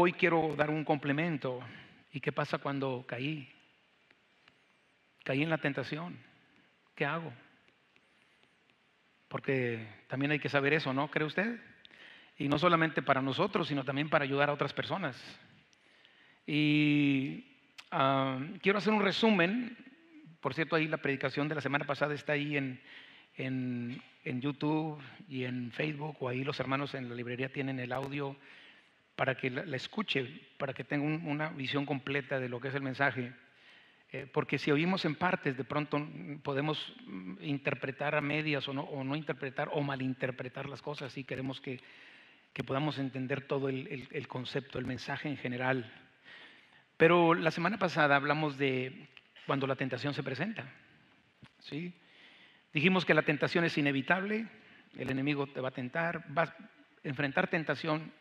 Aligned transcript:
hoy 0.00 0.14
quiero 0.14 0.54
dar 0.56 0.70
un 0.70 0.82
complemento. 0.82 1.60
¿Y 2.10 2.20
qué 2.20 2.32
pasa 2.32 2.56
cuando 2.56 3.04
caí? 3.06 3.46
Caí 5.24 5.42
en 5.42 5.50
la 5.50 5.58
tentación. 5.58 6.18
¿Qué 6.94 7.04
hago? 7.04 7.30
Porque 9.28 9.86
también 10.08 10.32
hay 10.32 10.38
que 10.38 10.48
saber 10.48 10.72
eso, 10.72 10.94
¿no? 10.94 11.10
¿Cree 11.10 11.26
usted? 11.26 11.60
Y 12.38 12.48
no 12.48 12.58
solamente 12.58 13.02
para 13.02 13.20
nosotros, 13.20 13.68
sino 13.68 13.84
también 13.84 14.08
para 14.08 14.24
ayudar 14.24 14.48
a 14.48 14.54
otras 14.54 14.72
personas. 14.72 15.16
Y 16.46 17.44
ah, 17.90 18.40
quiero 18.62 18.78
hacer 18.78 18.94
un 18.94 19.02
resumen. 19.02 19.76
Por 20.40 20.54
cierto, 20.54 20.76
ahí 20.76 20.88
la 20.88 20.96
predicación 20.96 21.46
de 21.46 21.56
la 21.56 21.60
semana 21.60 21.84
pasada 21.84 22.14
está 22.14 22.32
ahí 22.32 22.56
en, 22.56 22.80
en, 23.36 24.02
en 24.24 24.40
YouTube 24.40 24.98
y 25.28 25.44
en 25.44 25.70
Facebook, 25.72 26.16
o 26.20 26.30
ahí 26.30 26.42
los 26.42 26.58
hermanos 26.58 26.94
en 26.94 27.10
la 27.10 27.14
librería 27.14 27.52
tienen 27.52 27.78
el 27.78 27.92
audio 27.92 28.34
para 29.20 29.34
que 29.34 29.50
la, 29.50 29.76
escuche, 29.76 30.26
para 30.56 30.72
que 30.72 30.82
tenga 30.82 31.04
una 31.04 31.50
visión 31.50 31.84
completa 31.84 32.40
de 32.40 32.48
lo 32.48 32.58
que 32.58 32.68
es 32.68 32.74
el 32.74 32.80
mensaje. 32.80 33.34
Eh, 34.12 34.26
porque 34.32 34.56
si 34.56 34.70
oímos 34.70 35.04
en 35.04 35.14
partes, 35.14 35.58
de 35.58 35.64
pronto 35.64 36.08
podemos 36.42 36.94
interpretar 37.42 38.14
a 38.14 38.22
medias 38.22 38.66
o 38.66 38.72
no, 38.72 38.84
o 38.84 39.04
no 39.04 39.14
interpretar 39.16 39.68
o 39.74 39.82
malinterpretar 39.82 40.70
las 40.70 40.80
cosas 40.80 41.18
y 41.18 41.24
queremos 41.24 41.60
que, 41.60 41.80
podamos 42.66 42.98
entender 42.98 43.42
todo 43.42 43.68
el, 43.68 44.08
el, 44.10 44.26
concepto, 44.26 44.78
el 44.78 44.86
mensaje 44.86 45.28
en 45.28 45.36
general. 45.36 45.92
Pero 46.96 47.34
la 47.34 47.50
semana 47.50 47.76
pasada 47.76 48.16
hablamos 48.16 48.56
de 48.56 49.06
cuando 49.44 49.66
la 49.66 49.76
tentación 49.76 50.14
se 50.14 50.22
presenta. 50.22 50.64
¿sí? 51.58 51.92
Dijimos 52.72 53.04
que 53.04 53.12
la 53.12 53.20
tentación 53.20 53.66
es 53.66 53.76
inevitable, 53.76 54.46
el 54.96 55.10
enemigo 55.10 55.46
te 55.46 55.60
va 55.60 55.68
a 55.68 55.72
tentar, 55.72 56.24
va 56.34 56.44
a 56.44 56.56
enfrentar 57.04 57.48
tentación 57.48 58.18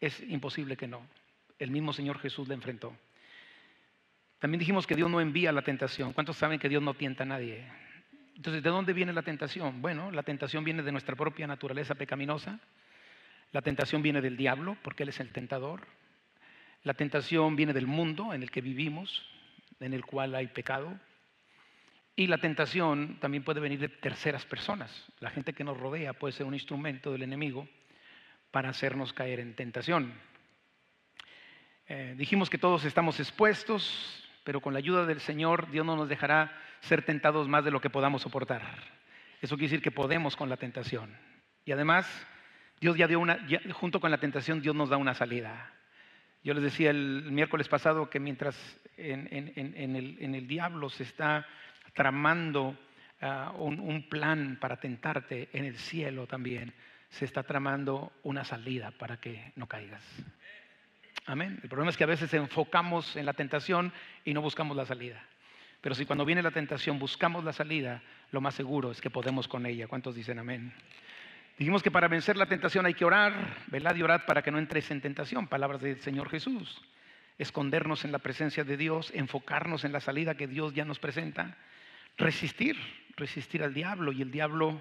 es 0.00 0.20
imposible 0.28 0.76
que 0.76 0.86
no. 0.86 1.06
El 1.58 1.70
mismo 1.70 1.92
Señor 1.92 2.18
Jesús 2.18 2.48
le 2.48 2.54
enfrentó. 2.54 2.96
También 4.38 4.58
dijimos 4.58 4.86
que 4.86 4.96
Dios 4.96 5.10
no 5.10 5.20
envía 5.20 5.52
la 5.52 5.62
tentación. 5.62 6.14
¿Cuántos 6.14 6.38
saben 6.38 6.58
que 6.58 6.68
Dios 6.68 6.82
no 6.82 6.94
tienta 6.94 7.24
a 7.24 7.26
nadie? 7.26 7.62
Entonces, 8.34 8.62
¿de 8.62 8.70
dónde 8.70 8.94
viene 8.94 9.12
la 9.12 9.22
tentación? 9.22 9.82
Bueno, 9.82 10.10
la 10.10 10.22
tentación 10.22 10.64
viene 10.64 10.82
de 10.82 10.92
nuestra 10.92 11.14
propia 11.14 11.46
naturaleza 11.46 11.94
pecaminosa. 11.94 12.58
La 13.52 13.60
tentación 13.60 14.00
viene 14.00 14.22
del 14.22 14.38
diablo, 14.38 14.78
porque 14.82 15.02
Él 15.02 15.10
es 15.10 15.20
el 15.20 15.30
tentador. 15.30 15.86
La 16.82 16.94
tentación 16.94 17.54
viene 17.56 17.74
del 17.74 17.86
mundo 17.86 18.32
en 18.32 18.42
el 18.42 18.50
que 18.50 18.62
vivimos, 18.62 19.22
en 19.80 19.92
el 19.92 20.06
cual 20.06 20.34
hay 20.34 20.46
pecado. 20.46 20.98
Y 22.16 22.26
la 22.28 22.38
tentación 22.38 23.18
también 23.20 23.44
puede 23.44 23.60
venir 23.60 23.78
de 23.78 23.90
terceras 23.90 24.46
personas. 24.46 24.90
La 25.20 25.28
gente 25.28 25.52
que 25.52 25.64
nos 25.64 25.76
rodea 25.76 26.14
puede 26.14 26.32
ser 26.32 26.46
un 26.46 26.54
instrumento 26.54 27.12
del 27.12 27.22
enemigo 27.22 27.68
para 28.50 28.70
hacernos 28.70 29.12
caer 29.12 29.40
en 29.40 29.54
tentación. 29.54 30.12
Eh, 31.88 32.14
dijimos 32.16 32.50
que 32.50 32.58
todos 32.58 32.84
estamos 32.84 33.18
expuestos, 33.20 34.28
pero 34.44 34.60
con 34.60 34.72
la 34.72 34.78
ayuda 34.78 35.06
del 35.06 35.20
Señor 35.20 35.70
Dios 35.70 35.84
no 35.84 35.96
nos 35.96 36.08
dejará 36.08 36.56
ser 36.80 37.02
tentados 37.02 37.48
más 37.48 37.64
de 37.64 37.70
lo 37.70 37.80
que 37.80 37.90
podamos 37.90 38.22
soportar. 38.22 38.62
Eso 39.40 39.56
quiere 39.56 39.70
decir 39.70 39.82
que 39.82 39.90
podemos 39.90 40.36
con 40.36 40.48
la 40.48 40.56
tentación. 40.56 41.16
Y 41.64 41.72
además, 41.72 42.06
Dios 42.80 42.96
ya 42.96 43.06
dio 43.06 43.20
una, 43.20 43.38
junto 43.72 44.00
con 44.00 44.10
la 44.10 44.18
tentación, 44.18 44.60
Dios 44.60 44.74
nos 44.74 44.88
da 44.88 44.96
una 44.96 45.14
salida. 45.14 45.72
Yo 46.42 46.54
les 46.54 46.62
decía 46.62 46.90
el, 46.90 47.30
miércoles 47.30 47.68
pasado 47.68 48.08
que 48.08 48.20
mientras 48.20 48.56
en, 48.96 50.34
el, 50.34 50.46
diablo 50.46 50.88
se 50.88 51.02
está 51.02 51.46
tramando 51.94 52.78
ah, 53.20 53.52
un 53.56 54.08
plan 54.08 54.58
para 54.60 54.78
tentarte, 54.78 55.50
en 55.52 55.66
el 55.66 55.76
cielo 55.76 56.26
también 56.26 56.72
se 57.10 57.24
está 57.24 57.42
tramando 57.42 58.12
una 58.22 58.44
salida 58.44 58.92
para 58.92 59.18
que 59.18 59.52
no 59.56 59.66
caigas. 59.66 60.02
Amén. 61.26 61.60
El 61.62 61.68
problema 61.68 61.90
es 61.90 61.96
que 61.96 62.04
a 62.04 62.08
veces 62.08 62.32
enfocamos 62.34 63.16
en 63.16 63.26
la 63.26 63.34
tentación 63.34 63.92
y 64.24 64.32
no 64.32 64.40
buscamos 64.40 64.76
la 64.76 64.86
salida. 64.86 65.22
Pero 65.80 65.94
si 65.94 66.06
cuando 66.06 66.24
viene 66.24 66.42
la 66.42 66.50
tentación 66.50 66.98
buscamos 66.98 67.44
la 67.44 67.52
salida, 67.52 68.02
lo 68.30 68.40
más 68.40 68.54
seguro 68.54 68.90
es 68.90 69.00
que 69.00 69.10
podemos 69.10 69.48
con 69.48 69.66
ella. 69.66 69.88
¿Cuántos 69.88 70.14
dicen 70.14 70.38
amén? 70.38 70.72
Dijimos 71.58 71.82
que 71.82 71.90
para 71.90 72.08
vencer 72.08 72.36
la 72.36 72.46
tentación 72.46 72.86
hay 72.86 72.94
que 72.94 73.04
orar, 73.04 73.64
velad 73.66 73.94
y 73.96 74.02
orad 74.02 74.22
para 74.24 74.42
que 74.42 74.50
no 74.50 74.58
entres 74.58 74.90
en 74.90 75.00
tentación. 75.00 75.46
Palabras 75.46 75.80
del 75.80 76.00
Señor 76.00 76.30
Jesús. 76.30 76.80
Escondernos 77.38 78.04
en 78.04 78.12
la 78.12 78.18
presencia 78.18 78.64
de 78.64 78.76
Dios, 78.76 79.10
enfocarnos 79.14 79.84
en 79.84 79.92
la 79.92 80.00
salida 80.00 80.36
que 80.36 80.46
Dios 80.46 80.74
ya 80.74 80.84
nos 80.84 80.98
presenta. 80.98 81.56
Resistir, 82.16 82.76
resistir 83.16 83.62
al 83.62 83.74
diablo 83.74 84.12
y 84.12 84.22
el 84.22 84.30
diablo 84.30 84.80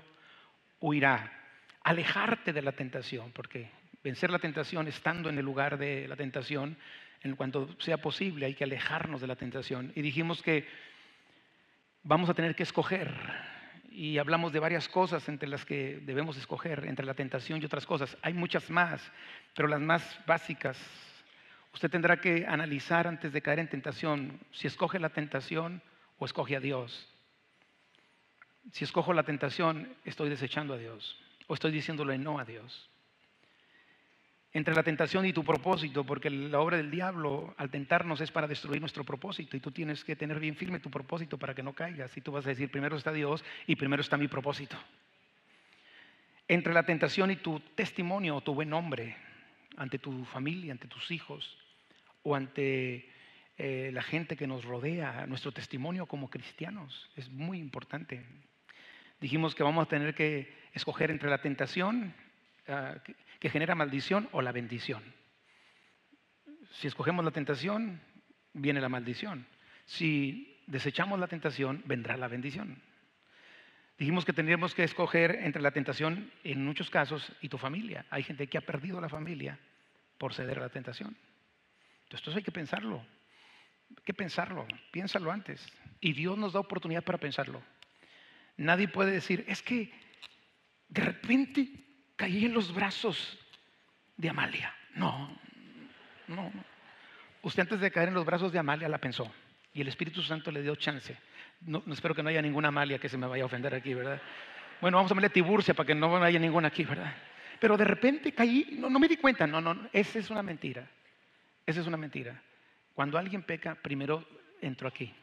huirá 0.79 1.38
alejarte 1.83 2.53
de 2.53 2.61
la 2.61 2.71
tentación, 2.71 3.31
porque 3.31 3.69
vencer 4.03 4.29
la 4.29 4.39
tentación 4.39 4.87
estando 4.87 5.29
en 5.29 5.37
el 5.37 5.45
lugar 5.45 5.77
de 5.77 6.07
la 6.07 6.15
tentación, 6.15 6.77
en 7.21 7.35
cuanto 7.35 7.69
sea 7.79 7.97
posible, 7.97 8.45
hay 8.45 8.53
que 8.53 8.63
alejarnos 8.63 9.21
de 9.21 9.27
la 9.27 9.35
tentación. 9.35 9.91
Y 9.95 10.01
dijimos 10.01 10.41
que 10.41 10.67
vamos 12.03 12.29
a 12.29 12.33
tener 12.33 12.55
que 12.55 12.63
escoger, 12.63 13.13
y 13.91 14.17
hablamos 14.17 14.53
de 14.53 14.59
varias 14.59 14.87
cosas 14.87 15.27
entre 15.27 15.49
las 15.49 15.65
que 15.65 15.99
debemos 16.03 16.37
escoger, 16.37 16.85
entre 16.85 17.05
la 17.05 17.15
tentación 17.15 17.61
y 17.61 17.65
otras 17.65 17.85
cosas. 17.85 18.15
Hay 18.21 18.33
muchas 18.33 18.69
más, 18.69 19.01
pero 19.55 19.67
las 19.67 19.81
más 19.81 20.19
básicas. 20.25 20.79
Usted 21.73 21.89
tendrá 21.89 22.21
que 22.21 22.45
analizar 22.47 23.07
antes 23.07 23.33
de 23.33 23.41
caer 23.41 23.59
en 23.59 23.67
tentación 23.67 24.39
si 24.51 24.67
escoge 24.67 24.99
la 24.99 25.09
tentación 25.09 25.81
o 26.17 26.25
escoge 26.25 26.55
a 26.55 26.59
Dios. 26.59 27.07
Si 28.71 28.83
escojo 28.83 29.13
la 29.13 29.23
tentación, 29.23 29.93
estoy 30.05 30.29
desechando 30.29 30.75
a 30.75 30.77
Dios 30.77 31.17
o 31.49 31.55
estoy 31.55 31.71
diciéndole 31.71 32.17
no 32.19 32.37
a 32.37 32.45
Dios? 32.45 32.89
Entre 34.53 34.75
la 34.75 34.83
tentación 34.83 35.25
y 35.25 35.33
tu 35.33 35.43
propósito, 35.43 36.03
porque 36.03 36.29
la 36.29 36.59
obra 36.59 36.77
del 36.77 36.91
diablo 36.91 37.55
al 37.57 37.71
tentarnos 37.71 38.21
es 38.21 38.31
para 38.31 38.47
destruir 38.47 38.79
nuestro 38.79 39.03
propósito 39.03 39.57
y 39.57 39.59
tú 39.59 39.71
tienes 39.71 40.03
que 40.03 40.15
tener 40.15 40.39
bien 40.39 40.55
firme 40.55 40.79
tu 40.79 40.91
propósito 40.91 41.37
para 41.37 41.55
que 41.55 41.63
no 41.63 41.73
caigas. 41.73 42.15
Y 42.15 42.21
tú 42.21 42.31
vas 42.31 42.45
a 42.45 42.49
decir, 42.49 42.69
primero 42.69 42.97
está 42.97 43.11
Dios 43.11 43.43
y 43.65 43.75
primero 43.75 44.01
está 44.01 44.15
mi 44.15 44.27
propósito. 44.27 44.77
Entre 46.47 46.73
la 46.73 46.83
tentación 46.83 47.31
y 47.31 47.37
tu 47.37 47.59
testimonio 47.75 48.35
o 48.35 48.41
tu 48.41 48.53
buen 48.53 48.69
nombre 48.69 49.17
ante 49.77 49.97
tu 49.97 50.25
familia, 50.25 50.71
ante 50.71 50.87
tus 50.87 51.09
hijos 51.09 51.57
o 52.21 52.35
ante 52.35 53.09
eh, 53.57 53.89
la 53.91 54.03
gente 54.03 54.35
que 54.35 54.45
nos 54.45 54.65
rodea, 54.65 55.25
nuestro 55.25 55.51
testimonio 55.51 56.05
como 56.05 56.29
cristianos 56.29 57.09
es 57.15 57.29
muy 57.29 57.59
importante. 57.59 58.23
Dijimos 59.19 59.55
que 59.55 59.63
vamos 59.63 59.85
a 59.85 59.89
tener 59.89 60.15
que 60.15 60.53
escoger 60.73 61.11
entre 61.11 61.29
la 61.29 61.41
tentación 61.41 62.13
ah, 62.67 62.95
que, 63.39 63.49
genera 63.49 63.75
maldición 63.75 64.29
o 64.31 64.41
la 64.41 64.51
bendición. 64.51 65.03
Si 66.71 66.87
escogemos 66.87 67.25
la 67.25 67.31
tentación, 67.31 68.01
viene 68.53 68.79
la 68.79 68.89
maldición. 68.89 69.45
Si 69.85 70.57
desechamos 70.67 71.19
la 71.19 71.27
tentación, 71.27 71.83
vendrá 71.85 72.15
la 72.15 72.27
bendición. 72.27 72.81
Dijimos 73.97 74.23
que 74.23 74.31
tendríamos 74.31 74.73
que 74.73 74.83
escoger 74.83 75.39
entre 75.41 75.61
la 75.61 75.71
tentación, 75.71 76.31
en 76.45 76.63
muchos 76.63 76.89
casos, 76.89 77.33
y 77.41 77.49
tu 77.49 77.57
familia. 77.57 78.05
Hay 78.09 78.23
gente 78.23 78.47
que 78.47 78.57
ha 78.57 78.61
perdido 78.61 79.01
la 79.01 79.09
familia 79.09 79.59
por 80.17 80.33
ceder 80.33 80.59
a 80.59 80.61
la 80.61 80.69
tentación. 80.69 81.17
Entonces, 82.03 82.27
esto 82.27 82.37
hay 82.37 82.43
que 82.43 82.51
pensarlo. 82.51 83.03
Hay 83.89 84.03
que 84.05 84.13
pensarlo. 84.13 84.65
Piénsalo 84.91 85.31
antes. 85.31 85.67
Y 85.99 86.13
Dios 86.13 86.37
nos 86.37 86.53
da 86.53 86.61
oportunidad 86.61 87.03
para 87.03 87.17
pensarlo. 87.17 87.61
Nadie 88.59 88.89
puede 88.89 89.11
decir, 89.11 89.45
es 89.47 89.61
que 89.61 89.89
de 90.89 91.01
repente 91.01 91.69
caí 92.17 92.43
en 92.43 92.53
los 92.53 92.73
brazos 92.73 93.39
de 94.17 94.29
Amalia. 94.29 94.75
No, 94.95 95.33
no. 96.27 96.51
Usted 97.41 97.61
antes 97.61 97.79
de 97.79 97.89
caer 97.89 98.09
en 98.09 98.15
los 98.15 98.25
brazos 98.25 98.51
de 98.51 98.59
Amalia 98.59 98.89
la 98.89 98.97
pensó 98.97 99.31
y 99.73 99.79
el 99.79 99.87
Espíritu 99.87 100.21
Santo 100.21 100.51
le 100.51 100.61
dio 100.61 100.75
chance. 100.75 101.17
No, 101.61 101.81
espero 101.89 102.13
que 102.13 102.21
no 102.21 102.27
haya 102.27 102.41
ninguna 102.41 102.67
Amalia 102.67 102.99
que 102.99 103.07
se 103.07 103.17
me 103.17 103.27
vaya 103.27 103.43
a 103.43 103.45
ofender 103.45 103.73
aquí, 103.73 103.93
¿verdad? 103.93 104.21
Bueno, 104.81 104.97
vamos 104.97 105.09
a 105.09 105.15
ponerle 105.15 105.33
Tiburcia 105.33 105.73
para 105.73 105.87
que 105.87 105.95
no 105.95 106.21
haya 106.21 106.39
ninguna 106.39 106.67
aquí, 106.67 106.83
¿verdad? 106.83 107.15
Pero 107.61 107.77
de 107.77 107.85
repente 107.85 108.33
caí, 108.33 108.75
no, 108.77 108.89
no 108.89 108.99
me 108.99 109.07
di 109.07 109.15
cuenta, 109.15 109.47
no, 109.47 109.61
no, 109.61 109.87
esa 109.93 110.19
es 110.19 110.29
una 110.29 110.43
mentira. 110.43 110.85
Esa 111.65 111.79
es 111.79 111.87
una 111.87 111.97
mentira. 111.97 112.41
Cuando 112.93 113.17
alguien 113.17 113.43
peca, 113.43 113.75
primero 113.75 114.27
entró 114.59 114.89
aquí. 114.89 115.13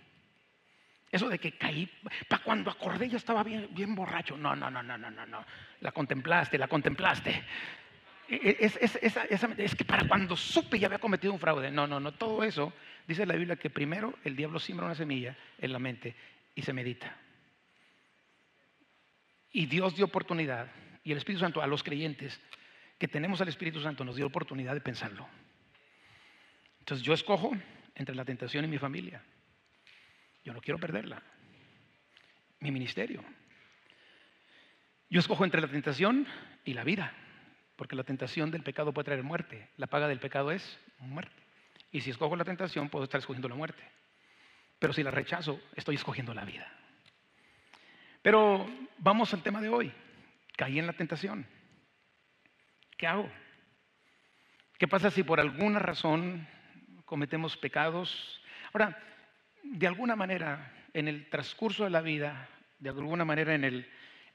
Eso 1.11 1.29
de 1.29 1.39
que 1.39 1.53
caí, 1.53 1.89
para 2.29 2.43
cuando 2.43 2.71
acordé 2.71 3.09
ya 3.09 3.17
estaba 3.17 3.43
bien, 3.43 3.69
bien 3.73 3.95
borracho. 3.95 4.37
No, 4.37 4.57
no, 4.57 4.71
no, 4.71 4.83
no, 4.83 4.99
no, 4.99 5.11
no, 5.11 5.27
no. 5.27 5.45
La 5.81 5.93
contemplaste, 5.93 6.59
la 6.59 6.69
contemplaste. 6.69 7.45
E, 8.29 8.35
e, 8.35 8.57
es, 8.61 8.77
es, 9.01 9.75
que 9.77 9.85
para 9.85 10.07
cuando 10.09 10.37
supe 10.37 10.79
ya 10.79 10.87
había 10.87 10.99
cometido 10.99 11.33
un 11.33 11.39
fraude. 11.39 11.71
No, 11.71 11.87
no, 11.87 12.01
no. 12.01 12.13
Todo 12.13 12.43
eso 12.43 12.73
dice 13.07 13.25
la 13.25 13.37
Biblia 13.37 13.57
que 13.57 13.71
primero 13.71 14.19
el 14.25 14.35
diablo 14.35 14.59
siembra 14.59 14.87
una 14.87 14.97
semilla 14.97 15.37
en 15.59 15.73
la 15.73 15.79
mente 15.79 16.15
y 16.55 16.63
se 16.63 16.73
medita. 16.73 17.17
Y 19.53 19.67
Dios 19.67 19.95
dio 19.95 20.05
oportunidad, 20.05 20.71
y 21.05 21.13
el 21.13 21.19
Espíritu 21.19 21.41
Santo 21.41 21.63
a 21.63 21.67
los 21.67 21.83
creyentes 21.83 22.41
que 22.99 23.09
tenemos 23.09 23.41
al 23.41 23.49
Espíritu 23.49 23.81
Santo 23.81 24.05
nos 24.05 24.17
dio 24.17 24.27
oportunidad 24.27 24.75
de 24.75 24.81
pensarlo. 24.81 25.29
Entonces 26.81 27.07
yo 27.07 27.15
escojo 27.15 27.53
entre 27.95 28.15
la 28.15 28.25
tentación 28.25 28.65
y 28.65 28.69
mi 28.69 28.79
familia. 28.79 29.23
Yo 30.47 30.53
no 30.53 30.61
quiero 30.61 30.79
perderla. 30.79 31.21
Mi 32.61 32.71
ministerio. 32.71 33.23
Yo 35.11 35.19
escojo 35.19 35.45
entre 35.45 35.61
la 35.61 35.67
tentación 35.67 36.25
y 36.65 36.73
la 36.73 36.85
vida. 36.85 37.13
porque 37.75 37.95
la 37.95 38.05
tentación 38.05 38.51
del 38.51 38.63
pecado 38.63 38.95
puede 38.95 39.05
traer 39.05 39.23
muerte. 39.23 39.69
La 39.77 39.87
paga 39.87 40.09
del 40.09 40.19
pecado 40.19 40.51
es 40.51 40.79
muerte. 40.99 41.43
Y 41.93 42.01
si 42.01 42.11
escojo 42.11 42.35
la 42.35 42.45
tentación, 42.45 42.89
puedo 42.89 43.05
estar 43.05 43.19
escogiendo 43.19 43.51
la 43.51 43.55
muerte. 43.55 43.83
Pero 44.79 44.95
si 44.95 45.03
la 45.03 45.11
rechazo, 45.11 45.61
estoy 45.75 45.97
escogiendo 45.97 46.33
la 46.33 46.47
vida. 46.47 46.67
Pero 48.23 48.67
vamos 48.97 49.35
al 49.35 49.43
tema 49.43 49.61
de 49.61 49.69
hoy. 49.69 49.93
Caí 50.57 50.79
en 50.79 50.87
la 50.87 50.95
tentación. 50.95 51.47
¿Qué 52.97 53.07
hago? 53.07 53.31
¿Qué 54.79 54.89
pasa 54.89 55.11
si 55.11 55.23
por 55.23 55.39
alguna 55.39 55.79
razón 55.81 56.49
cometemos 57.05 57.59
pecados? 57.59 58.41
Ahora, 58.73 58.99
de 59.73 59.87
alguna 59.87 60.17
manera, 60.17 60.73
en 60.93 61.09
el 61.09 61.29
transcurso 61.29 61.85
de 61.85 61.91
la 61.91 62.01
vida, 62.01 62.49
de 62.79 62.91
alguna 62.91 63.25
manera 63.25 63.55
en 63.55 63.65
el, 63.65 63.87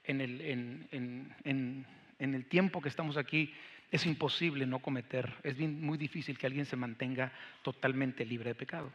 en 0.04 0.22
el, 0.22 0.42
en, 0.42 1.86
en 2.20 2.36
el 2.36 2.46
tiempo 2.46 2.82
que 2.82 2.90
estamos 2.90 3.18
aquí, 3.18 3.54
es 3.92 4.06
imposible 4.06 4.66
no 4.66 4.80
cometer, 4.80 5.34
es 5.44 5.58
muy 5.60 5.98
difícil 5.98 6.38
que 6.38 6.48
alguien 6.48 6.66
se 6.66 6.78
mantenga 6.78 7.32
totalmente 7.62 8.26
libre 8.26 8.52
de 8.52 8.56
pecado. 8.56 8.92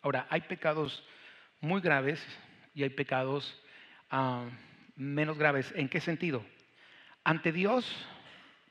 Ahora, 0.00 0.26
hay 0.30 0.40
pecados 0.42 1.04
muy 1.60 1.80
graves 1.80 2.24
y 2.74 2.82
hay 2.82 2.90
pecados 2.90 3.60
ah, 4.10 4.46
menos 4.96 5.36
graves. 5.36 5.72
¿En 5.76 5.88
qué 5.88 6.00
sentido? 6.00 6.44
Ante 7.24 7.52
Dios, 7.52 7.84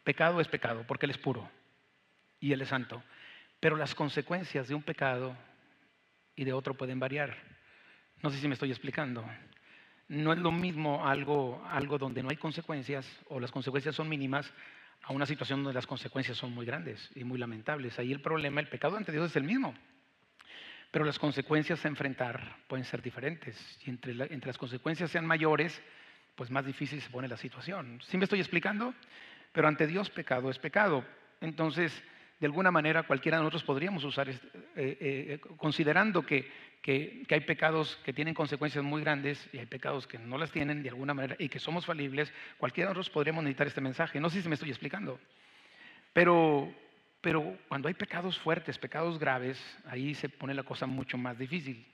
pecado 0.03 0.41
es 0.41 0.47
pecado, 0.47 0.83
porque 0.87 1.05
Él 1.05 1.11
es 1.11 1.17
puro 1.17 1.49
y 2.39 2.53
Él 2.53 2.61
es 2.61 2.69
santo. 2.69 3.03
Pero 3.59 3.75
las 3.75 3.93
consecuencias 3.93 4.67
de 4.67 4.75
un 4.75 4.81
pecado 4.83 5.37
y 6.37 6.45
de 6.45 6.53
otro 6.53 6.75
pueden 6.75 6.99
variar. 6.99 7.35
No 8.23 8.29
sé 8.29 8.37
si 8.37 8.47
me 8.47 8.53
estoy 8.53 8.69
explicando. 8.71 9.25
No 10.07 10.31
es 10.31 10.39
lo 10.39 10.53
mismo 10.53 11.05
algo, 11.05 11.61
algo 11.69 11.97
donde 11.97 12.23
no 12.23 12.29
hay 12.29 12.37
consecuencias 12.37 13.05
o 13.27 13.41
las 13.41 13.51
consecuencias 13.51 13.95
son 13.95 14.07
mínimas 14.07 14.49
a 15.03 15.11
una 15.11 15.25
situación 15.25 15.63
donde 15.63 15.75
las 15.75 15.87
consecuencias 15.87 16.37
son 16.37 16.53
muy 16.53 16.65
grandes 16.65 17.09
y 17.15 17.23
muy 17.23 17.37
lamentables. 17.37 17.99
Ahí 17.99 18.13
el 18.13 18.21
problema, 18.21 18.61
el 18.61 18.69
pecado 18.69 18.95
ante 18.95 19.11
Dios 19.11 19.31
es 19.31 19.35
el 19.35 19.43
mismo, 19.43 19.73
pero 20.91 21.03
las 21.03 21.19
consecuencias 21.19 21.83
a 21.83 21.87
enfrentar 21.89 22.57
pueden 22.67 22.85
ser 22.85 23.01
diferentes. 23.01 23.57
Y 23.85 23.89
entre, 23.89 24.11
entre 24.11 24.47
las 24.47 24.57
consecuencias 24.57 25.11
sean 25.11 25.25
mayores, 25.25 25.81
pues 26.35 26.49
más 26.51 26.65
difícil 26.65 27.01
se 27.01 27.09
pone 27.09 27.27
la 27.27 27.37
situación. 27.37 27.99
¿Sí 28.05 28.17
me 28.17 28.23
estoy 28.23 28.39
explicando? 28.39 28.93
Pero 29.51 29.67
ante 29.67 29.87
Dios 29.87 30.09
pecado 30.09 30.49
es 30.49 30.59
pecado. 30.59 31.03
Entonces, 31.41 31.91
de 32.39 32.45
alguna 32.45 32.71
manera 32.71 33.03
cualquiera 33.03 33.37
de 33.37 33.43
nosotros 33.43 33.63
podríamos 33.63 34.03
usar, 34.03 34.29
eh, 34.29 34.39
eh, 34.75 34.97
eh, 35.01 35.39
considerando 35.57 36.23
que, 36.23 36.49
que, 36.81 37.25
hay 37.29 37.41
pecados 37.41 37.97
que 38.05 38.13
tienen 38.13 38.33
consecuencias 38.33 38.83
muy 38.83 39.01
grandes 39.01 39.49
y 39.51 39.57
hay 39.57 39.65
pecados 39.65 40.05
que 40.05 40.19
no 40.19 40.37
las 40.37 40.51
tienen 40.51 40.83
de 40.83 40.89
alguna 40.89 41.13
manera 41.13 41.35
y 41.39 41.49
que 41.49 41.59
somos 41.59 41.85
falibles, 41.85 42.31
cualquiera 42.57 42.89
de 42.89 42.93
nosotros 42.93 43.13
podríamos 43.13 43.43
necesitar 43.43 43.67
este 43.67 43.81
mensaje. 43.81 44.19
No 44.19 44.29
sé 44.29 44.41
si 44.41 44.49
me 44.49 44.53
estoy 44.53 44.69
explicando, 44.69 45.19
pero, 46.13 46.71
pero 47.21 47.57
cuando 47.67 47.87
hay 47.87 47.95
pecados 47.95 48.37
fuertes, 48.37 48.77
pecados 48.77 49.17
graves, 49.17 49.59
ahí 49.87 50.13
se 50.13 50.29
pone 50.29 50.53
la 50.53 50.63
cosa 50.63 50.85
mucho 50.85 51.17
más 51.17 51.37
difícil. 51.39 51.85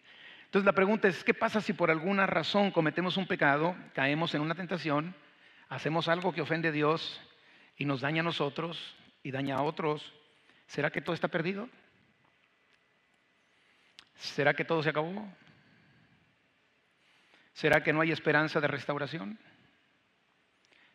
Entonces 0.46 0.66
la 0.66 0.74
pregunta 0.74 1.08
es, 1.08 1.24
¿qué 1.24 1.34
pasa 1.34 1.62
si 1.62 1.74
por 1.74 1.90
alguna 1.90 2.28
razón 2.28 2.70
cometemos 2.70 3.18
un 3.18 3.26
pecado, 3.26 3.76
caemos 3.94 4.36
en 4.36 4.42
una 4.42 4.54
tentación, 4.54 5.16
hacemos 5.70 6.10
algo 6.10 6.34
que 6.34 6.42
ofende 6.42 6.68
a 6.68 6.72
Dios 6.72 7.20
y 7.78 7.86
nos 7.86 8.02
daña 8.02 8.22
a 8.22 8.26
nosotros 8.26 8.96
y 9.24 9.32
daña 9.32 9.56
a 9.56 9.64
otros? 9.64 10.14
¿Será 10.68 10.92
que 10.92 11.02
todo 11.02 11.14
está 11.14 11.28
perdido? 11.28 11.70
¿Será 14.16 14.54
que 14.54 14.66
todo 14.66 14.82
se 14.82 14.90
acabó? 14.90 15.28
¿Será 17.54 17.84
que 17.84 17.94
no 17.94 18.02
hay 18.02 18.12
esperanza 18.12 18.60
de 18.60 18.68
restauración? 18.68 19.38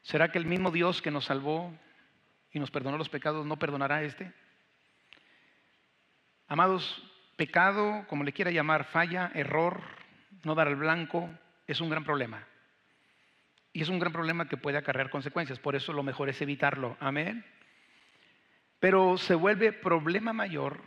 ¿Será 0.03 0.33
que 0.33 0.39
el 0.39 0.47
mismo 0.47 0.71
Dios 0.71 1.03
que 1.03 1.11
nos 1.11 1.27
salvó 1.27 1.73
y 2.53 2.59
nos 2.59 2.71
perdonó 2.71 2.97
los 2.97 3.09
pecados 3.09 3.47
no 3.47 3.59
perdonará 3.59 4.03
este? 4.03 4.33
Amados, 6.49 7.03
pecado, 7.37 8.07
como 8.09 8.25
le 8.25 8.33
quiera 8.33 8.51
llamar, 8.51 8.85
falla, 8.85 9.31
error, 9.35 9.83
no 10.45 10.55
dar 10.55 10.69
el 10.69 10.77
blanco, 10.77 11.29
es 11.67 11.81
un 11.81 11.91
gran 11.91 12.05
problema. 12.05 12.47
Y 13.73 13.83
es 13.83 13.89
un 13.91 13.99
gran 13.99 14.13
problema 14.13 14.49
que 14.49 14.57
puede 14.57 14.79
acarrear 14.79 15.11
consecuencias. 15.11 15.59
Por 15.59 15.77
eso 15.77 15.93
lo 15.93 16.03
mejor 16.03 16.31
es 16.31 16.41
evitarlo. 16.41 16.97
Amén. 17.01 17.45
Pero 18.81 19.19
se 19.19 19.35
vuelve 19.35 19.73
problema 19.73 20.33
mayor 20.33 20.83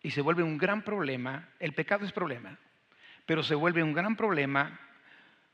y 0.00 0.10
se 0.10 0.20
vuelve 0.20 0.42
un 0.42 0.58
gran 0.58 0.82
problema. 0.82 1.48
El 1.58 1.72
pecado 1.72 2.04
es 2.04 2.12
problema, 2.12 2.58
pero 3.26 3.42
se 3.42 3.54
vuelve 3.54 3.82
un 3.82 3.92
gran 3.92 4.16
problema 4.16 4.80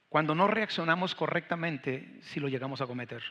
cuando 0.08 0.34
no 0.34 0.48
reaccionamos 0.48 1.14
correctamente 1.14 2.18
si 2.22 2.40
lo 2.40 2.48
llegamos 2.48 2.80
a 2.80 2.86
cometer. 2.86 3.22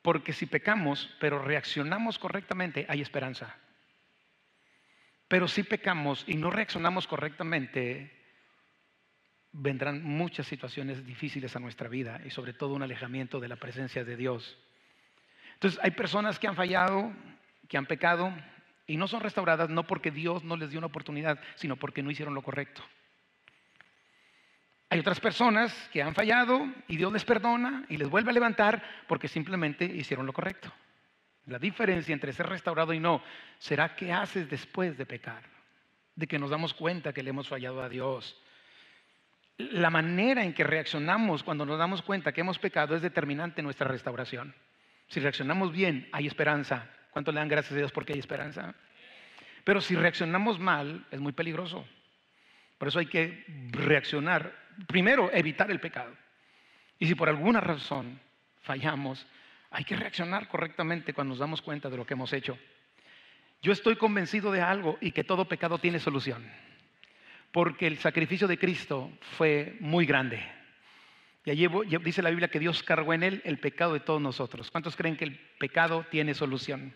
Porque 0.00 0.32
si 0.32 0.46
pecamos, 0.46 1.14
pero 1.20 1.40
reaccionamos 1.40 2.18
correctamente, 2.18 2.86
hay 2.88 3.02
esperanza. 3.02 3.56
Pero 5.26 5.48
si 5.48 5.64
pecamos 5.64 6.24
y 6.26 6.36
no 6.36 6.50
reaccionamos 6.50 7.06
correctamente, 7.06 8.10
vendrán 9.52 10.02
muchas 10.04 10.46
situaciones 10.46 11.04
difíciles 11.04 11.54
a 11.56 11.60
nuestra 11.60 11.88
vida 11.88 12.20
y 12.24 12.30
sobre 12.30 12.52
todo 12.52 12.74
un 12.74 12.82
alejamiento 12.82 13.40
de 13.40 13.48
la 13.48 13.56
presencia 13.56 14.04
de 14.04 14.16
Dios. 14.16 14.56
Entonces, 15.58 15.80
hay 15.82 15.90
personas 15.90 16.38
que 16.38 16.46
han 16.46 16.54
fallado, 16.54 17.12
que 17.68 17.76
han 17.76 17.86
pecado 17.86 18.32
y 18.86 18.96
no 18.96 19.08
son 19.08 19.20
restauradas 19.20 19.68
no 19.68 19.84
porque 19.84 20.12
Dios 20.12 20.44
no 20.44 20.56
les 20.56 20.70
dio 20.70 20.78
una 20.78 20.86
oportunidad, 20.86 21.40
sino 21.56 21.74
porque 21.74 22.00
no 22.00 22.12
hicieron 22.12 22.32
lo 22.32 22.42
correcto. 22.42 22.80
Hay 24.88 25.00
otras 25.00 25.18
personas 25.18 25.74
que 25.92 26.00
han 26.00 26.14
fallado 26.14 26.64
y 26.86 26.96
Dios 26.96 27.12
les 27.12 27.24
perdona 27.24 27.84
y 27.88 27.96
les 27.96 28.08
vuelve 28.08 28.30
a 28.30 28.34
levantar 28.34 28.82
porque 29.08 29.26
simplemente 29.26 29.84
hicieron 29.84 30.26
lo 30.26 30.32
correcto. 30.32 30.72
La 31.46 31.58
diferencia 31.58 32.12
entre 32.12 32.32
ser 32.32 32.46
restaurado 32.46 32.92
y 32.92 33.00
no 33.00 33.20
será 33.58 33.96
qué 33.96 34.12
haces 34.12 34.48
después 34.48 34.96
de 34.96 35.06
pecar, 35.06 35.42
de 36.14 36.28
que 36.28 36.38
nos 36.38 36.50
damos 36.50 36.72
cuenta 36.72 37.12
que 37.12 37.24
le 37.24 37.30
hemos 37.30 37.48
fallado 37.48 37.82
a 37.82 37.88
Dios. 37.88 38.40
La 39.58 39.90
manera 39.90 40.44
en 40.44 40.54
que 40.54 40.62
reaccionamos 40.62 41.42
cuando 41.42 41.66
nos 41.66 41.78
damos 41.78 42.00
cuenta 42.00 42.32
que 42.32 42.42
hemos 42.42 42.60
pecado 42.60 42.94
es 42.94 43.02
determinante 43.02 43.60
en 43.60 43.64
nuestra 43.64 43.88
restauración. 43.88 44.54
Si 45.08 45.20
reaccionamos 45.20 45.72
bien, 45.72 46.08
hay 46.12 46.26
esperanza. 46.26 46.86
¿Cuánto 47.10 47.32
le 47.32 47.40
dan 47.40 47.48
gracias 47.48 47.72
a 47.72 47.76
Dios 47.76 47.92
porque 47.92 48.12
hay 48.12 48.18
esperanza? 48.18 48.74
Pero 49.64 49.80
si 49.80 49.96
reaccionamos 49.96 50.58
mal, 50.58 51.04
es 51.10 51.20
muy 51.20 51.32
peligroso. 51.32 51.86
Por 52.78 52.88
eso 52.88 52.98
hay 52.98 53.06
que 53.06 53.44
reaccionar. 53.70 54.54
Primero, 54.86 55.30
evitar 55.32 55.70
el 55.70 55.80
pecado. 55.80 56.14
Y 56.98 57.06
si 57.06 57.14
por 57.14 57.28
alguna 57.28 57.60
razón 57.60 58.20
fallamos, 58.62 59.26
hay 59.70 59.84
que 59.84 59.96
reaccionar 59.96 60.48
correctamente 60.48 61.12
cuando 61.12 61.32
nos 61.32 61.38
damos 61.38 61.62
cuenta 61.62 61.90
de 61.90 61.96
lo 61.96 62.06
que 62.06 62.14
hemos 62.14 62.32
hecho. 62.32 62.58
Yo 63.60 63.72
estoy 63.72 63.96
convencido 63.96 64.52
de 64.52 64.60
algo 64.60 64.98
y 65.00 65.12
que 65.12 65.24
todo 65.24 65.48
pecado 65.48 65.78
tiene 65.78 65.98
solución. 65.98 66.46
Porque 67.50 67.86
el 67.86 67.98
sacrificio 67.98 68.46
de 68.46 68.58
Cristo 68.58 69.10
fue 69.36 69.76
muy 69.80 70.06
grande. 70.06 70.57
Y 71.54 71.96
dice 71.98 72.22
la 72.22 72.30
Biblia 72.30 72.48
que 72.48 72.58
Dios 72.58 72.82
cargó 72.82 73.14
en 73.14 73.22
él 73.22 73.42
el 73.44 73.58
pecado 73.58 73.94
de 73.94 74.00
todos 74.00 74.20
nosotros. 74.20 74.70
¿Cuántos 74.70 74.96
creen 74.96 75.16
que 75.16 75.24
el 75.24 75.38
pecado 75.58 76.04
tiene 76.10 76.34
solución? 76.34 76.94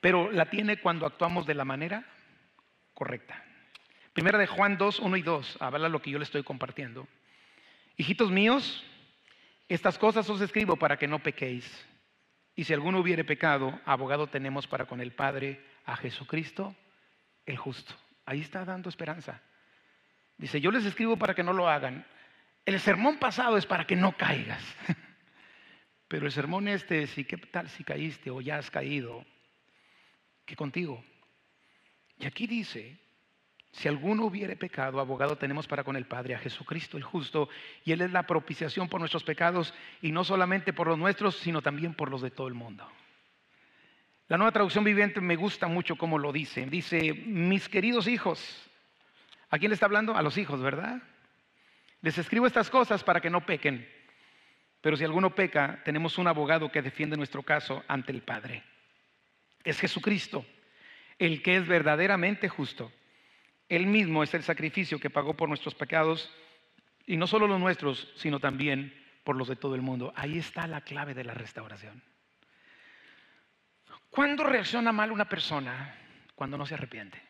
Pero 0.00 0.32
la 0.32 0.46
tiene 0.46 0.78
cuando 0.78 1.06
actuamos 1.06 1.46
de 1.46 1.54
la 1.54 1.64
manera 1.64 2.04
correcta. 2.94 3.42
Primera 4.12 4.38
de 4.38 4.46
Juan 4.46 4.76
2, 4.76 4.98
1 5.00 5.16
y 5.16 5.22
2, 5.22 5.56
habla 5.60 5.88
lo 5.88 6.02
que 6.02 6.10
yo 6.10 6.18
le 6.18 6.24
estoy 6.24 6.42
compartiendo. 6.42 7.06
Hijitos 7.96 8.30
míos, 8.30 8.84
estas 9.68 9.96
cosas 9.96 10.28
os 10.28 10.40
escribo 10.40 10.76
para 10.76 10.98
que 10.98 11.08
no 11.08 11.20
pequéis. 11.20 11.86
Y 12.54 12.64
si 12.64 12.74
alguno 12.74 12.98
hubiere 12.98 13.24
pecado, 13.24 13.80
abogado 13.84 14.26
tenemos 14.26 14.66
para 14.66 14.84
con 14.86 15.00
el 15.00 15.12
Padre 15.12 15.64
a 15.86 15.96
Jesucristo, 15.96 16.74
el 17.46 17.56
justo. 17.56 17.94
Ahí 18.26 18.40
está 18.40 18.64
dando 18.64 18.88
esperanza. 18.88 19.40
Dice, 20.36 20.60
yo 20.60 20.70
les 20.70 20.84
escribo 20.84 21.16
para 21.16 21.34
que 21.34 21.42
no 21.42 21.52
lo 21.52 21.68
hagan. 21.68 22.04
El 22.64 22.78
sermón 22.80 23.18
pasado 23.18 23.56
es 23.56 23.66
para 23.66 23.86
que 23.86 23.96
no 23.96 24.12
caigas. 24.16 24.62
Pero 26.08 26.26
el 26.26 26.32
sermón 26.32 26.68
este, 26.68 27.06
si 27.06 27.24
qué 27.24 27.36
tal 27.38 27.68
si 27.68 27.84
caíste 27.84 28.30
o 28.30 28.40
ya 28.40 28.58
has 28.58 28.70
caído, 28.70 29.24
que 30.44 30.54
contigo. 30.54 31.02
Y 32.18 32.26
aquí 32.26 32.46
dice, 32.46 32.98
si 33.72 33.88
alguno 33.88 34.26
hubiere 34.26 34.54
pecado, 34.54 35.00
abogado 35.00 35.36
tenemos 35.36 35.66
para 35.66 35.82
con 35.82 35.96
el 35.96 36.04
Padre 36.04 36.34
a 36.34 36.38
Jesucristo 36.38 36.98
el 36.98 37.02
justo, 37.02 37.48
y 37.84 37.92
Él 37.92 38.02
es 38.02 38.12
la 38.12 38.26
propiciación 38.26 38.88
por 38.88 39.00
nuestros 39.00 39.24
pecados, 39.24 39.72
y 40.02 40.12
no 40.12 40.22
solamente 40.22 40.72
por 40.72 40.86
los 40.86 40.98
nuestros, 40.98 41.36
sino 41.36 41.62
también 41.62 41.94
por 41.94 42.10
los 42.10 42.20
de 42.20 42.30
todo 42.30 42.46
el 42.46 42.54
mundo. 42.54 42.86
La 44.28 44.36
nueva 44.36 44.52
traducción 44.52 44.84
viviente 44.84 45.20
me 45.20 45.36
gusta 45.36 45.66
mucho 45.66 45.96
como 45.96 46.18
lo 46.18 46.32
dice. 46.32 46.64
Dice, 46.66 47.14
mis 47.14 47.68
queridos 47.68 48.06
hijos, 48.06 48.70
¿a 49.50 49.58
quién 49.58 49.70
le 49.70 49.74
está 49.74 49.86
hablando? 49.86 50.14
A 50.14 50.22
los 50.22 50.36
hijos, 50.36 50.60
¿verdad? 50.60 51.02
Les 52.02 52.18
escribo 52.18 52.46
estas 52.46 52.68
cosas 52.68 53.02
para 53.02 53.20
que 53.20 53.30
no 53.30 53.46
pequen. 53.46 53.88
Pero 54.80 54.96
si 54.96 55.04
alguno 55.04 55.34
peca, 55.34 55.80
tenemos 55.84 56.18
un 56.18 56.26
abogado 56.26 56.70
que 56.70 56.82
defiende 56.82 57.16
nuestro 57.16 57.42
caso 57.42 57.84
ante 57.86 58.12
el 58.12 58.22
Padre. 58.22 58.64
Es 59.62 59.78
Jesucristo, 59.78 60.44
el 61.18 61.40
que 61.42 61.56
es 61.56 61.66
verdaderamente 61.66 62.48
justo. 62.48 62.92
Él 63.68 63.86
mismo 63.86 64.24
es 64.24 64.34
el 64.34 64.42
sacrificio 64.42 64.98
que 64.98 65.08
pagó 65.08 65.34
por 65.34 65.48
nuestros 65.48 65.74
pecados, 65.76 66.30
y 67.06 67.16
no 67.16 67.26
solo 67.26 67.46
los 67.46 67.60
nuestros, 67.60 68.12
sino 68.16 68.40
también 68.40 68.92
por 69.24 69.36
los 69.36 69.48
de 69.48 69.56
todo 69.56 69.76
el 69.76 69.82
mundo. 69.82 70.12
Ahí 70.16 70.38
está 70.38 70.66
la 70.66 70.80
clave 70.80 71.14
de 71.14 71.24
la 71.24 71.34
restauración. 71.34 72.02
¿Cuándo 74.10 74.44
reacciona 74.44 74.92
mal 74.92 75.12
una 75.12 75.28
persona? 75.28 75.94
Cuando 76.34 76.58
no 76.58 76.66
se 76.66 76.74
arrepiente. 76.74 77.22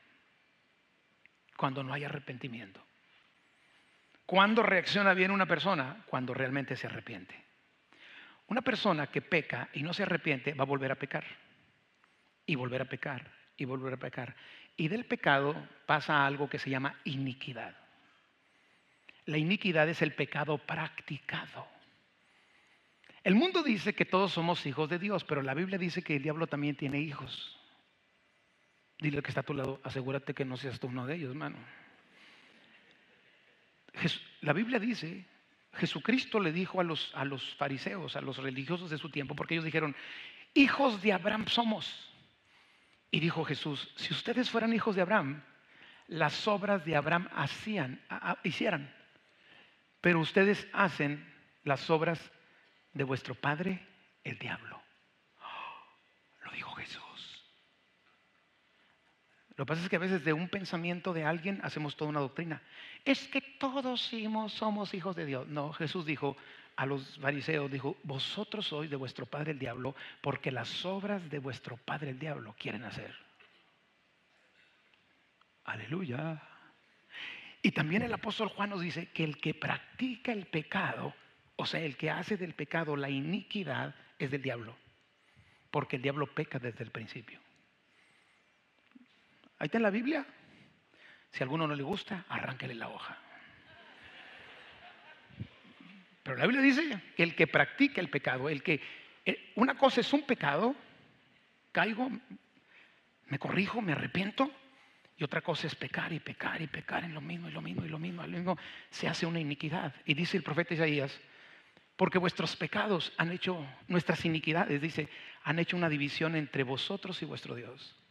Cuando 1.57 1.85
no 1.85 1.93
hay 1.93 2.05
arrepentimiento. 2.05 2.83
¿Cuándo 4.27 4.63
reacciona 4.63 5.15
bien 5.15 5.31
una 5.31 5.47
persona? 5.47 6.05
Cuando 6.07 6.35
realmente 6.35 6.77
se 6.77 6.87
arrepiente. 6.87 7.35
Una 8.49 8.63
persona 8.63 9.07
que 9.09 9.23
peca 9.23 9.69
y 9.73 9.83
no 9.83 9.93
se 9.93 10.03
arrepiente 10.03 10.55
va 10.55 10.63
a 10.63 10.67
volver 10.67 10.93
a 10.93 10.97
pecar. 10.97 11.25
Y 12.47 12.55
volver 12.55 12.83
a 12.83 12.87
pecar. 12.87 13.31
Y 13.57 13.65
volver 13.65 13.95
a 13.95 13.99
pecar. 13.99 14.35
Y 14.77 14.89
del 14.89 15.05
pecado 15.05 15.55
pasa 15.87 16.27
algo 16.27 16.49
que 16.49 16.59
se 16.59 16.71
llama 16.71 16.99
iniquidad. 17.05 17.77
La 19.27 19.39
iniquidad 19.39 19.89
es 19.89 20.03
el 20.03 20.13
pecado 20.13 20.59
practicado. 20.59 21.67
El 23.25 23.37
mundo 23.37 23.63
dice 23.63 23.95
que 23.95 24.05
todos 24.05 24.33
somos 24.33 24.67
hijos 24.67 24.89
de 24.89 24.99
Dios, 24.99 25.25
pero 25.25 25.43
la 25.43 25.55
Biblia 25.55 25.79
dice 25.79 26.03
que 26.03 26.17
el 26.17 26.23
diablo 26.23 26.49
también 26.49 26.75
tiene 26.75 27.01
hijos. 27.01 27.57
Dile 28.99 29.23
que 29.23 29.29
está 29.29 29.41
a 29.41 29.45
tu 29.45 29.55
lado, 29.55 29.81
asegúrate 29.85 30.35
que 30.35 30.45
no 30.45 30.57
seas 30.57 30.81
tú 30.81 30.89
uno 30.89 31.07
de 31.07 31.17
ellos, 31.17 31.31
hermano. 31.31 31.57
La 34.41 34.53
Biblia 34.53 34.79
dice, 34.79 35.27
Jesucristo 35.75 36.41
le 36.41 36.53
dijo 36.53 36.81
a 36.81 36.85
los, 36.85 37.13
a 37.15 37.25
los 37.25 37.55
fariseos, 37.55 38.17
a 38.17 38.21
los 38.21 38.39
religiosos 38.39 38.91
de 38.91 38.99
su 38.99 39.11
tiempo, 39.11 39.35
porque 39.35 39.55
ellos 39.55 39.65
dijeron, 39.65 39.95
hijos 40.55 41.01
de 41.03 41.13
Abraham 41.13 41.47
somos. 41.47 42.09
Y 43.11 43.21
dijo 43.21 43.45
Jesús, 43.45 43.93
si 43.97 44.13
ustedes 44.13 44.51
fueran 44.51 44.73
hijos 44.73 44.97
de 44.97 45.03
Abraham, 45.03 45.43
las 46.09 46.49
obras 46.49 46.85
de 46.85 46.97
Abraham 46.97 47.29
hacían, 47.35 48.01
hicieran. 48.43 48.93
Pero 50.01 50.21
ustedes 50.21 50.67
hacen 50.73 51.33
las 51.65 51.89
obras 51.91 52.33
de 52.93 53.05
vuestro 53.05 53.35
padre, 53.35 53.87
el 54.25 54.39
diablo. 54.39 54.83
lo 56.45 56.53
dijo 56.53 56.73
Jesús. 56.73 57.03
Lo 59.57 59.65
que 59.65 59.69
pasa 59.69 59.83
es 59.83 59.89
que 59.89 59.97
a 59.97 60.01
veces 60.01 60.25
de 60.25 60.33
un 60.33 60.49
pensamiento 60.49 61.13
de 61.13 61.25
alguien 61.25 61.61
hacemos 61.63 61.97
toda 61.97 62.11
una 62.11 62.21
doctrina. 62.21 62.63
Es 63.05 63.29
que 63.29 63.41
todos 63.41 64.11
somos 64.49 64.95
hijos 64.95 65.15
de 65.15 65.27
Dios. 65.27 65.47
No, 65.49 65.73
Jesús 65.73 66.07
dijo 66.07 66.37
a 66.77 66.87
los 66.87 67.19
fariseos, 67.19 67.71
dijo, 67.71 67.97
vosotros 68.03 68.67
sois 68.67 68.89
de 68.89 68.97
vuestro 68.97 69.27
padre 69.27 69.53
el 69.53 69.59
diablo 69.59 69.95
porque 70.23 70.51
las 70.51 70.85
obras 70.87 71.29
de 71.29 71.39
vuestro 71.39 71.77
padre 71.77 72.11
el 72.11 72.19
diablo 72.19 72.55
quieren 72.59 72.85
hacer. 72.85 73.15
Aleluya. 75.65 76.41
Y 77.61 77.73
también 77.73 78.03
el 78.03 78.13
apóstol 78.13 78.49
Juan 78.49 78.71
nos 78.71 78.81
dice 78.81 79.07
que 79.11 79.23
el 79.23 79.39
que 79.39 79.55
practica 79.55 80.33
el 80.33 80.47
pecado, 80.47 81.15
o 81.57 81.67
sea, 81.67 81.81
el 81.81 81.97
que 81.97 82.11
hace 82.11 82.37
del 82.37 82.55
pecado 82.55 82.97
la 82.97 83.11
iniquidad, 83.11 83.95
es 84.19 84.31
del 84.31 84.43
diablo. 84.43 84.75
Porque 85.71 85.97
el 85.97 86.03
diablo 86.03 86.27
peca 86.27 86.59
desde 86.59 86.83
el 86.83 86.91
principio. 86.91 87.42
Ahí 89.63 89.67
está 89.67 89.79
en 89.79 89.85
la 89.85 89.91
Biblia. 89.91 90.27
Si 91.31 91.41
a 91.41 91.45
alguno 91.45 91.69
no 91.69 91.77
le 91.77 91.85
gusta, 91.85 92.25
arránquele 92.29 92.75
la 92.75 92.89
hoja. 92.89 93.17
Pero 96.25 96.37
la 96.37 96.47
Biblia 96.47 96.63
dice 96.63 97.01
que 97.17 97.23
el 97.23 97.37
que 97.37 97.47
practica 97.47 98.01
el 98.01 98.11
pecado, 98.11 98.49
el 98.49 98.61
que 98.65 98.81
eh, 99.25 99.53
una 99.55 99.77
cosa 99.77 100.01
es 100.01 100.13
un 100.13 100.23
pecado, 100.23 100.75
caigo, 101.71 102.11
me 103.27 103.39
corrijo, 103.39 103.81
me 103.81 103.93
arrepiento, 103.93 104.51
y 105.17 105.23
otra 105.23 105.43
cosa 105.43 105.69
es 105.69 105.77
pecar 105.77 106.13
y 106.13 106.19
pecar 106.19 106.61
y 106.61 106.67
pecar 106.67 107.05
en 107.05 107.15
lo 107.15 107.21
mismo 107.21 107.49
y 107.49 107.53
lo 107.53 107.63
mismo 107.63 107.85
y 107.85 107.89
lo 107.89 108.01
mismo, 108.01 108.23
lo 108.23 108.29
mismo 108.37 108.59
se 108.91 109.07
hace 109.07 109.27
una 109.27 109.39
iniquidad. 109.39 109.95
Y 110.05 110.15
dice 110.15 110.37
el 110.37 110.43
profeta 110.43 110.75
Isaías, 110.75 111.21
porque 111.95 112.19
vuestros 112.19 112.57
pecados 112.57 113.13
han 113.17 113.31
hecho, 113.31 113.65
nuestras 113.87 114.25
iniquidades, 114.25 114.83
dice, 114.83 115.09
han 115.45 115.61
hecho 115.61 115.77
una 115.77 115.89
división 115.89 116.35
entre 116.35 116.65
vosotros 116.65 117.23
y 117.23 117.27
vuestro 117.27 117.55
Dios. 117.55 118.02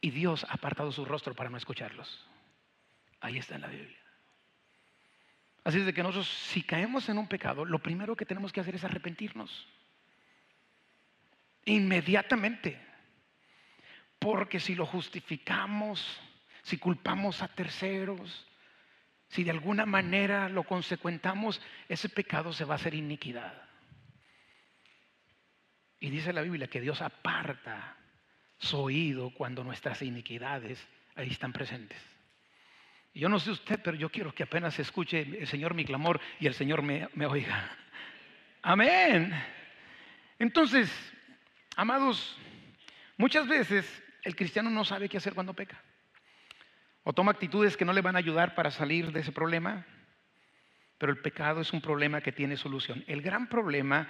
Y 0.00 0.10
Dios 0.10 0.44
ha 0.44 0.54
apartado 0.54 0.92
su 0.92 1.04
rostro 1.04 1.34
para 1.34 1.50
no 1.50 1.56
escucharlos. 1.56 2.26
Ahí 3.20 3.38
está 3.38 3.54
en 3.54 3.62
la 3.62 3.68
Biblia. 3.68 3.98
Así 5.64 5.78
es 5.78 5.86
de 5.86 5.94
que 5.94 6.02
nosotros, 6.02 6.28
si 6.28 6.62
caemos 6.62 7.08
en 7.08 7.16
un 7.16 7.26
pecado, 7.26 7.64
lo 7.64 7.78
primero 7.78 8.14
que 8.16 8.26
tenemos 8.26 8.52
que 8.52 8.60
hacer 8.60 8.74
es 8.74 8.84
arrepentirnos. 8.84 9.66
Inmediatamente. 11.64 12.78
Porque 14.18 14.60
si 14.60 14.74
lo 14.74 14.84
justificamos, 14.84 16.20
si 16.62 16.76
culpamos 16.76 17.42
a 17.42 17.48
terceros, 17.48 18.46
si 19.28 19.42
de 19.42 19.50
alguna 19.50 19.86
manera 19.86 20.48
lo 20.48 20.64
consecuentamos, 20.64 21.60
ese 21.88 22.08
pecado 22.08 22.52
se 22.52 22.64
va 22.64 22.74
a 22.74 22.76
hacer 22.76 22.94
iniquidad. 22.94 23.52
Y 25.98 26.10
dice 26.10 26.32
la 26.34 26.42
Biblia 26.42 26.68
que 26.68 26.82
Dios 26.82 27.00
aparta 27.00 27.96
su 28.64 28.78
oído 28.78 29.30
cuando 29.30 29.62
nuestras 29.62 30.02
iniquidades 30.02 30.84
ahí 31.14 31.30
están 31.30 31.52
presentes. 31.52 31.98
yo 33.14 33.28
no 33.28 33.38
sé 33.38 33.52
usted, 33.52 33.80
pero 33.82 33.96
yo 33.96 34.10
quiero 34.10 34.34
que 34.34 34.42
apenas 34.42 34.78
escuche 34.80 35.20
el 35.20 35.46
Señor 35.46 35.74
mi 35.74 35.84
clamor 35.84 36.20
y 36.40 36.46
el 36.46 36.54
Señor 36.54 36.82
me, 36.82 37.08
me 37.14 37.26
oiga. 37.26 37.70
Amén. 38.62 39.32
Entonces, 40.38 40.90
amados, 41.76 42.36
muchas 43.16 43.46
veces 43.46 44.02
el 44.22 44.34
cristiano 44.34 44.70
no 44.70 44.84
sabe 44.84 45.08
qué 45.08 45.18
hacer 45.18 45.34
cuando 45.34 45.54
peca. 45.54 45.80
O 47.04 47.12
toma 47.12 47.32
actitudes 47.32 47.76
que 47.76 47.84
no 47.84 47.92
le 47.92 48.00
van 48.00 48.16
a 48.16 48.18
ayudar 48.18 48.54
para 48.54 48.70
salir 48.70 49.12
de 49.12 49.20
ese 49.20 49.30
problema. 49.30 49.86
Pero 50.98 51.12
el 51.12 51.18
pecado 51.18 51.60
es 51.60 51.72
un 51.72 51.82
problema 51.82 52.22
que 52.22 52.32
tiene 52.32 52.56
solución. 52.56 53.04
El 53.06 53.20
gran 53.20 53.48
problema 53.48 54.08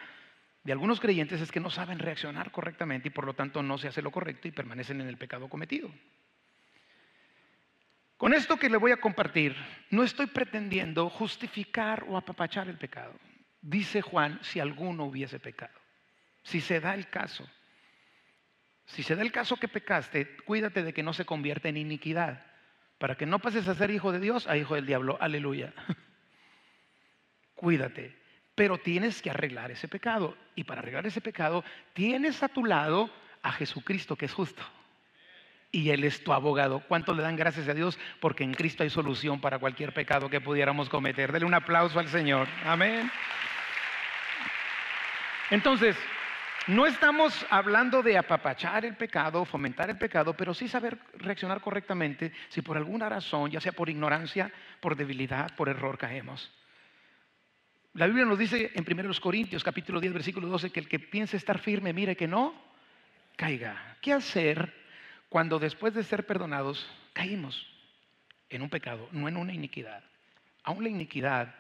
de 0.64 0.73
algunos 0.73 0.99
creyentes 0.99 1.42
es 1.42 1.52
que 1.52 1.61
no 1.61 1.71
saben 1.71 1.99
reaccionar 1.99 2.50
correctamente 2.50 3.09
y 3.09 3.11
por 3.11 3.26
lo 3.26 3.35
tanto 3.35 3.62
no 3.62 3.76
se 3.76 3.88
hace 3.88 4.00
lo 4.00 4.11
correcto 4.11 4.49
y 4.49 4.52
permanecen 4.52 5.00
en 5.02 5.09
el 5.09 5.18
pecado 5.18 5.49
cometido. 5.49 5.90
Con 8.16 8.33
esto 8.33 8.56
que 8.56 8.71
le 8.71 8.78
voy 8.78 8.90
a 8.90 8.97
compartir, 8.97 9.54
no 9.90 10.02
estoy 10.02 10.26
pretendiendo 10.26 11.11
justificar 11.11 12.06
o 12.09 12.16
apapachar 12.16 12.68
el 12.68 12.78
pecado. 12.78 13.12
Dice 13.61 14.00
Juan, 14.00 14.38
si 14.42 14.59
alguno 14.59 15.04
hubiese 15.04 15.38
pecado. 15.38 15.78
Si 16.42 16.62
se 16.62 16.80
da 16.80 16.94
el 16.94 17.09
caso, 17.09 17.47
si 18.87 19.02
se 19.02 19.16
da 19.16 19.23
el 19.23 19.33
caso 19.33 19.56
que 19.56 19.68
pecaste, 19.68 20.37
cuídate 20.47 20.83
de 20.83 20.94
que 20.94 21.02
no 21.02 21.12
se 21.12 21.26
convierta 21.26 21.68
en 21.68 21.76
iniquidad, 21.76 22.44
para 22.99 23.16
que 23.16 23.26
no 23.26 23.38
pases 23.38 23.68
a 23.68 23.75
ser 23.75 23.90
hijo 23.90 24.12
de 24.12 24.21
Dios 24.21 24.47
a 24.47 24.56
hijo 24.56 24.75
del 24.75 24.87
diablo. 24.87 25.18
Aleluya. 25.21 25.75
cuídate. 27.54 28.24
Pero 28.55 28.79
tienes 28.79 29.21
que 29.21 29.31
arreglar 29.31 29.71
ese 29.71 29.89
pecado. 29.89 30.37
Y 30.55 30.65
para 30.65 30.81
arreglar 30.81 31.07
ese 31.07 31.21
pecado, 31.21 31.65
tienes 31.93 32.43
a 32.43 32.49
tu 32.49 32.65
lado 32.65 33.11
a 33.43 33.53
Jesucristo, 33.53 34.17
que 34.17 34.27
es 34.27 34.33
justo. 34.33 34.63
Y 35.73 35.91
Él 35.91 36.05
es 36.05 36.23
tu 36.23 36.33
abogado. 36.33 36.85
¿Cuánto 36.87 37.15
le 37.15 37.23
dan 37.23 37.37
gracias 37.37 37.69
a 37.69 37.75
Dios? 37.75 37.99
Porque 38.21 38.45
en 38.45 38.55
Cristo 38.55 38.85
hay 38.85 38.91
solución 38.91 39.41
para 39.41 39.59
cualquier 39.59 39.93
pecado 39.93 40.31
que 40.31 40.41
pudiéramos 40.41 40.89
cometer. 40.89 41.33
Dele 41.33 41.47
un 41.47 41.55
aplauso 41.55 41.99
al 41.99 42.09
Señor. 42.09 42.47
Amén. 42.65 43.11
Entonces, 45.51 45.97
no 46.67 46.87
estamos 46.87 47.45
hablando 47.51 48.03
de 48.03 48.17
apapachar 48.17 48.87
el 48.87 48.97
pecado, 48.97 49.45
fomentar 49.45 49.91
el 49.91 49.99
pecado, 49.99 50.35
pero 50.35 50.55
sí 50.55 50.67
saber 50.67 50.97
reaccionar 51.19 51.61
correctamente 51.61 52.33
si 52.49 52.63
por 52.63 52.79
alguna 52.79 53.09
razón, 53.09 53.51
ya 53.51 53.61
sea 53.61 53.73
por 53.73 53.91
ignorancia, 53.91 54.51
por 54.81 54.97
debilidad, 54.97 55.55
por 55.57 55.69
error 55.69 55.99
caemos. 55.99 56.51
La 57.95 58.07
Biblia 58.07 58.25
nos 58.25 58.41
dice 58.41 58.73
en 58.75 58.85
1 58.85 59.13
Corintios 59.21 59.63
capítulo 59.63 60.01
10 60.01 60.13
versículo 60.13 60.49
12 60.49 60.71
que 60.71 60.81
el 60.81 60.89
que 60.89 60.99
piense 60.99 61.37
estar 61.37 61.61
firme 61.61 61.93
mire 61.93 62.17
que 62.17 62.27
no 62.27 62.53
caiga. 63.37 63.97
¿Qué 64.01 64.13
hacer 64.13 64.75
cuando 65.29 65.61
después 65.61 65.95
de 65.95 66.03
ser 66.03 66.27
perdonados 66.27 66.85
caímos 67.13 67.69
en 68.51 68.63
un 68.63 68.69
pecado, 68.69 69.09
no 69.13 69.29
en 69.29 69.37
una 69.37 69.53
iniquidad? 69.53 70.03
Aún 70.65 70.83
la 70.83 70.89
iniquidad 70.89 71.55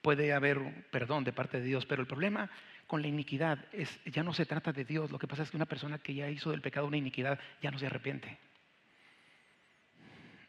puede 0.00 0.32
haber 0.32 0.86
perdón 0.92 1.24
de 1.24 1.32
parte 1.32 1.58
de 1.58 1.66
Dios, 1.66 1.86
pero 1.86 2.02
el 2.02 2.06
problema 2.06 2.48
con 2.86 3.02
la 3.02 3.08
iniquidad 3.08 3.66
es, 3.72 3.98
ya 4.04 4.22
no 4.22 4.32
se 4.34 4.46
trata 4.46 4.72
de 4.72 4.84
Dios. 4.84 5.10
Lo 5.10 5.18
que 5.18 5.26
pasa 5.26 5.42
es 5.42 5.50
que 5.50 5.56
una 5.56 5.66
persona 5.66 5.98
que 5.98 6.14
ya 6.14 6.30
hizo 6.30 6.52
del 6.52 6.60
pecado 6.60 6.86
una 6.86 6.98
iniquidad 6.98 7.40
ya 7.60 7.72
no 7.72 7.80
se 7.80 7.86
arrepiente. 7.86 8.38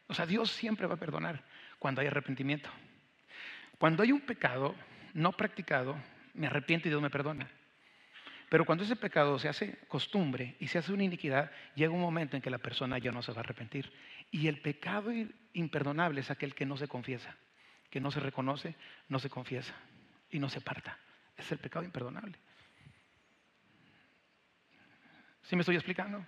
O 0.06 0.14
sea, 0.14 0.24
Dios 0.24 0.52
siempre 0.52 0.86
va 0.86 0.94
a 0.94 0.98
perdonar 0.98 1.42
cuando 1.80 2.00
hay 2.00 2.06
arrepentimiento. 2.06 2.70
Cuando 3.78 4.02
hay 4.02 4.12
un 4.12 4.20
pecado 4.20 4.74
no 5.14 5.32
practicado, 5.32 5.96
me 6.34 6.46
arrepiento 6.46 6.88
y 6.88 6.90
Dios 6.90 7.02
me 7.02 7.10
perdona. 7.10 7.48
Pero 8.48 8.64
cuando 8.64 8.84
ese 8.84 8.96
pecado 8.96 9.38
se 9.38 9.48
hace 9.48 9.78
costumbre 9.88 10.56
y 10.60 10.68
se 10.68 10.78
hace 10.78 10.92
una 10.92 11.04
iniquidad, 11.04 11.50
llega 11.74 11.92
un 11.92 12.00
momento 12.00 12.36
en 12.36 12.42
que 12.42 12.50
la 12.50 12.58
persona 12.58 12.98
ya 12.98 13.10
no 13.10 13.22
se 13.22 13.32
va 13.32 13.38
a 13.38 13.40
arrepentir. 13.40 13.92
Y 14.30 14.48
el 14.48 14.60
pecado 14.60 15.10
imperdonable 15.54 16.20
es 16.20 16.30
aquel 16.30 16.54
que 16.54 16.66
no 16.66 16.76
se 16.76 16.88
confiesa, 16.88 17.34
que 17.90 18.00
no 18.00 18.10
se 18.10 18.20
reconoce, 18.20 18.76
no 19.08 19.18
se 19.18 19.30
confiesa 19.30 19.74
y 20.30 20.38
no 20.38 20.48
se 20.48 20.60
parta. 20.60 20.98
Es 21.36 21.50
el 21.52 21.58
pecado 21.58 21.84
imperdonable. 21.84 22.38
¿Sí 25.42 25.56
me 25.56 25.62
estoy 25.62 25.76
explicando? 25.76 26.24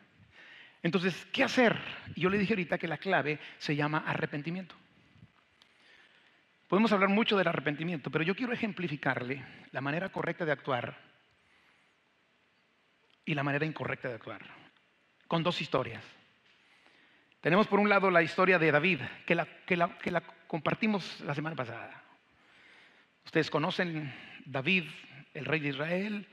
Entonces, 0.82 1.26
¿qué 1.32 1.42
hacer? 1.42 1.76
Yo 2.16 2.28
le 2.28 2.38
dije 2.38 2.52
ahorita 2.52 2.78
que 2.78 2.88
la 2.88 2.98
clave 2.98 3.38
se 3.58 3.74
llama 3.74 4.04
arrepentimiento. 4.06 4.74
Podemos 6.68 6.90
hablar 6.92 7.10
mucho 7.10 7.36
del 7.36 7.46
arrepentimiento, 7.46 8.10
pero 8.10 8.24
yo 8.24 8.34
quiero 8.34 8.52
ejemplificarle 8.52 9.44
la 9.70 9.80
manera 9.80 10.08
correcta 10.08 10.44
de 10.44 10.52
actuar 10.52 10.96
y 13.24 13.34
la 13.34 13.44
manera 13.44 13.66
incorrecta 13.66 14.08
de 14.08 14.14
actuar, 14.14 14.42
con 15.28 15.42
dos 15.42 15.60
historias. 15.60 16.04
Tenemos 17.40 17.68
por 17.68 17.78
un 17.78 17.88
lado 17.88 18.10
la 18.10 18.22
historia 18.22 18.58
de 18.58 18.72
David, 18.72 19.00
que 19.24 19.36
la, 19.36 19.46
que 19.64 19.76
la, 19.76 19.96
que 19.98 20.10
la 20.10 20.22
compartimos 20.48 21.20
la 21.20 21.34
semana 21.34 21.54
pasada. 21.54 22.02
Ustedes 23.24 23.50
conocen 23.50 24.12
David, 24.44 24.84
el 25.34 25.44
rey 25.44 25.60
de 25.60 25.68
Israel, 25.68 26.28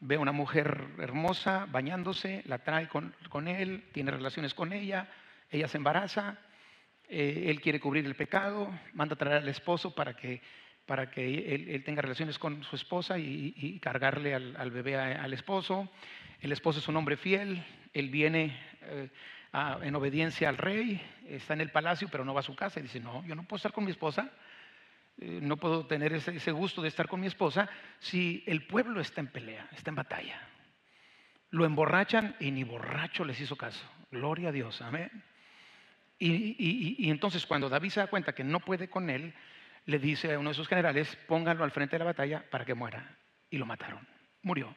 ve 0.00 0.16
a 0.16 0.20
una 0.20 0.32
mujer 0.32 0.88
hermosa 0.98 1.66
bañándose, 1.70 2.42
la 2.46 2.58
trae 2.58 2.88
con, 2.88 3.14
con 3.28 3.46
él, 3.46 3.84
tiene 3.92 4.10
relaciones 4.10 4.54
con 4.54 4.72
ella, 4.72 5.08
ella 5.50 5.68
se 5.68 5.76
embaraza, 5.76 6.38
eh, 7.12 7.50
él 7.50 7.60
quiere 7.60 7.80
cubrir 7.80 8.06
el 8.06 8.14
pecado, 8.14 8.70
manda 8.94 9.14
a 9.14 9.18
traer 9.18 9.38
al 9.38 9.48
esposo 9.48 9.92
para 9.92 10.14
que, 10.14 10.40
para 10.86 11.10
que 11.10 11.54
él, 11.54 11.82
tenga 11.82 12.02
relaciones 12.02 12.38
con 12.38 12.62
su 12.62 12.76
esposa 12.76 13.18
y, 13.18 13.80
cargarle 13.80 14.32
al, 14.32 14.70
bebé 14.70 14.96
al 14.96 15.32
esposo. 15.32 15.90
El 16.40 16.52
esposo 16.52 16.78
es 16.78 16.86
un 16.86 16.96
hombre 16.96 17.16
fiel, 17.16 17.64
él 17.92 18.10
viene 18.10 18.56
eh, 18.82 19.08
en 19.82 19.94
obediencia 19.96 20.48
al 20.48 20.56
rey, 20.56 21.02
está 21.26 21.54
en 21.54 21.62
el 21.62 21.72
palacio, 21.72 22.08
pero 22.12 22.24
no 22.24 22.32
va 22.32 22.40
a 22.40 22.44
su 22.44 22.54
casa 22.54 22.78
y 22.78 22.84
dice, 22.84 23.00
no, 23.00 23.26
yo 23.26 23.34
no 23.34 23.42
puedo 23.42 23.56
estar 23.56 23.72
con 23.72 23.84
mi 23.84 23.90
esposa, 23.90 24.30
eh, 25.18 25.40
no 25.42 25.56
puedo 25.56 25.86
tener 25.86 26.12
ese, 26.12 26.36
ese 26.36 26.52
gusto 26.52 26.80
de 26.80 26.88
estar 26.88 27.08
con 27.08 27.18
mi 27.18 27.26
esposa 27.26 27.68
si 27.98 28.44
el 28.46 28.68
pueblo 28.68 29.00
está 29.00 29.20
en 29.20 29.26
pelea, 29.26 29.68
está 29.72 29.90
en 29.90 29.96
batalla. 29.96 30.40
Lo 31.50 31.64
emborrachan 31.64 32.36
y 32.38 32.52
ni 32.52 32.62
borracho 32.62 33.24
les 33.24 33.40
hizo 33.40 33.56
caso. 33.56 33.84
Gloria 34.12 34.50
a 34.50 34.52
Dios, 34.52 34.80
amén. 34.80 35.10
Y, 36.22 37.08
entonces 37.08 37.46
cuando 37.46 37.70
David 37.70 37.90
se 37.90 38.00
da 38.00 38.06
cuenta 38.06 38.34
que 38.34 38.44
no 38.44 38.60
puede 38.60 38.90
con 38.90 39.08
él, 39.08 39.34
le 39.86 39.98
dice 39.98 40.34
a 40.34 40.38
uno 40.38 40.50
de 40.50 40.54
sus 40.54 40.68
generales, 40.68 41.16
pónganlo 41.26 41.64
al 41.64 41.70
frente 41.70 41.96
de 41.96 42.00
la 42.00 42.04
batalla 42.04 42.44
para 42.50 42.66
que 42.66 42.74
muera. 42.74 43.16
Y 43.48 43.56
lo 43.56 43.64
mataron. 43.64 44.06
Murió. 44.42 44.76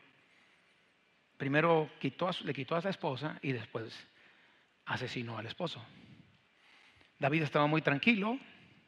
Primero 1.37 1.89
le 1.99 2.53
quitó 2.53 2.77
a 2.77 2.81
su 2.81 2.87
esposa 2.87 3.37
y 3.41 3.51
después 3.51 4.07
asesinó 4.85 5.37
al 5.37 5.45
esposo. 5.45 5.85
David 7.19 7.43
estaba 7.43 7.67
muy 7.67 7.81
tranquilo 7.81 8.39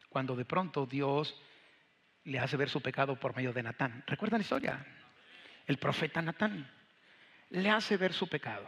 cuando 0.09 0.35
de 0.35 0.45
pronto 0.45 0.85
Dios 0.85 1.39
le 2.23 2.39
hace 2.39 2.55
ver 2.55 2.69
su 2.69 2.81
pecado 2.81 3.19
por 3.19 3.35
medio 3.35 3.51
de 3.51 3.63
Natán. 3.63 4.03
¿Recuerdan 4.07 4.39
la 4.39 4.43
historia? 4.43 4.85
El 5.67 5.77
profeta 5.77 6.21
Natán 6.21 6.71
le 7.49 7.69
hace 7.69 7.97
ver 7.97 8.13
su 8.13 8.27
pecado. 8.27 8.67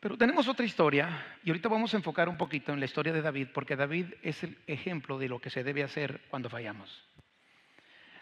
Pero 0.00 0.16
tenemos 0.16 0.46
otra 0.46 0.64
historia 0.64 1.38
y 1.42 1.50
ahorita 1.50 1.68
vamos 1.68 1.92
a 1.92 1.96
enfocar 1.96 2.28
un 2.28 2.36
poquito 2.36 2.72
en 2.72 2.78
la 2.78 2.86
historia 2.86 3.12
de 3.12 3.20
David 3.20 3.48
porque 3.52 3.74
David 3.74 4.14
es 4.22 4.44
el 4.44 4.56
ejemplo 4.66 5.18
de 5.18 5.28
lo 5.28 5.40
que 5.40 5.50
se 5.50 5.64
debe 5.64 5.82
hacer 5.82 6.20
cuando 6.30 6.48
fallamos. 6.48 7.04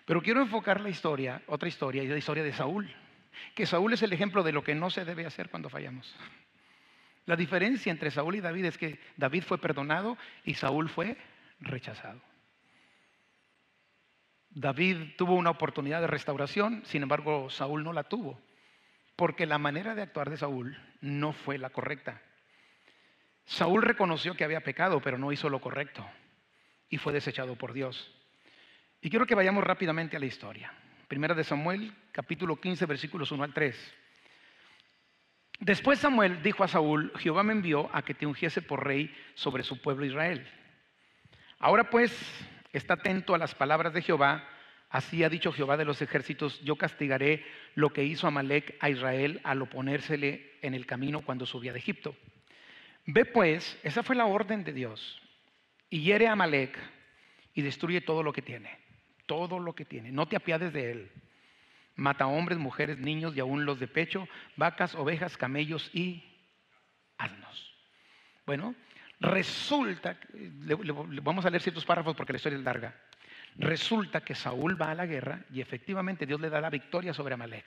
Pero 0.07 0.23
quiero 0.23 0.41
enfocar 0.41 0.81
la 0.81 0.89
historia, 0.89 1.43
otra 1.49 1.69
historia, 1.69 2.03
y 2.03 2.09
la 2.09 2.17
historia 2.17 2.45
de 2.45 2.53
Saúl, 2.53 2.89
que 3.55 3.67
Saúl 3.67 3.93
es 3.93 4.03
el 4.03 4.13
ejemplo 4.13 4.43
de 4.43 4.53
lo 4.53 4.65
que 4.65 4.75
no 4.75 4.89
se 4.89 5.05
debe 5.05 5.27
hacer 5.27 5.51
cuando 5.51 5.69
fallamos. 5.69 6.15
La 7.27 7.37
diferencia 7.37 7.91
entre 7.91 8.11
Saúl 8.11 8.37
y 8.37 8.41
David 8.41 8.67
es 8.67 8.79
que 8.79 8.99
David 9.17 9.43
fue 9.43 9.59
perdonado 9.59 10.17
y 10.45 10.55
Saúl 10.55 10.89
fue 10.89 11.19
rechazado. 11.61 12.21
David 14.49 15.17
tuvo 15.19 15.35
una 15.35 15.51
oportunidad 15.51 16.01
de 16.01 16.07
restauración, 16.07 16.83
sin 16.87 17.03
embargo 17.03 17.51
Saúl 17.51 17.85
no 17.85 17.93
la 17.93 18.05
tuvo 18.05 18.41
porque 19.17 19.47
la 19.47 19.59
manera 19.59 19.95
de 19.95 20.03
actuar 20.03 20.31
de 20.31 20.37
Saúl 20.37 20.79
no 21.01 21.33
fue 21.33 21.59
la 21.59 21.71
correcta. 21.71 22.21
Saúl 23.47 23.83
reconoció 23.83 24.35
que 24.35 24.45
había 24.45 24.61
pecado, 24.61 25.01
pero 25.01 25.19
no 25.19 25.33
hizo 25.33 25.49
lo 25.49 25.61
correcto 25.61 26.07
y 26.89 26.99
fue 26.99 27.13
desechado 27.13 27.57
por 27.57 27.73
Dios. 27.73 28.13
Y 29.01 29.11
quiero 29.11 29.27
que 29.27 29.35
vayamos 29.35 29.65
rápidamente 29.65 30.17
a 30.17 30.21
la 30.21 30.27
historia. 30.27 30.73
Primera 31.09 31.35
de 31.35 31.45
Samuel, 31.45 31.95
capítulo 32.13 32.61
15, 32.61 32.87
versículos 32.87 33.31
1 33.31 33.45
al 33.45 33.55
3. 33.55 33.95
Después 35.61 35.99
Samuel 35.99 36.43
dijo 36.43 36.65
a 36.65 36.69
Saúl, 36.69 37.13
Jehová 37.19 37.43
me 37.43 37.53
envió 37.53 37.89
a 37.95 38.03
que 38.03 38.15
te 38.15 38.27
ungiese 38.27 38.61
por 38.61 38.85
rey 38.85 39.15
sobre 39.35 39.63
su 39.63 39.81
pueblo 39.81 40.05
Israel. 40.05 40.47
Ahora 41.59 41.89
pues, 41.89 42.13
está 42.73 42.95
atento 42.95 43.35
a 43.35 43.39
las 43.39 43.55
palabras 43.55 43.95
de 43.95 44.03
Jehová 44.03 44.47
Así 44.89 45.25
ha 45.25 45.29
dicho 45.29 45.53
Jehová 45.53 45.77
de 45.77 45.85
los 45.85 46.01
ejércitos, 46.01 46.61
yo 46.63 46.77
castigaré 46.77 47.45
lo 47.75 47.93
que 47.93 48.05
hizo 48.05 48.27
Amalek 48.27 48.77
a 48.81 48.89
Israel 48.89 49.41
al 49.43 49.63
oponérsele 49.63 50.53
en 50.63 50.75
el 50.75 50.87
camino 50.87 51.23
cuando 51.23 51.45
subía 51.45 51.73
de 51.73 51.81
Egipto. 51.81 52.15
Ve 53.05 53.25
pues, 53.25 53.79
esa 53.83 54.03
fue 54.03 54.17
la 54.17 54.27
orden 54.27 54.65
de 54.65 54.73
Dios, 54.73 55.21
y 55.91 56.01
hiere 56.01 56.29
a 56.29 56.33
Amalek 56.33 56.79
y 57.55 57.63
destruye 57.63 58.01
todo 58.01 58.23
lo 58.23 58.33
que 58.33 58.43
tiene, 58.43 58.79
todo 59.27 59.59
lo 59.59 59.75
que 59.75 59.85
tiene, 59.85 60.13
no 60.13 60.27
te 60.27 60.37
apiades 60.37 60.73
de 60.73 60.93
él. 60.93 61.11
Mata 61.95 62.27
hombres, 62.27 62.59
mujeres, 62.59 62.99
niños 62.99 63.35
y 63.35 63.41
aún 63.41 63.65
los 63.65 63.81
de 63.81 63.89
pecho, 63.89 64.29
vacas, 64.57 64.95
ovejas, 64.95 65.37
camellos 65.37 65.91
y 65.95 66.23
asnos. 67.17 67.75
Bueno, 68.45 68.75
resulta, 69.19 70.19
vamos 71.23 71.47
a 71.47 71.51
leer 71.51 71.63
ciertos 71.63 71.87
párrafos 71.87 72.15
porque 72.15 72.35
la 72.35 72.37
historia 72.37 72.59
es 72.59 72.65
larga. 72.65 72.95
Resulta 73.59 74.21
que 74.21 74.35
Saúl 74.35 74.81
va 74.81 74.91
a 74.91 74.95
la 74.95 75.07
guerra 75.07 75.41
y 75.53 75.61
efectivamente 75.61 76.27
Dios 76.27 76.41
le 76.41 76.51
da 76.51 76.61
la 76.61 76.71
victoria 76.71 77.15
sobre 77.15 77.35
Amalek. 77.35 77.65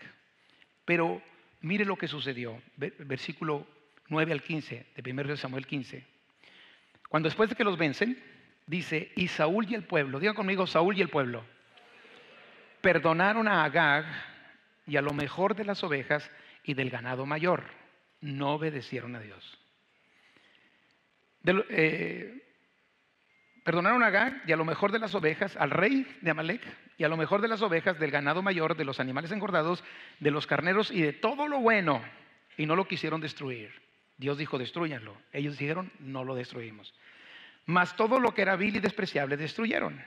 Pero 0.85 1.21
mire 1.61 1.85
lo 1.85 1.95
que 1.95 2.07
sucedió, 2.07 2.61
versículo 2.77 3.65
9 4.09 4.31
al 4.31 4.43
15 4.43 4.85
de 4.95 5.11
1 5.11 5.37
Samuel 5.37 5.65
15. 5.65 6.05
Cuando 7.09 7.27
después 7.27 7.49
de 7.49 7.55
que 7.55 7.63
los 7.63 7.77
vencen, 7.77 8.21
dice, 8.67 9.11
y 9.15 9.27
Saúl 9.27 9.65
y 9.69 9.75
el 9.75 9.83
pueblo, 9.83 10.19
digan 10.19 10.35
conmigo, 10.35 10.67
Saúl 10.67 10.97
y 10.97 11.01
el 11.01 11.09
pueblo, 11.09 11.43
perdonaron 12.81 13.47
a 13.47 13.63
Agag 13.63 14.05
y 14.85 14.95
a 14.97 15.01
lo 15.01 15.13
mejor 15.13 15.55
de 15.55 15.65
las 15.65 15.83
ovejas 15.83 16.29
y 16.63 16.75
del 16.75 16.91
ganado 16.91 17.25
mayor. 17.25 17.63
No 18.21 18.53
obedecieron 18.53 19.15
a 19.15 19.19
Dios. 19.19 19.57
Eh, 21.45 22.48
Perdonaron 23.63 24.03
a 24.03 24.07
Agag 24.07 24.41
y 24.47 24.51
a 24.51 24.55
lo 24.55 24.65
mejor 24.65 24.91
de 24.91 24.99
las 24.99 25.13
ovejas, 25.15 25.55
al 25.57 25.71
rey 25.71 26.07
de 26.21 26.31
Amalek, 26.31 26.61
y 26.97 27.03
a 27.03 27.09
lo 27.09 27.17
mejor 27.17 27.41
de 27.41 27.47
las 27.47 27.61
ovejas, 27.61 27.99
del 27.99 28.11
ganado 28.11 28.41
mayor, 28.41 28.75
de 28.75 28.85
los 28.85 28.99
animales 28.99 29.31
engordados, 29.31 29.83
de 30.19 30.31
los 30.31 30.47
carneros 30.47 30.91
y 30.91 31.01
de 31.01 31.13
todo 31.13 31.47
lo 31.47 31.59
bueno, 31.59 32.01
y 32.57 32.65
no 32.65 32.75
lo 32.75 32.87
quisieron 32.87 33.21
destruir. 33.21 33.71
Dios 34.17 34.37
dijo, 34.37 34.57
destruyanlo. 34.57 35.15
Ellos 35.31 35.57
dijeron, 35.57 35.91
no 35.99 36.25
lo 36.25 36.35
destruimos. 36.35 36.93
Mas 37.65 37.95
todo 37.95 38.19
lo 38.19 38.33
que 38.33 38.41
era 38.41 38.55
vil 38.55 38.75
y 38.75 38.79
despreciable 38.79 39.37
destruyeron. 39.37 40.03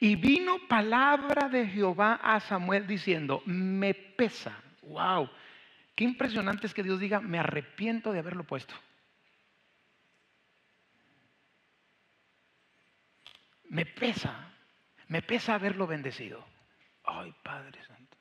Y 0.00 0.16
vino 0.16 0.58
palabra 0.68 1.48
de 1.48 1.66
Jehová 1.66 2.20
a 2.22 2.38
Samuel 2.40 2.86
diciendo, 2.86 3.42
me 3.46 3.94
pesa. 3.94 4.56
Wow, 4.82 5.28
qué 5.94 6.04
impresionante 6.04 6.66
es 6.66 6.74
que 6.74 6.82
Dios 6.82 7.00
diga, 7.00 7.20
me 7.20 7.38
arrepiento 7.38 8.12
de 8.12 8.20
haberlo 8.20 8.44
puesto. 8.44 8.74
Me 13.68 13.84
pesa, 13.86 14.52
me 15.08 15.22
pesa 15.22 15.54
haberlo 15.54 15.86
bendecido. 15.86 16.44
Ay, 17.04 17.34
Padre 17.42 17.82
Santo. 17.84 18.16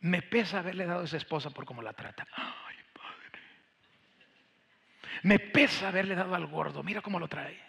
Me 0.00 0.22
pesa 0.22 0.58
haberle 0.60 0.86
dado 0.86 1.02
a 1.02 1.04
esa 1.04 1.16
esposa 1.16 1.50
por 1.50 1.64
cómo 1.64 1.82
la 1.82 1.92
trata. 1.92 2.26
Ay, 2.34 2.76
Padre. 2.92 3.40
Me 5.22 5.38
pesa 5.38 5.88
haberle 5.88 6.14
dado 6.14 6.34
al 6.34 6.46
gordo. 6.46 6.82
Mira 6.82 7.00
cómo 7.00 7.20
lo 7.20 7.28
trae. 7.28 7.60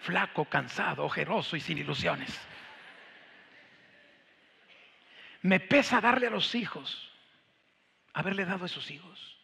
Flaco, 0.00 0.44
cansado, 0.44 1.04
ojeroso 1.04 1.56
y 1.56 1.60
sin 1.60 1.78
ilusiones. 1.78 2.38
Me 5.42 5.60
pesa 5.60 6.00
darle 6.00 6.26
a 6.26 6.30
los 6.30 6.54
hijos. 6.54 7.10
Haberle 8.12 8.44
dado 8.44 8.64
a 8.64 8.66
esos 8.66 8.90
hijos. 8.90 9.38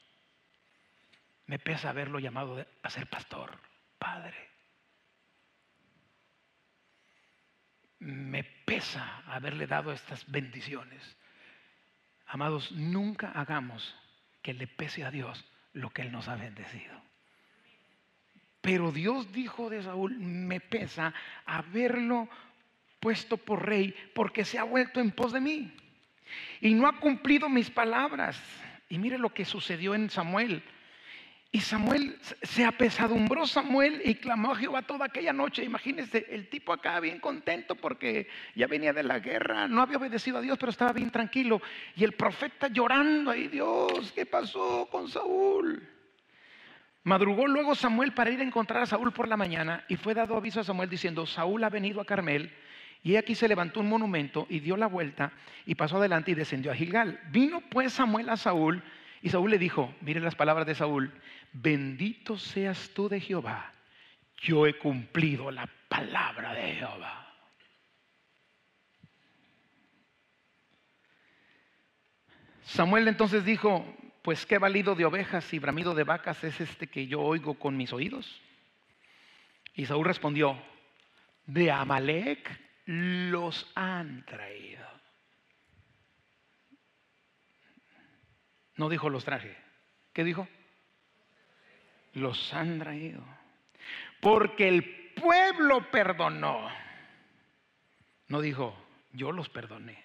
Me 1.46 1.58
pesa 1.58 1.90
haberlo 1.90 2.18
llamado 2.18 2.64
a 2.82 2.90
ser 2.90 3.06
pastor, 3.08 3.58
padre. 3.98 4.51
Me 8.02 8.42
pesa 8.42 9.22
haberle 9.26 9.66
dado 9.66 9.92
estas 9.92 10.28
bendiciones. 10.30 11.16
Amados, 12.26 12.72
nunca 12.72 13.30
hagamos 13.30 13.94
que 14.42 14.54
le 14.54 14.66
pese 14.66 15.04
a 15.04 15.10
Dios 15.10 15.44
lo 15.72 15.90
que 15.90 16.02
Él 16.02 16.10
nos 16.10 16.28
ha 16.28 16.34
bendecido. 16.34 17.00
Pero 18.60 18.90
Dios 18.90 19.32
dijo 19.32 19.70
de 19.70 19.82
Saúl, 19.82 20.18
me 20.18 20.60
pesa 20.60 21.14
haberlo 21.46 22.28
puesto 23.00 23.36
por 23.36 23.66
rey 23.66 23.94
porque 24.14 24.44
se 24.44 24.58
ha 24.58 24.64
vuelto 24.64 25.00
en 25.00 25.12
pos 25.12 25.32
de 25.32 25.40
mí 25.40 25.72
y 26.60 26.74
no 26.74 26.88
ha 26.88 26.98
cumplido 26.98 27.48
mis 27.48 27.70
palabras. 27.70 28.40
Y 28.88 28.98
mire 28.98 29.18
lo 29.18 29.32
que 29.32 29.44
sucedió 29.44 29.94
en 29.94 30.10
Samuel. 30.10 30.62
Y 31.54 31.60
Samuel 31.60 32.18
se 32.42 32.64
apesadumbró 32.64 33.46
Samuel 33.46 34.00
y 34.06 34.14
clamó 34.14 34.52
a 34.52 34.56
Jehová 34.56 34.80
toda 34.80 35.04
aquella 35.04 35.34
noche. 35.34 35.62
Imagínense, 35.62 36.26
el 36.30 36.48
tipo 36.48 36.72
acá 36.72 36.98
bien 36.98 37.20
contento 37.20 37.74
porque 37.74 38.26
ya 38.54 38.66
venía 38.66 38.94
de 38.94 39.02
la 39.02 39.18
guerra, 39.18 39.68
no 39.68 39.82
había 39.82 39.98
obedecido 39.98 40.38
a 40.38 40.40
Dios, 40.40 40.56
pero 40.56 40.70
estaba 40.70 40.94
bien 40.94 41.10
tranquilo. 41.10 41.60
Y 41.94 42.04
el 42.04 42.12
profeta 42.12 42.68
llorando 42.68 43.30
ahí, 43.30 43.48
Dios, 43.48 44.12
¿qué 44.12 44.24
pasó 44.24 44.88
con 44.90 45.10
Saúl? 45.10 45.86
Madrugó 47.04 47.46
luego 47.46 47.74
Samuel 47.74 48.12
para 48.12 48.30
ir 48.30 48.40
a 48.40 48.44
encontrar 48.44 48.82
a 48.82 48.86
Saúl 48.86 49.12
por 49.12 49.28
la 49.28 49.36
mañana 49.36 49.84
y 49.88 49.96
fue 49.96 50.14
dado 50.14 50.38
aviso 50.38 50.60
a 50.60 50.64
Samuel 50.64 50.88
diciendo, 50.88 51.26
Saúl 51.26 51.64
ha 51.64 51.68
venido 51.68 52.00
a 52.00 52.06
Carmel 52.06 52.50
y 53.02 53.16
aquí 53.16 53.34
se 53.34 53.48
levantó 53.48 53.80
un 53.80 53.90
monumento 53.90 54.46
y 54.48 54.60
dio 54.60 54.78
la 54.78 54.86
vuelta 54.86 55.32
y 55.66 55.74
pasó 55.74 55.98
adelante 55.98 56.30
y 56.30 56.34
descendió 56.34 56.72
a 56.72 56.76
Gilgal. 56.76 57.20
Vino 57.30 57.60
pues 57.60 57.92
Samuel 57.92 58.30
a 58.30 58.38
Saúl 58.38 58.82
y 59.20 59.30
Saúl 59.30 59.50
le 59.50 59.58
dijo, 59.58 59.94
mire 60.00 60.20
las 60.20 60.34
palabras 60.34 60.66
de 60.66 60.74
Saúl, 60.74 61.12
bendito 61.52 62.38
seas 62.38 62.90
tú 62.94 63.08
de 63.08 63.20
Jehová, 63.20 63.72
yo 64.38 64.66
he 64.66 64.78
cumplido 64.78 65.50
la 65.50 65.68
palabra 65.88 66.54
de 66.54 66.74
Jehová. 66.74 67.22
Samuel 72.64 73.08
entonces 73.08 73.44
dijo, 73.44 73.84
pues 74.22 74.46
qué 74.46 74.58
valido 74.58 74.94
de 74.94 75.04
ovejas 75.04 75.52
y 75.52 75.58
bramido 75.58 75.94
de 75.94 76.04
vacas 76.04 76.42
es 76.44 76.60
este 76.60 76.86
que 76.86 77.06
yo 77.06 77.20
oigo 77.20 77.54
con 77.54 77.76
mis 77.76 77.92
oídos. 77.92 78.40
Y 79.74 79.86
Saúl 79.86 80.06
respondió, 80.06 80.60
de 81.46 81.70
Amalek 81.70 82.60
los 82.86 83.70
han 83.74 84.24
traído. 84.24 84.86
No 88.76 88.88
dijo 88.88 89.10
los 89.10 89.24
traje. 89.24 89.56
¿Qué 90.12 90.24
dijo? 90.24 90.48
Los 92.12 92.52
han 92.52 92.78
traído. 92.78 93.22
Porque 94.20 94.68
el 94.68 95.12
pueblo 95.14 95.90
perdonó. 95.90 96.68
No 98.28 98.40
dijo, 98.40 98.76
yo 99.12 99.32
los 99.32 99.48
perdoné. 99.48 100.02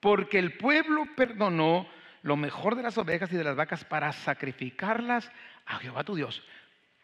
Porque 0.00 0.38
el 0.38 0.56
pueblo 0.56 1.04
perdonó 1.16 1.88
lo 2.22 2.36
mejor 2.36 2.74
de 2.74 2.82
las 2.82 2.98
ovejas 2.98 3.32
y 3.32 3.36
de 3.36 3.44
las 3.44 3.56
vacas 3.56 3.84
para 3.84 4.12
sacrificarlas 4.12 5.30
a 5.66 5.78
Jehová 5.78 6.04
tu 6.04 6.14
Dios. 6.14 6.42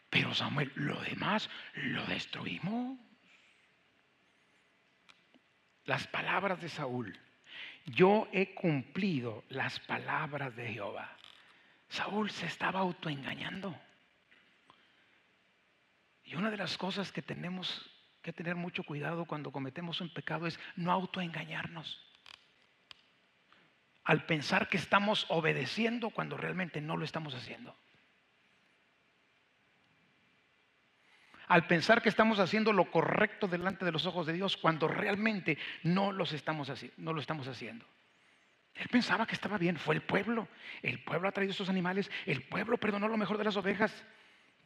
Pero 0.09 0.33
Samuel, 0.33 0.71
lo 0.75 0.99
demás 1.01 1.49
lo 1.75 2.05
destruimos. 2.07 2.97
Las 5.85 6.07
palabras 6.07 6.61
de 6.61 6.69
Saúl. 6.69 7.17
Yo 7.85 8.27
he 8.31 8.53
cumplido 8.53 9.43
las 9.49 9.79
palabras 9.79 10.55
de 10.55 10.73
Jehová. 10.73 11.15
Saúl 11.89 12.29
se 12.31 12.45
estaba 12.45 12.79
autoengañando. 12.79 13.75
Y 16.23 16.35
una 16.35 16.51
de 16.51 16.57
las 16.57 16.77
cosas 16.77 17.11
que 17.11 17.21
tenemos 17.21 17.89
que 18.21 18.33
tener 18.33 18.55
mucho 18.55 18.83
cuidado 18.83 19.25
cuando 19.25 19.51
cometemos 19.51 20.01
un 20.01 20.13
pecado 20.13 20.45
es 20.45 20.59
no 20.75 20.91
autoengañarnos. 20.91 21.99
Al 24.03 24.25
pensar 24.25 24.69
que 24.69 24.77
estamos 24.77 25.25
obedeciendo 25.29 26.09
cuando 26.11 26.37
realmente 26.37 26.81
no 26.81 26.97
lo 26.97 27.05
estamos 27.05 27.33
haciendo. 27.33 27.75
al 31.49 31.65
pensar 31.65 32.03
que 32.03 32.09
estamos 32.09 32.37
haciendo 32.37 32.73
lo 32.73 32.91
correcto 32.91 33.47
delante 33.47 33.83
de 33.83 33.91
los 33.91 34.05
ojos 34.05 34.27
de 34.27 34.33
Dios 34.33 34.55
cuando 34.55 34.87
realmente 34.87 35.57
no, 35.81 36.11
los 36.11 36.31
estamos 36.31 36.71
no 36.97 37.11
lo 37.11 37.19
estamos 37.19 37.47
haciendo. 37.47 37.85
Él 38.79 38.87
pensaba 38.87 39.27
que 39.27 39.35
estaba 39.35 39.57
bien, 39.57 39.77
fue 39.77 39.95
el 39.95 40.01
pueblo. 40.01 40.47
El 40.81 41.03
pueblo 41.03 41.27
ha 41.27 41.31
traído 41.31 41.51
estos 41.51 41.69
animales, 41.69 42.09
el 42.25 42.43
pueblo 42.43 42.77
perdonó 42.77 43.07
lo 43.07 43.17
mejor 43.17 43.37
de 43.37 43.43
las 43.43 43.57
ovejas. 43.57 43.93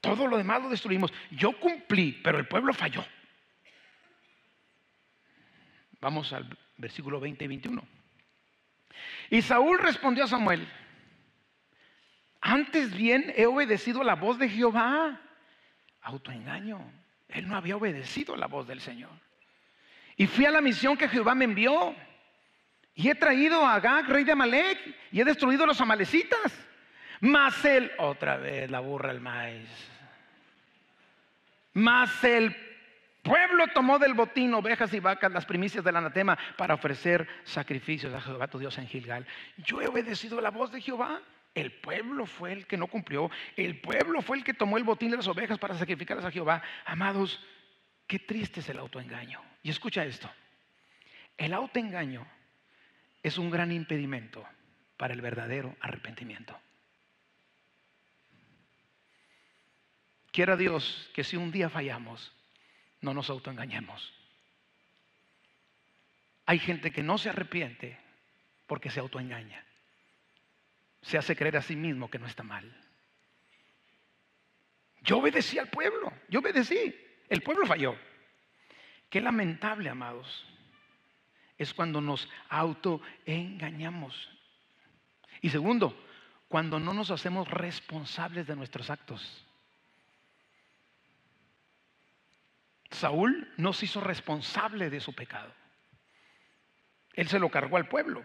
Todo 0.01 0.27
lo 0.27 0.37
demás 0.37 0.61
lo 0.61 0.69
destruimos. 0.69 1.11
Yo 1.31 1.59
cumplí, 1.59 2.19
pero 2.23 2.37
el 2.37 2.47
pueblo 2.47 2.73
falló. 2.73 3.03
Vamos 5.99 6.31
al 6.33 6.57
versículo 6.77 7.19
20 7.19 7.45
y 7.45 7.47
21. 7.47 7.87
Y 9.29 9.41
Saúl 9.41 9.79
respondió 9.79 10.25
a 10.25 10.27
Samuel, 10.27 10.67
antes 12.41 12.93
bien 12.93 13.33
he 13.35 13.45
obedecido 13.45 14.03
la 14.03 14.15
voz 14.15 14.37
de 14.37 14.49
Jehová 14.49 15.21
Autoengaño. 16.01 16.79
Él 17.29 17.47
no 17.47 17.55
había 17.55 17.77
obedecido 17.77 18.35
la 18.35 18.47
voz 18.47 18.67
del 18.67 18.81
Señor. 18.81 19.11
Y 20.17 20.27
fui 20.27 20.45
a 20.45 20.51
la 20.51 20.61
misión 20.61 20.97
que 20.97 21.07
Jehová 21.07 21.33
me 21.33 21.45
envió. 21.45 21.95
Y 22.95 23.09
he 23.09 23.15
traído 23.15 23.65
a 23.65 23.75
Agag, 23.75 24.07
rey 24.07 24.23
de 24.23 24.33
Amalek, 24.33 24.79
y 25.11 25.21
he 25.21 25.25
destruido 25.25 25.63
a 25.63 25.67
los 25.67 25.81
amalecitas. 25.81 26.53
Mas 27.21 27.63
él, 27.65 27.91
otra 27.97 28.37
vez 28.37 28.69
la 28.69 28.79
burra 28.79 29.11
el 29.11 29.21
maíz. 29.21 29.69
Mas 31.73 32.23
el 32.23 32.55
pueblo 33.23 33.67
tomó 33.69 33.97
del 33.97 34.13
botín 34.13 34.53
ovejas 34.53 34.93
y 34.93 34.99
vacas, 34.99 35.31
las 35.31 35.45
primicias 35.45 35.83
del 35.83 35.95
anatema, 35.95 36.37
para 36.57 36.75
ofrecer 36.75 37.27
sacrificios 37.43 38.13
a 38.13 38.21
Jehová 38.21 38.47
tu 38.47 38.59
Dios 38.59 38.77
en 38.77 38.87
Gilgal. 38.87 39.25
Yo 39.57 39.81
he 39.81 39.87
obedecido 39.87 40.39
la 40.39 40.51
voz 40.51 40.71
de 40.71 40.81
Jehová. 40.81 41.21
El 41.55 41.71
pueblo 41.71 42.25
fue 42.25 42.51
el 42.51 42.67
que 42.67 42.77
no 42.77 42.87
cumplió. 42.87 43.31
El 43.55 43.79
pueblo 43.79 44.21
fue 44.21 44.37
el 44.37 44.43
que 44.43 44.53
tomó 44.53 44.77
el 44.77 44.83
botín 44.83 45.11
de 45.11 45.17
las 45.17 45.27
ovejas 45.27 45.57
para 45.57 45.77
sacrificarlas 45.77 46.25
a 46.25 46.31
Jehová. 46.31 46.61
Amados, 46.85 47.43
qué 48.05 48.19
triste 48.19 48.59
es 48.59 48.69
el 48.69 48.79
autoengaño. 48.79 49.41
Y 49.61 49.69
escucha 49.69 50.03
esto. 50.03 50.29
El 51.37 51.53
autoengaño 51.53 52.27
es 53.23 53.37
un 53.37 53.49
gran 53.49 53.71
impedimento 53.71 54.45
para 54.97 55.13
el 55.13 55.21
verdadero 55.21 55.75
arrepentimiento. 55.79 56.59
Quiera 60.31 60.55
Dios 60.55 61.09
que 61.13 61.23
si 61.23 61.37
un 61.37 61.51
día 61.51 61.69
fallamos, 61.69 62.31
no 63.01 63.13
nos 63.13 63.29
autoengañemos. 63.29 64.13
Hay 66.45 66.59
gente 66.59 66.91
que 66.91 67.03
no 67.03 67.17
se 67.17 67.29
arrepiente 67.29 67.97
porque 68.67 68.89
se 68.91 68.99
autoengaña 68.99 69.63
se 71.03 71.17
hace 71.17 71.35
creer 71.35 71.57
a 71.57 71.61
sí 71.61 71.75
mismo 71.75 72.09
que 72.09 72.17
no 72.17 72.25
está 72.25 72.43
mal. 72.43 72.73
Yo 75.01 75.17
obedecí 75.17 75.59
al 75.59 75.69
pueblo, 75.69 76.13
yo 76.29 76.39
obedecí, 76.39 76.95
el 77.29 77.41
pueblo 77.41 77.65
falló. 77.65 77.95
Qué 79.09 79.19
lamentable, 79.19 79.89
amados, 79.89 80.45
es 81.57 81.73
cuando 81.73 82.01
nos 82.01 82.27
autoengañamos. 82.49 84.29
Y 85.41 85.49
segundo, 85.49 85.95
cuando 86.47 86.79
no 86.79 86.93
nos 86.93 87.11
hacemos 87.11 87.47
responsables 87.47 88.47
de 88.47 88.55
nuestros 88.55 88.89
actos. 88.89 89.45
Saúl 92.91 93.51
no 93.57 93.73
se 93.73 93.85
hizo 93.85 94.01
responsable 94.01 94.89
de 94.89 94.99
su 94.99 95.13
pecado. 95.13 95.51
Él 97.13 97.27
se 97.27 97.39
lo 97.39 97.49
cargó 97.49 97.77
al 97.77 97.87
pueblo 97.87 98.23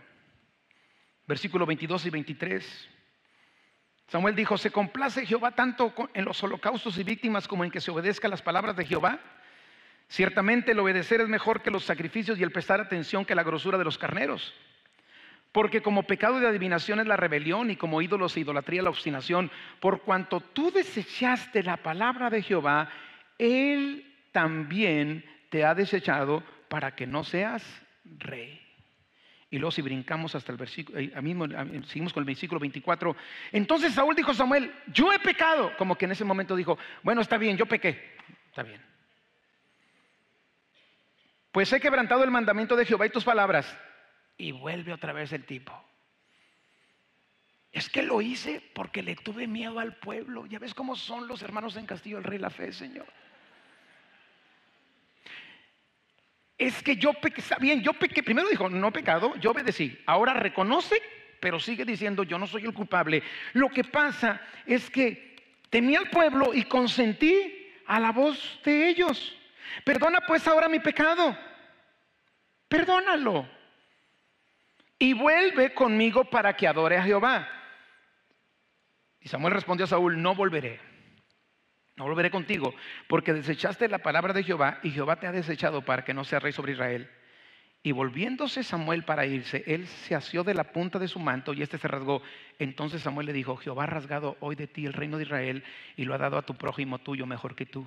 versículos 1.28 1.68
22 1.68 2.06
y 2.06 2.10
23. 2.10 2.88
Samuel 4.08 4.34
dijo, 4.34 4.56
¿se 4.56 4.70
complace 4.70 5.26
Jehová 5.26 5.52
tanto 5.52 5.92
en 6.14 6.24
los 6.24 6.42
holocaustos 6.42 6.96
y 6.98 7.04
víctimas 7.04 7.46
como 7.46 7.64
en 7.64 7.70
que 7.70 7.82
se 7.82 7.90
obedezca 7.90 8.26
las 8.26 8.40
palabras 8.40 8.74
de 8.74 8.86
Jehová? 8.86 9.20
Ciertamente 10.09 10.73
el 10.73 10.79
obedecer 10.79 11.21
es 11.21 11.29
mejor 11.29 11.62
que 11.62 11.71
los 11.71 11.85
sacrificios 11.85 12.38
y 12.38 12.42
el 12.42 12.51
prestar 12.51 12.81
atención 12.81 13.25
que 13.25 13.35
la 13.35 13.42
grosura 13.42 13.77
de 13.77 13.85
los 13.85 13.99
carneros. 13.99 14.55
Porque 15.53 15.83
como 15.83 16.05
pecado 16.05 16.40
de 16.40 16.47
adivinación 16.47 17.01
es 17.01 17.07
la 17.07 17.16
rebelión 17.16 17.71
y 17.71 17.77
como 17.77 18.03
ídolos 18.03 18.37
e 18.37 18.40
idolatría 18.40 18.83
la 18.83 18.90
obstinación, 18.90 19.51
por 19.81 20.03
cuanto 20.03 20.40
tú 20.40 20.71
desechaste 20.71 21.62
la 21.62 21.79
palabra 21.79 22.31
de 22.31 22.42
Jehová, 22.42 22.90
Él 23.38 24.05
también 24.33 25.25
te 25.51 25.64
ha 25.64 25.75
desechado 25.75 26.42
para 26.68 26.94
que 26.94 27.07
no 27.07 27.25
seas 27.25 27.64
rey. 28.18 28.61
Y 29.51 29.59
luego 29.59 29.71
si 29.71 29.81
brincamos 29.81 30.35
hasta 30.35 30.53
el 30.53 30.59
versículo, 30.59 30.99
eh, 30.99 31.11
mismo, 31.23 31.47
seguimos 31.87 32.12
con 32.12 32.21
el 32.23 32.27
versículo 32.27 32.61
24. 32.61 33.16
Entonces 33.53 33.94
Saúl 33.94 34.14
dijo 34.14 34.33
a 34.33 34.35
Samuel, 34.35 34.71
yo 34.92 35.11
he 35.12 35.18
pecado. 35.18 35.73
Como 35.79 35.97
que 35.97 36.05
en 36.05 36.12
ese 36.12 36.25
momento 36.25 36.55
dijo, 36.55 36.79
bueno, 37.03 37.23
está 37.23 37.38
bien, 37.38 37.57
yo 37.57 37.64
pequé. 37.64 38.16
Está 38.51 38.62
bien. 38.62 38.81
Pues 41.59 41.73
he 41.73 41.81
quebrantado 41.81 42.23
el 42.23 42.31
mandamiento 42.31 42.77
de 42.77 42.87
Jehová 42.87 43.07
y 43.07 43.11
tus 43.11 43.25
palabras. 43.25 43.66
Y 44.37 44.53
vuelve 44.53 44.92
otra 44.92 45.12
vez 45.12 45.33
el 45.33 45.44
tipo. 45.44 45.73
Es 47.73 47.88
que 47.88 48.05
lo 48.05 48.23
hice 48.23 48.62
porque 48.75 49.03
le 49.03 49.16
tuve 49.16 49.49
miedo 49.49 49.81
al 49.81 49.97
pueblo. 49.97 50.47
Ya 50.47 50.61
ves 50.61 50.73
cómo 50.73 50.94
son 50.94 51.27
los 51.27 51.42
hermanos 51.42 51.75
en 51.75 51.85
Castillo 51.85 52.18
del 52.18 52.27
Rey 52.27 52.38
la 52.38 52.51
Fe, 52.51 52.73
Señor. 52.73 53.07
es 56.57 56.81
que 56.81 56.94
yo 56.94 57.12
pequé, 57.14 57.42
bien, 57.59 57.83
yo 57.83 57.92
pequé, 57.92 58.23
primero 58.23 58.49
dijo, 58.49 58.68
no 58.68 58.92
pecado, 58.92 59.35
yo 59.40 59.51
obedecí, 59.51 59.99
ahora 60.07 60.35
reconoce, 60.35 61.03
pero 61.40 61.59
sigue 61.59 61.85
diciendo, 61.85 62.23
yo 62.23 62.38
no 62.38 62.47
soy 62.47 62.66
el 62.66 62.73
culpable. 62.73 63.21
Lo 63.55 63.68
que 63.68 63.83
pasa 63.83 64.40
es 64.64 64.88
que 64.90 65.35
temí 65.71 65.97
al 65.97 66.09
pueblo 66.09 66.55
y 66.55 66.62
consentí 66.62 67.68
a 67.85 67.99
la 67.99 68.12
voz 68.12 68.61
de 68.64 68.88
ellos. 68.88 69.37
Perdona 69.85 70.21
pues 70.21 70.47
ahora 70.47 70.68
mi 70.68 70.79
pecado, 70.79 71.37
perdónalo. 72.68 73.48
Y 74.98 75.12
vuelve 75.12 75.74
conmigo 75.74 76.24
para 76.24 76.54
que 76.57 76.66
adore 76.66 76.96
a 76.96 77.04
Jehová. 77.04 77.48
Y 79.20 79.28
Samuel 79.28 79.54
respondió 79.54 79.85
a 79.85 79.88
Saúl, 79.88 80.20
no 80.20 80.35
volveré 80.35 80.81
no 81.98 82.04
volveré 82.04 82.31
contigo, 82.31 82.74
porque 83.09 83.35
desechaste 83.35 83.88
la 83.88 83.98
palabra 83.98 84.33
de 84.33 84.44
Jehová 84.44 84.78
y 84.85 84.90
Jehová 84.90 85.16
te 85.16 85.26
ha 85.26 85.33
desechado 85.33 85.83
para 85.83 86.04
que 86.04 86.14
no 86.14 86.24
seas 86.24 86.42
rey 86.42 86.52
sobre 86.52 86.72
Israel. 86.72 87.11
Y 87.83 87.92
volviéndose 87.92 88.62
Samuel 88.62 89.04
para 89.04 89.26
irse, 89.26 89.64
él 89.66 89.87
se 89.87 90.14
asió 90.14 90.44
de 90.44 90.54
la 90.54 90.72
punta 90.72 90.98
de 90.98 91.09
su 91.09 91.18
manto 91.18 91.52
y 91.52 91.62
este 91.62 91.78
se 91.78 91.88
rasgó. 91.88 92.22
Entonces 92.59 93.02
Samuel 93.02 93.26
le 93.26 93.33
dijo, 93.33 93.57
Jehová 93.57 93.85
ha 93.85 93.87
rasgado 93.87 94.37
hoy 94.40 94.54
de 94.54 94.68
ti 94.68 94.87
el 94.87 94.92
reino 94.92 95.16
de 95.16 95.24
Israel 95.24 95.64
y 95.96 96.04
lo 96.04 96.14
ha 96.14 96.18
dado 96.18 96.38
a 96.38 96.42
tu 96.42 96.54
prójimo 96.54 96.98
tuyo 96.98 97.26
mejor 97.26 97.54
que 97.57 97.66
tú. 97.66 97.87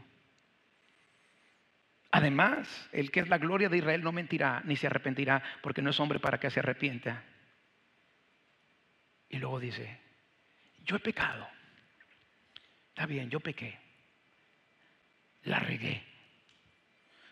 Además, 2.12 2.90
el 2.92 3.10
que 3.10 3.22
es 3.22 3.30
la 3.30 3.38
gloria 3.38 3.70
de 3.70 3.78
Israel 3.78 4.04
no 4.04 4.12
mentirá 4.12 4.62
ni 4.66 4.76
se 4.76 4.88
arrepentirá 4.88 5.42
porque 5.62 5.82
no 5.82 5.90
es 5.92 6.00
hombre 6.00 6.20
para 6.20 6.40
que 6.40 6.50
se 6.50 6.60
arrepienta. 6.60 7.24
Y 9.30 9.38
luego 9.38 9.60
dice, 9.60 10.00
yo 10.84 10.98
he 10.98 11.00
pecado. 11.00 11.48
Está 12.90 13.06
bien, 13.06 13.30
yo 13.30 13.40
pequé. 13.40 13.80
La 15.44 15.60
regué 15.60 16.12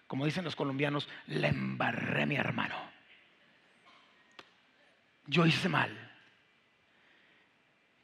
como 0.09 0.25
dicen 0.25 0.43
los 0.43 0.55
colombianos, 0.55 1.07
le 1.27 1.49
embarré 1.49 2.25
mi 2.25 2.35
hermano. 2.35 2.75
Yo 5.27 5.45
hice 5.45 5.69
mal. 5.69 5.95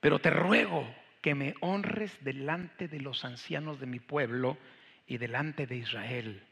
Pero 0.02 0.20
te 0.20 0.30
ruego 0.30 0.88
que 1.24 1.34
me 1.34 1.56
honres 1.62 2.16
delante 2.24 2.88
de 2.88 3.00
los 3.00 3.26
ancianos 3.26 3.80
de 3.80 3.88
mi 3.88 4.00
pueblo 4.00 4.56
y 5.08 5.18
delante 5.18 5.66
de 5.66 5.78
Israel 5.78 6.44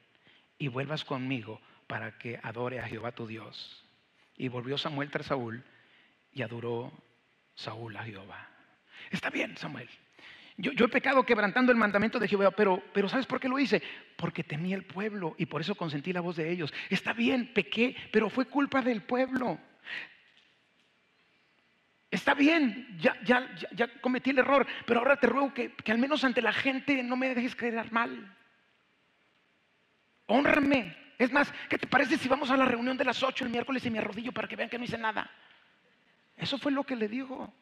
y 0.63 0.69
vuelvas 0.69 1.03
conmigo 1.03 1.59
para 1.87 2.17
que 2.17 2.39
adore 2.41 2.79
a 2.79 2.87
Jehová 2.87 3.11
tu 3.11 3.27
Dios. 3.27 3.83
Y 4.37 4.47
volvió 4.47 4.77
Samuel 4.77 5.11
tras 5.11 5.25
Saúl 5.25 5.61
y 6.31 6.41
adoró 6.41 6.89
Saúl 7.53 7.97
a 7.97 8.03
Jehová. 8.05 8.47
Está 9.11 9.29
bien, 9.29 9.57
Samuel. 9.57 9.89
Yo, 10.55 10.71
he 10.85 10.87
pecado 10.87 11.25
quebrantando 11.25 11.73
el 11.73 11.77
mandamiento 11.77 12.17
de 12.17 12.29
Jehová, 12.29 12.51
pero, 12.51 12.81
pero 12.93 13.09
¿sabes 13.09 13.25
por 13.25 13.41
qué 13.41 13.49
lo 13.49 13.59
hice? 13.59 13.83
Porque 14.15 14.45
temí 14.45 14.71
el 14.71 14.85
pueblo 14.85 15.35
y 15.37 15.47
por 15.47 15.59
eso 15.59 15.75
consentí 15.75 16.13
la 16.13 16.21
voz 16.21 16.37
de 16.37 16.49
ellos. 16.49 16.73
Está 16.89 17.11
bien, 17.11 17.51
pequé, 17.53 17.97
pero 18.09 18.29
fue 18.29 18.45
culpa 18.45 18.81
del 18.81 19.01
pueblo. 19.01 19.59
Está 22.09 22.35
bien, 22.35 22.87
ya, 23.01 23.19
ya, 23.25 23.53
ya, 23.73 23.89
cometí 23.99 24.29
el 24.29 24.39
error, 24.39 24.65
pero 24.85 25.01
ahora 25.01 25.19
te 25.19 25.27
ruego 25.27 25.53
que, 25.53 25.73
que, 25.73 25.91
al 25.91 25.97
menos 25.97 26.23
ante 26.23 26.41
la 26.41 26.53
gente 26.53 27.03
no 27.03 27.17
me 27.17 27.35
dejes 27.35 27.53
creer 27.53 27.91
mal. 27.91 28.33
Honrame. 30.27 30.95
Es 31.17 31.31
más, 31.31 31.51
¿qué 31.69 31.77
te 31.77 31.87
parece 31.87 32.17
si 32.17 32.27
vamos 32.27 32.49
a 32.49 32.57
la 32.57 32.65
reunión 32.65 32.97
de 32.97 33.05
las 33.05 33.21
8 33.21 33.45
el 33.45 33.51
miércoles 33.51 33.85
y 33.85 33.89
me 33.89 33.99
arrodillo 33.99 34.31
para 34.31 34.47
que 34.47 34.55
vean 34.55 34.69
que 34.69 34.77
no 34.77 34.83
hice 34.83 34.97
nada? 34.97 35.29
Eso 36.35 36.57
fue 36.57 36.71
lo 36.71 36.83
que 36.83 36.95
le 36.95 37.07
dijo. 37.07 37.53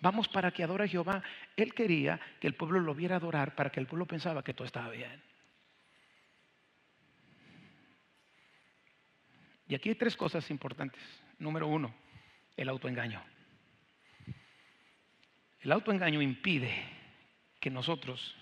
Vamos 0.00 0.28
para 0.28 0.50
que 0.50 0.62
adore 0.62 0.84
a 0.84 0.88
Jehová. 0.88 1.22
Él 1.56 1.74
quería 1.74 2.20
que 2.40 2.46
el 2.46 2.54
pueblo 2.54 2.80
lo 2.80 2.94
viera 2.94 3.16
adorar 3.16 3.54
para 3.54 3.70
que 3.70 3.80
el 3.80 3.86
pueblo 3.86 4.06
pensaba 4.06 4.42
que 4.42 4.54
todo 4.54 4.66
estaba 4.66 4.90
bien. 4.90 5.22
Y 9.68 9.74
aquí 9.74 9.90
hay 9.90 9.94
tres 9.94 10.16
cosas 10.16 10.50
importantes. 10.50 11.00
Número 11.38 11.68
uno, 11.68 11.94
el 12.56 12.68
autoengaño. 12.68 13.22
El 15.60 15.72
autoengaño 15.72 16.20
impide 16.22 16.74
que 17.60 17.70
nosotros 17.70 18.34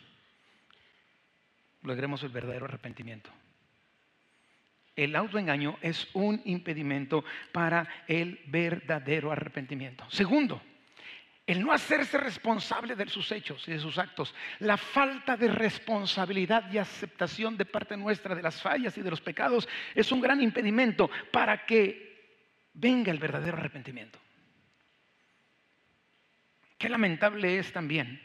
logremos 1.83 2.23
el 2.23 2.31
verdadero 2.31 2.65
arrepentimiento. 2.65 3.31
El 4.99 5.15
autoengaño 5.15 5.79
es 5.81 6.09
un 6.13 6.43
impedimento 6.45 7.25
para 7.53 7.87
el 8.09 8.41
verdadero 8.47 9.31
arrepentimiento. 9.31 10.05
Segundo, 10.11 10.61
el 11.47 11.63
no 11.65 11.71
hacerse 11.71 12.19
responsable 12.19 12.97
de 12.97 13.09
sus 13.09 13.31
hechos 13.31 13.63
y 13.69 13.71
de 13.71 13.79
sus 13.79 13.97
actos, 13.97 14.35
la 14.59 14.77
falta 14.77 15.37
de 15.37 15.47
responsabilidad 15.47 16.69
y 16.73 16.79
aceptación 16.79 17.57
de 17.57 17.65
parte 17.65 17.97
nuestra 17.97 18.35
de 18.35 18.43
las 18.43 18.61
fallas 18.61 18.99
y 18.99 19.03
de 19.03 19.11
los 19.11 19.21
pecados 19.21 19.69
es 19.95 20.11
un 20.11 20.21
gran 20.21 20.43
impedimento 20.43 21.09
para 21.31 21.65
que 21.65 22.35
venga 22.75 23.13
el 23.13 23.21
verdadero 23.21 23.57
arrepentimiento. 23.57 24.19
Qué 26.77 26.89
lamentable 26.89 27.57
es 27.57 27.73
también 27.73 28.21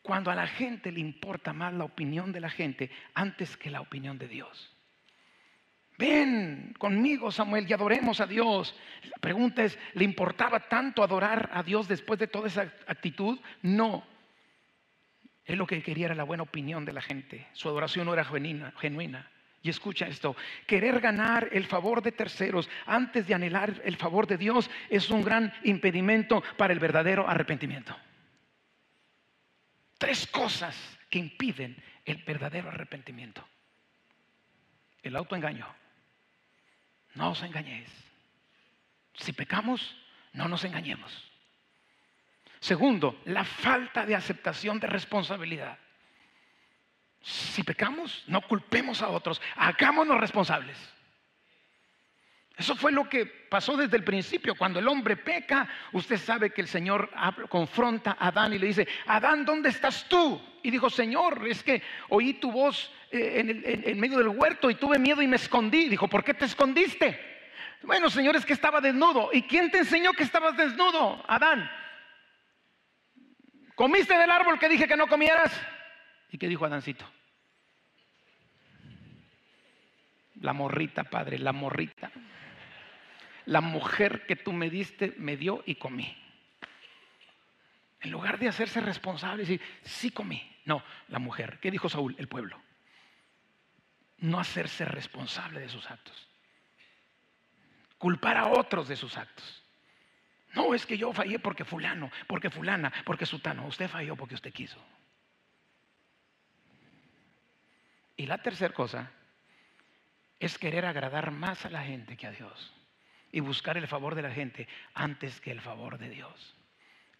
cuando 0.00 0.30
a 0.30 0.36
la 0.36 0.46
gente 0.46 0.92
le 0.92 1.00
importa 1.00 1.52
más 1.52 1.74
la 1.74 1.82
opinión 1.82 2.30
de 2.30 2.38
la 2.38 2.50
gente 2.50 2.88
antes 3.14 3.56
que 3.56 3.68
la 3.68 3.80
opinión 3.80 4.16
de 4.16 4.28
Dios. 4.28 4.77
Ven 5.98 6.74
conmigo, 6.78 7.32
Samuel, 7.32 7.68
y 7.68 7.72
adoremos 7.72 8.20
a 8.20 8.26
Dios. 8.26 8.74
La 9.02 9.18
pregunta 9.20 9.64
es, 9.64 9.76
¿le 9.94 10.04
importaba 10.04 10.60
tanto 10.60 11.02
adorar 11.02 11.50
a 11.52 11.64
Dios 11.64 11.88
después 11.88 12.20
de 12.20 12.28
toda 12.28 12.46
esa 12.46 12.72
actitud? 12.86 13.38
No. 13.62 14.06
Él 15.44 15.58
lo 15.58 15.66
que 15.66 15.82
quería 15.82 16.06
era 16.06 16.14
la 16.14 16.22
buena 16.22 16.44
opinión 16.44 16.84
de 16.84 16.92
la 16.92 17.02
gente. 17.02 17.48
Su 17.52 17.68
adoración 17.68 18.06
no 18.06 18.12
era 18.12 18.24
genuina. 18.24 18.72
genuina. 18.78 19.28
Y 19.60 19.70
escucha 19.70 20.06
esto, 20.06 20.36
querer 20.68 21.00
ganar 21.00 21.48
el 21.50 21.66
favor 21.66 22.00
de 22.00 22.12
terceros 22.12 22.70
antes 22.86 23.26
de 23.26 23.34
anhelar 23.34 23.82
el 23.84 23.96
favor 23.96 24.28
de 24.28 24.36
Dios 24.36 24.70
es 24.88 25.10
un 25.10 25.22
gran 25.22 25.52
impedimento 25.64 26.44
para 26.56 26.72
el 26.72 26.78
verdadero 26.78 27.28
arrepentimiento. 27.28 27.96
Tres 29.98 30.28
cosas 30.28 30.76
que 31.10 31.18
impiden 31.18 31.76
el 32.04 32.22
verdadero 32.22 32.68
arrepentimiento. 32.68 33.44
El 35.02 35.16
autoengaño, 35.16 35.66
no 37.18 37.34
os 37.34 37.42
engañéis. 37.42 37.90
Si 39.18 39.34
pecamos, 39.34 39.82
no 40.32 40.46
nos 40.46 40.62
engañemos. 40.62 41.10
Segundo, 42.60 43.20
la 43.24 43.44
falta 43.44 44.06
de 44.06 44.14
aceptación 44.14 44.78
de 44.78 44.86
responsabilidad. 44.86 45.78
Si 47.20 47.64
pecamos, 47.64 48.22
no 48.28 48.40
culpemos 48.42 49.02
a 49.02 49.08
otros, 49.08 49.42
hagámonos 49.56 50.20
responsables. 50.20 50.78
Eso 52.58 52.74
fue 52.74 52.90
lo 52.90 53.08
que 53.08 53.24
pasó 53.24 53.76
desde 53.76 53.96
el 53.96 54.02
principio. 54.02 54.56
Cuando 54.56 54.80
el 54.80 54.88
hombre 54.88 55.16
peca, 55.16 55.68
usted 55.92 56.16
sabe 56.16 56.50
que 56.50 56.60
el 56.60 56.66
Señor 56.66 57.08
confronta 57.48 58.16
a 58.18 58.28
Adán 58.28 58.52
y 58.52 58.58
le 58.58 58.66
dice, 58.66 58.88
Adán, 59.06 59.44
¿dónde 59.44 59.68
estás 59.68 60.08
tú? 60.08 60.40
Y 60.64 60.72
dijo, 60.72 60.90
Señor, 60.90 61.46
es 61.46 61.62
que 61.62 61.80
oí 62.08 62.34
tu 62.34 62.50
voz 62.50 62.92
eh, 63.12 63.84
en, 63.84 64.00
medio 64.00 64.18
del 64.18 64.28
huerto 64.28 64.68
y 64.70 64.74
tuve 64.74 64.98
miedo 64.98 65.22
y 65.22 65.28
me 65.28 65.36
escondí. 65.36 65.88
Dijo, 65.88 66.08
¿por 66.08 66.24
qué 66.24 66.34
te 66.34 66.46
escondiste? 66.46 67.18
Bueno, 67.82 68.10
Señor, 68.10 68.34
es 68.34 68.44
que 68.44 68.54
estaba 68.54 68.80
desnudo. 68.80 69.30
¿Y 69.32 69.42
quién 69.42 69.70
te 69.70 69.78
enseñó 69.78 70.12
que 70.12 70.24
estabas 70.24 70.56
desnudo, 70.56 71.24
Adán? 71.28 71.70
¿Comiste 73.76 74.18
del 74.18 74.32
árbol 74.32 74.58
que 74.58 74.68
dije 74.68 74.88
que 74.88 74.96
no 74.96 75.06
comieras? 75.06 75.52
¿Y 76.32 76.38
qué 76.38 76.48
dijo 76.48 76.64
Adancito? 76.64 77.08
La 80.40 80.52
morrita, 80.52 81.04
padre, 81.04 81.38
la 81.38 81.52
morrita 81.52 82.10
la 83.48 83.62
mujer 83.62 84.26
que 84.26 84.36
tú 84.36 84.52
me 84.52 84.68
diste 84.68 85.14
me 85.16 85.38
dio 85.38 85.62
y 85.64 85.76
comí. 85.76 86.14
En 88.00 88.10
lugar 88.10 88.38
de 88.38 88.48
hacerse 88.48 88.78
responsable 88.80 89.42
y 89.42 89.46
decir, 89.46 89.66
sí 89.82 90.10
comí. 90.10 90.46
No, 90.66 90.84
la 91.08 91.18
mujer. 91.18 91.58
¿Qué 91.58 91.70
dijo 91.70 91.88
Saúl? 91.88 92.14
El 92.18 92.28
pueblo. 92.28 92.60
No 94.18 94.38
hacerse 94.38 94.84
responsable 94.84 95.60
de 95.60 95.70
sus 95.70 95.90
actos. 95.90 96.28
Culpar 97.96 98.36
a 98.36 98.48
otros 98.48 98.86
de 98.86 98.96
sus 98.96 99.16
actos. 99.16 99.64
No, 100.52 100.74
es 100.74 100.84
que 100.84 100.98
yo 100.98 101.10
fallé 101.14 101.38
porque 101.38 101.64
fulano, 101.64 102.10
porque 102.26 102.50
fulana, 102.50 102.92
porque 103.06 103.24
sutano. 103.24 103.66
Usted 103.66 103.88
falló 103.88 104.14
porque 104.14 104.34
usted 104.34 104.52
quiso. 104.52 104.78
Y 108.14 108.26
la 108.26 108.42
tercera 108.42 108.74
cosa 108.74 109.10
es 110.38 110.58
querer 110.58 110.84
agradar 110.84 111.30
más 111.30 111.64
a 111.64 111.70
la 111.70 111.82
gente 111.82 112.14
que 112.14 112.26
a 112.26 112.30
Dios 112.30 112.74
y 113.32 113.40
buscar 113.40 113.76
el 113.76 113.86
favor 113.86 114.14
de 114.14 114.22
la 114.22 114.30
gente 114.30 114.68
antes 114.94 115.40
que 115.40 115.50
el 115.50 115.60
favor 115.60 115.98
de 115.98 116.08
Dios. 116.08 116.56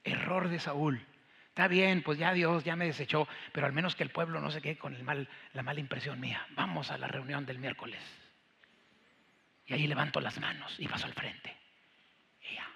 Error 0.05 0.49
de 0.49 0.59
Saúl. 0.59 1.05
Está 1.49 1.69
bien, 1.69 2.03
pues 2.03 2.19
ya 2.19 2.33
Dios 2.33 2.65
ya 2.65 2.77
me 2.77 2.87
desechó, 2.87 3.27
pero 3.53 3.67
al 3.67 3.73
menos 3.73 3.97
que 3.97 4.05
el 4.05 4.11
pueblo 4.11 4.41
no 4.41 4.51
se 4.51 4.63
quede 4.63 4.79
con 4.79 4.95
el 4.95 5.03
mal, 5.03 5.29
la 5.55 5.63
mala 5.63 5.81
impresión 5.81 6.21
mía. 6.21 6.47
Vamos 6.55 6.91
a 6.91 6.99
la 6.99 7.09
reunión 7.09 7.45
del 7.47 7.59
miércoles. 7.59 8.01
Y 9.67 9.75
ahí 9.75 9.87
levanto 9.87 10.21
las 10.21 10.39
manos 10.41 10.75
y 10.79 10.89
paso 10.89 11.07
al 11.07 11.15
frente. 11.15 11.55
Y 12.41 12.55
ya. 12.55 12.67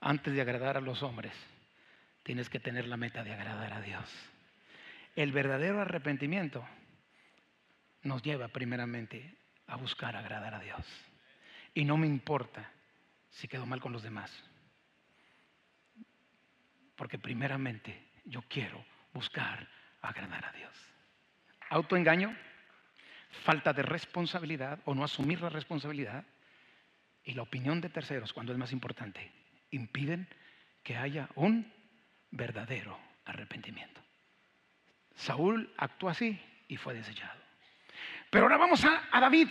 Antes 0.00 0.34
de 0.34 0.40
agradar 0.40 0.76
a 0.76 0.80
los 0.80 1.02
hombres, 1.02 1.34
tienes 2.22 2.48
que 2.48 2.58
tener 2.58 2.88
la 2.88 2.96
meta 2.96 3.22
de 3.22 3.32
agradar 3.32 3.74
a 3.74 3.80
Dios. 3.80 4.10
El 5.14 5.30
verdadero 5.30 5.80
arrepentimiento 5.80 6.66
nos 8.02 8.22
lleva 8.22 8.48
primeramente 8.48 9.36
a 9.66 9.76
buscar 9.76 10.16
agradar 10.16 10.54
a 10.54 10.60
Dios. 10.60 10.86
Y 11.74 11.84
no 11.84 11.96
me 11.96 12.06
importa 12.06 12.70
si 13.30 13.48
quedo 13.48 13.66
mal 13.66 13.80
con 13.80 13.92
los 13.92 14.02
demás. 14.02 14.32
Porque 16.96 17.18
primeramente 17.18 18.12
yo 18.24 18.42
quiero 18.48 18.84
buscar 19.12 19.68
agradar 20.00 20.44
a 20.44 20.52
Dios. 20.52 20.72
Autoengaño, 21.70 22.36
falta 23.44 23.72
de 23.72 23.82
responsabilidad 23.82 24.80
o 24.84 24.94
no 24.94 25.04
asumir 25.04 25.40
la 25.40 25.48
responsabilidad 25.48 26.24
y 27.24 27.32
la 27.32 27.42
opinión 27.42 27.80
de 27.80 27.88
terceros, 27.88 28.32
cuando 28.32 28.52
es 28.52 28.58
más 28.58 28.72
importante, 28.72 29.32
impiden 29.70 30.28
que 30.82 30.96
haya 30.96 31.28
un 31.34 31.72
verdadero 32.30 32.98
arrepentimiento. 33.24 34.00
Saúl 35.14 35.72
actuó 35.76 36.10
así 36.10 36.40
y 36.68 36.76
fue 36.76 36.94
desechado. 36.94 37.43
Pero 38.34 38.46
ahora 38.46 38.56
vamos 38.56 38.84
a, 38.84 39.20
David. 39.20 39.46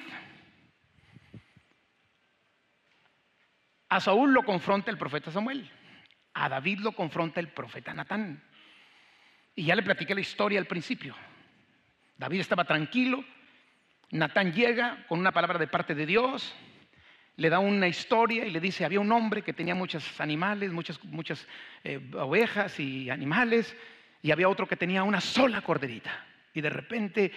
A 3.88 4.02
Saúl 4.02 4.34
lo 4.34 4.44
confronta 4.44 4.92
el 4.92 4.98
profeta 4.98 5.32
Samuel. 5.32 5.72
A 6.34 6.50
David 6.50 6.80
lo 6.80 6.92
confronta 6.92 7.40
el 7.40 7.48
profeta 7.48 7.94
Natán. 7.94 8.44
Y 9.56 9.64
ya 9.64 9.76
le 9.78 9.84
platiqué 9.84 10.14
la 10.14 10.20
historia 10.20 10.60
al 10.60 10.66
principio. 10.66 11.16
David 12.18 12.42
estaba 12.42 12.66
tranquilo. 12.66 13.24
Natán 14.12 14.52
llega 14.52 15.06
con 15.08 15.18
una 15.18 15.32
palabra 15.32 15.58
de 15.60 15.68
parte 15.68 15.96
de 15.96 16.06
Dios. 16.06 16.54
Le 17.38 17.50
da 17.50 17.60
una 17.60 17.88
historia 17.88 18.46
y 18.46 18.52
le 18.52 18.60
dice, 18.60 18.84
había 18.84 19.00
un 19.00 19.14
hombre 19.14 19.44
que 19.44 19.54
tenía 19.54 19.76
muchos 19.76 20.20
animales, 20.20 20.74
muchas, 20.74 21.02
muchas 21.06 21.48
eh, 21.86 22.02
ovejas 22.16 22.78
y 22.82 23.10
animales, 23.10 23.78
y 24.22 24.32
había 24.32 24.50
otro 24.50 24.68
que 24.68 24.76
tenía 24.76 25.04
una 25.04 25.22
sola 25.22 25.62
corderita. 25.62 26.26
Y 26.54 26.60
de 26.60 26.70
repente 26.70 27.32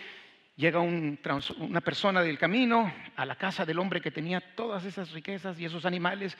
llega 0.56 0.80
una 0.80 1.80
persona 1.80 2.22
del 2.22 2.38
camino 2.38 2.92
a 3.14 3.24
la 3.24 3.36
casa 3.36 3.64
del 3.64 3.78
hombre 3.78 4.00
que 4.00 4.10
tenía 4.10 4.40
todas 4.54 4.84
esas 4.84 5.12
riquezas 5.12 5.58
y 5.60 5.66
esos 5.66 5.84
animales 5.84 6.36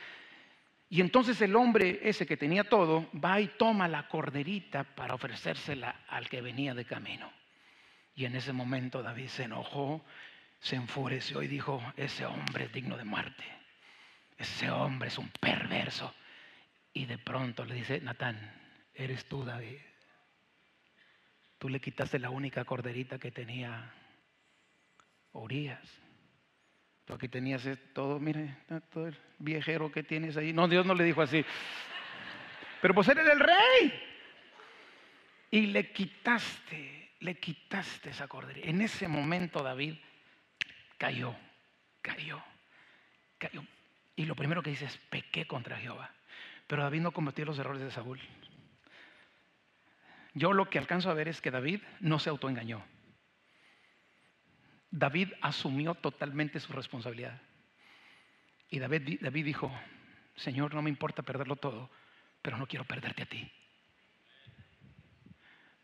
y 0.89 1.01
entonces 1.01 1.41
el 1.41 1.55
hombre 1.55 1.99
ese 2.03 2.25
que 2.25 2.37
tenía 2.37 2.63
todo 2.63 3.09
va 3.13 3.41
y 3.41 3.47
toma 3.47 3.87
la 3.87 4.07
corderita 4.07 4.83
para 4.83 5.15
ofrecérsela 5.15 6.03
al 6.07 6.29
que 6.29 6.41
venía 6.41 6.73
de 6.73 6.85
camino. 6.85 7.31
Y 8.15 8.25
en 8.25 8.35
ese 8.35 8.53
momento 8.53 9.03
David 9.03 9.27
se 9.27 9.43
enojó, 9.43 10.03
se 10.59 10.77
enfureció 10.77 11.43
y 11.43 11.47
dijo, 11.47 11.83
ese 11.97 12.25
hombre 12.25 12.65
es 12.65 12.73
digno 12.73 12.97
de 12.97 13.03
muerte. 13.03 13.43
Ese 14.37 14.71
hombre 14.71 15.09
es 15.09 15.17
un 15.17 15.29
perverso. 15.29 16.13
Y 16.93 17.05
de 17.05 17.17
pronto 17.17 17.65
le 17.65 17.75
dice, 17.75 17.99
Natán, 17.99 18.39
eres 18.93 19.25
tú 19.25 19.43
David. 19.43 19.77
Tú 21.57 21.69
le 21.69 21.81
quitaste 21.81 22.17
la 22.17 22.29
única 22.29 22.63
corderita 22.63 23.19
que 23.19 23.31
tenía 23.31 23.91
Urias. 25.33 25.81
Tú 27.05 27.13
aquí 27.13 27.29
tenías 27.29 27.67
todo, 27.93 28.19
mire, 28.19 28.57
todo 28.91 29.07
el 29.07 29.17
viejero 29.39 29.91
que 29.91 30.03
tienes 30.03 30.35
ahí. 30.35 30.51
No, 30.51 30.67
Dios 30.67 30.85
no 30.85 30.93
le 30.93 31.05
dijo 31.05 31.21
así. 31.21 31.45
Pero 32.81 32.93
pues 32.93 33.07
eres 33.07 33.27
el 33.27 33.39
rey. 33.39 34.03
Y 35.51 35.67
le 35.67 35.91
quitaste, 35.91 37.11
le 37.21 37.39
quitaste 37.39 38.09
esa 38.09 38.27
cordería. 38.27 38.65
En 38.65 38.81
ese 38.81 39.07
momento 39.07 39.63
David 39.63 39.95
cayó, 40.97 41.33
cayó, 42.01 42.43
cayó. 43.37 43.63
Y 44.17 44.25
lo 44.25 44.35
primero 44.35 44.61
que 44.61 44.71
dice 44.71 44.85
es, 44.85 44.97
pequé 44.97 45.47
contra 45.47 45.77
Jehová. 45.77 46.11
Pero 46.67 46.83
David 46.83 47.01
no 47.01 47.11
cometió 47.11 47.45
los 47.45 47.57
errores 47.57 47.81
de 47.81 47.91
Saúl. 47.91 48.19
Yo 50.33 50.53
lo 50.53 50.69
que 50.69 50.77
alcanzo 50.77 51.09
a 51.09 51.13
ver 51.13 51.29
es 51.29 51.39
que 51.39 51.51
David 51.51 51.81
no 52.01 52.19
se 52.19 52.29
autoengañó. 52.29 52.83
David 54.89 55.33
asumió 55.41 55.95
totalmente 55.95 56.59
su 56.59 56.73
responsabilidad. 56.73 57.41
Y 58.69 58.79
David, 58.79 59.45
dijo, 59.45 59.71
Señor, 60.35 60.73
no 60.73 60.81
me 60.81 60.89
importa 60.89 61.23
perderlo 61.23 61.55
todo, 61.55 61.89
pero 62.41 62.57
no 62.57 62.67
quiero 62.67 62.85
perderte 62.85 63.23
a 63.23 63.25
ti. 63.25 63.49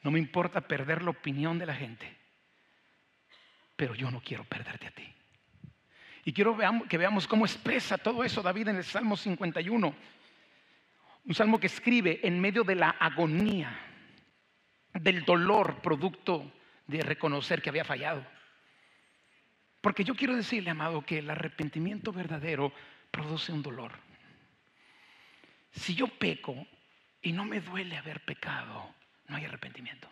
No 0.02 0.12
me 0.12 0.20
importa 0.20 0.62
perder 0.62 1.02
la 1.02 1.12
opinión 1.12 1.58
de 1.58 1.66
la 1.66 1.76
gente, 1.76 2.18
pero 3.76 3.96
yo 3.96 4.12
no 4.12 4.22
quiero 4.22 4.44
perderte 4.44 4.88
a 4.88 4.92
ti. 4.92 5.14
Y 6.26 6.34
quiero 6.34 6.58
que 6.90 6.98
veamos 6.98 7.28
cómo 7.28 7.46
expresa 7.46 7.98
todo 7.98 8.24
eso 8.24 8.42
David 8.42 8.70
en 8.70 8.78
el 8.78 8.84
Salmo 8.84 9.16
51. 9.16 9.96
Un 11.26 11.36
salmo 11.36 11.60
que 11.60 11.68
escribe 11.68 12.20
en 12.24 12.40
medio 12.40 12.64
de 12.64 12.76
la 12.76 12.90
agonía, 12.90 13.80
del 14.94 15.24
dolor 15.24 15.82
producto 15.82 16.52
de 16.88 17.02
reconocer 17.02 17.62
que 17.62 17.70
había 17.70 17.86
fallado. 17.86 18.26
Porque 19.84 20.06
yo 20.06 20.16
quiero 20.16 20.34
decirle, 20.34 20.70
amado, 20.70 21.02
que 21.02 21.18
el 21.18 21.30
arrepentimiento 21.30 22.14
verdadero 22.14 22.72
produce 23.12 23.52
un 23.52 23.62
dolor. 23.62 23.92
Si 25.72 25.94
yo 25.94 26.08
peco 26.08 26.66
y 27.22 27.34
no 27.34 27.44
me 27.44 27.60
duele 27.60 27.98
haber 27.98 28.22
pecado, 28.22 28.96
no 29.28 29.36
hay 29.36 29.44
arrepentimiento. 29.44 30.10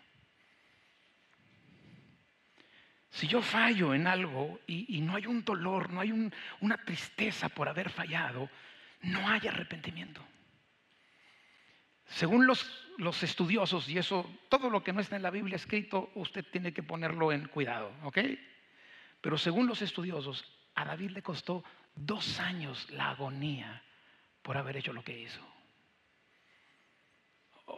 Si 3.08 3.26
yo 3.26 3.40
fallo 3.40 3.94
en 3.94 4.06
algo 4.06 4.60
y, 4.66 5.00
no 5.00 5.16
hay 5.16 5.24
un 5.24 5.42
dolor, 5.42 5.90
no 5.90 6.00
hay 6.00 6.12
una 6.60 6.76
tristeza 6.84 7.48
por 7.48 7.66
haber 7.66 7.88
fallado, 7.88 8.50
no 9.00 9.26
hay 9.26 9.48
arrepentimiento. 9.48 10.22
Según 12.08 12.46
los, 12.46 12.90
los, 12.98 13.22
estudiosos, 13.22 13.88
y 13.88 13.96
eso, 13.96 14.30
todo 14.50 14.68
lo 14.68 14.84
que 14.84 14.92
no 14.92 15.00
está 15.00 15.16
en 15.16 15.22
la 15.22 15.30
Biblia 15.30 15.56
escrito, 15.56 16.10
usted 16.14 16.44
tiene 16.52 16.74
que 16.74 16.82
ponerlo 16.82 17.32
en 17.32 17.48
cuidado, 17.48 17.90
¿ok? 18.02 18.18
Pero 19.22 19.38
según 19.38 19.66
los 19.66 19.80
estudiosos, 19.80 20.44
a 20.74 20.84
David 20.84 21.12
le 21.12 21.22
costó 21.22 21.64
dos 21.94 22.38
años 22.40 22.90
la 22.90 23.10
agonía 23.10 23.82
por 24.42 24.58
haber 24.58 24.76
hecho 24.76 24.92
lo 24.92 25.02
que 25.02 25.18
hizo. 25.18 25.40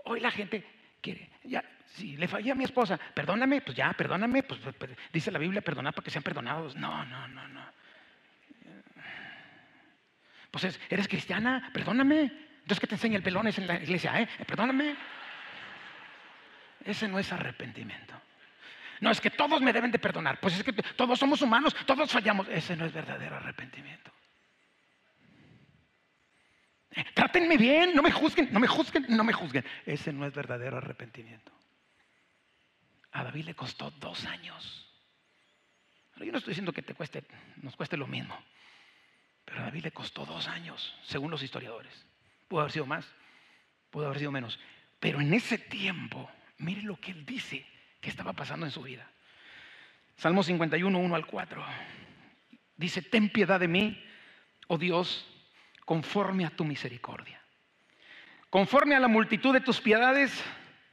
Hoy 0.07 0.21
la 0.21 0.31
gente 0.31 0.65
quiere, 1.01 1.31
ya, 1.45 1.63
si 1.95 2.17
le 2.17 2.27
fallé 2.27 2.51
a 2.51 2.55
mi 2.55 2.65
esposa, 2.65 2.99
perdóname, 3.15 3.61
pues 3.61 3.77
ya, 3.77 3.93
perdóname, 3.93 4.43
pues, 4.43 4.59
pues, 4.61 4.75
pues 4.75 4.93
dice 5.13 5.31
la 5.31 5.39
Biblia, 5.39 5.61
perdona 5.61 5.93
para 5.93 6.05
que 6.05 6.11
sean 6.11 6.25
perdonados. 6.25 6.75
No, 6.77 7.05
no, 7.05 7.29
no, 7.29 7.47
no. 7.47 7.65
Pues 10.51 10.81
eres 10.89 11.09
cristiana, 11.09 11.71
perdóname. 11.75 12.23
Entonces, 12.23 12.81
¿qué 12.81 12.87
te 12.87 12.95
enseña 12.95 13.17
el 13.19 13.23
pelón 13.23 13.47
en 13.47 13.67
la 13.67 13.83
iglesia? 13.83 14.19
¿eh? 14.21 14.29
Perdóname. 14.47 14.97
Ese 16.85 17.07
no 17.09 17.19
es 17.19 17.31
arrepentimiento. 17.33 18.15
No, 19.05 19.11
es 19.11 19.21
que 19.21 19.29
todos 19.29 19.61
me 19.61 19.71
deben 19.71 19.91
de 19.91 19.99
perdonar. 19.99 20.41
Pues 20.41 20.57
es 20.57 20.65
que 20.65 20.73
todos 20.73 21.19
somos 21.19 21.43
humanos, 21.43 21.77
todos 21.85 22.11
fallamos. 22.11 22.49
Ese 22.49 22.75
no 22.75 22.87
es 22.87 22.93
verdadero 22.95 23.37
arrepentimiento. 23.37 24.11
Trátenme 27.13 27.59
bien, 27.59 27.95
no 27.95 28.01
me 28.01 28.11
juzguen, 28.11 28.51
no 28.51 28.61
me 28.61 28.67
juzguen, 28.67 29.05
no 29.11 29.23
me 29.23 29.35
juzguen. 29.35 29.63
Ese 29.85 30.11
no 30.11 30.25
es 30.25 30.33
verdadero 30.33 30.79
arrepentimiento. 30.79 31.53
A 33.13 33.25
David 33.25 33.45
le 33.45 33.55
costó 33.55 33.91
dos 33.91 34.25
años. 34.25 34.91
yo 36.17 36.33
no 36.33 36.39
estoy 36.39 36.53
diciendo 36.53 36.73
que 36.73 36.81
te 36.81 36.95
cueste, 36.95 37.25
nos 37.57 37.77
cueste 37.77 37.99
lo 37.99 38.07
mismo. 38.07 38.43
Pero 39.45 39.61
a 39.61 39.65
David 39.65 39.85
le 39.85 39.93
costó 39.93 40.25
dos 40.25 40.49
años, 40.49 40.97
según 41.03 41.31
los 41.31 41.43
historiadores. 41.43 41.93
Pudo 42.49 42.61
haber 42.61 42.73
sido 42.73 42.87
más, 42.87 43.07
pudo 43.91 44.07
haber 44.07 44.21
sido 44.21 44.33
menos. 44.33 44.59
Pero 44.99 45.21
en 45.21 45.35
ese 45.35 45.59
tiempo, 45.59 46.31
mire 46.57 46.81
lo 46.81 46.99
que 46.99 47.11
él 47.11 47.27
dice 47.27 47.67
qué 48.05 48.11
estaba 48.11 48.35
pasando 48.35 48.67
en 48.67 48.73
su 48.73 48.83
vida. 48.83 49.09
Salmo 50.17 50.43
51, 50.43 50.99
1 50.99 51.15
al 51.15 51.27
4. 51.27 51.65
Dice, 52.77 53.01
ten 53.01 53.31
piedad 53.31 53.59
de 53.59 53.67
mí, 53.67 54.05
oh 54.67 54.77
Dios, 54.77 55.27
conforme 55.87 56.45
a 56.45 56.51
tu 56.51 56.67
misericordia. 56.67 57.41
Conforme 58.51 58.95
a 58.95 59.01
la 59.01 59.09
multitud 59.09 59.55
de 59.55 59.63
tus 59.63 59.81
piedades, 59.81 60.45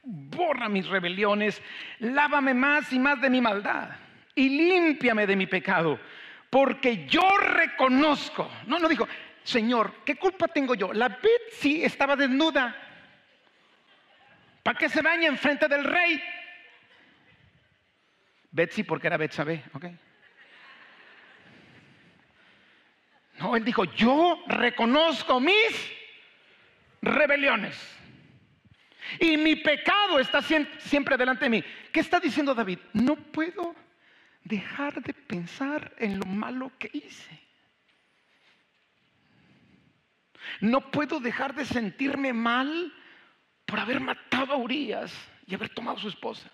borra 0.02 0.70
mis 0.70 0.88
rebeliones, 0.88 1.60
lávame 1.98 2.54
más 2.54 2.90
y 2.94 2.98
más 2.98 3.20
de 3.20 3.28
mi 3.28 3.42
maldad 3.42 3.90
y 4.34 4.48
límpiame 4.48 5.26
de 5.26 5.36
mi 5.36 5.46
pecado, 5.46 6.00
porque 6.48 7.06
yo 7.06 7.28
reconozco, 7.36 8.50
no, 8.66 8.78
no 8.78 8.88
dijo, 8.88 9.06
Señor, 9.42 9.96
¿qué 10.06 10.16
culpa 10.16 10.48
tengo 10.48 10.74
yo? 10.74 10.94
La 10.94 11.08
Betsy 11.08 11.84
estaba 11.84 12.16
desnuda. 12.16 12.74
¿Para 14.62 14.78
qué 14.78 14.88
se 14.88 15.02
baña 15.02 15.28
enfrente 15.28 15.68
del 15.68 15.84
rey? 15.84 16.22
Betsy 18.52 18.82
porque 18.82 19.06
era 19.06 19.16
Betsabé, 19.16 19.64
¿ok? 19.72 19.86
No, 23.38 23.56
él 23.56 23.64
dijo, 23.64 23.84
yo 23.84 24.44
reconozco 24.46 25.40
mis 25.40 25.92
rebeliones. 27.00 27.76
Y 29.18 29.36
mi 29.36 29.56
pecado 29.56 30.20
está 30.20 30.40
siempre 30.42 31.16
delante 31.16 31.46
de 31.46 31.50
mí. 31.50 31.64
¿Qué 31.90 32.00
está 32.00 32.20
diciendo 32.20 32.54
David? 32.54 32.78
No 32.92 33.16
puedo 33.16 33.74
dejar 34.44 35.02
de 35.02 35.12
pensar 35.12 35.92
en 35.98 36.20
lo 36.20 36.26
malo 36.26 36.70
que 36.78 36.90
hice. 36.92 37.40
No 40.60 40.90
puedo 40.90 41.18
dejar 41.18 41.54
de 41.54 41.64
sentirme 41.64 42.32
mal 42.32 42.92
por 43.64 43.80
haber 43.80 44.00
matado 44.00 44.52
a 44.52 44.56
Urias 44.56 45.12
y 45.46 45.54
haber 45.54 45.70
tomado 45.70 45.96
a 45.98 46.00
su 46.00 46.08
esposa. 46.08 46.50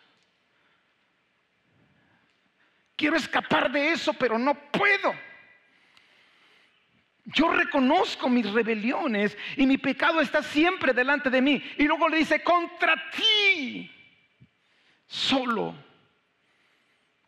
Quiero 2.98 3.16
escapar 3.16 3.70
de 3.70 3.92
eso, 3.92 4.12
pero 4.14 4.36
no 4.40 4.54
puedo. 4.72 5.14
Yo 7.26 7.48
reconozco 7.48 8.28
mis 8.28 8.50
rebeliones 8.50 9.38
y 9.56 9.66
mi 9.66 9.78
pecado 9.78 10.20
está 10.20 10.42
siempre 10.42 10.92
delante 10.92 11.30
de 11.30 11.40
mí. 11.40 11.62
Y 11.76 11.84
luego 11.84 12.08
le 12.08 12.16
dice, 12.16 12.42
contra 12.42 13.00
ti, 13.12 13.88
solo 15.06 15.76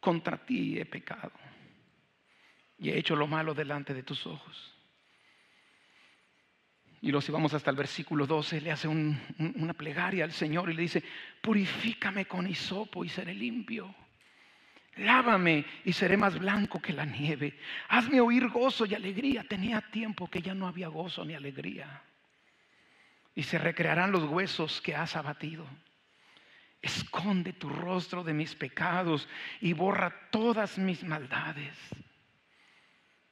contra 0.00 0.44
ti 0.44 0.76
he 0.76 0.86
pecado. 0.86 1.30
Y 2.76 2.90
he 2.90 2.98
hecho 2.98 3.14
lo 3.14 3.28
malo 3.28 3.54
delante 3.54 3.94
de 3.94 4.02
tus 4.02 4.26
ojos. 4.26 4.74
Y 7.00 7.12
luego 7.12 7.20
si 7.20 7.30
vamos 7.30 7.54
hasta 7.54 7.70
el 7.70 7.76
versículo 7.76 8.26
12, 8.26 8.60
le 8.60 8.72
hace 8.72 8.88
una 8.88 9.74
plegaria 9.74 10.24
al 10.24 10.32
Señor 10.32 10.68
y 10.68 10.74
le 10.74 10.82
dice, 10.82 11.04
purifícame 11.40 12.24
con 12.24 12.48
hisopo 12.48 13.04
y 13.04 13.08
seré 13.08 13.34
limpio 13.34 13.94
Lávame 15.00 15.64
y 15.84 15.92
seré 15.92 16.16
más 16.16 16.38
blanco 16.38 16.80
que 16.80 16.92
la 16.92 17.06
nieve. 17.06 17.58
Hazme 17.88 18.20
oír 18.20 18.48
gozo 18.48 18.84
y 18.84 18.94
alegría. 18.94 19.44
Tenía 19.44 19.80
tiempo 19.80 20.28
que 20.28 20.42
ya 20.42 20.54
no 20.54 20.66
había 20.66 20.88
gozo 20.88 21.24
ni 21.24 21.34
alegría. 21.34 22.02
Y 23.34 23.42
se 23.42 23.58
recrearán 23.58 24.12
los 24.12 24.24
huesos 24.24 24.80
que 24.82 24.94
has 24.94 25.16
abatido. 25.16 25.66
Esconde 26.82 27.54
tu 27.54 27.68
rostro 27.68 28.24
de 28.24 28.34
mis 28.34 28.54
pecados 28.54 29.28
y 29.60 29.72
borra 29.72 30.28
todas 30.30 30.76
mis 30.76 31.02
maldades. 31.02 31.76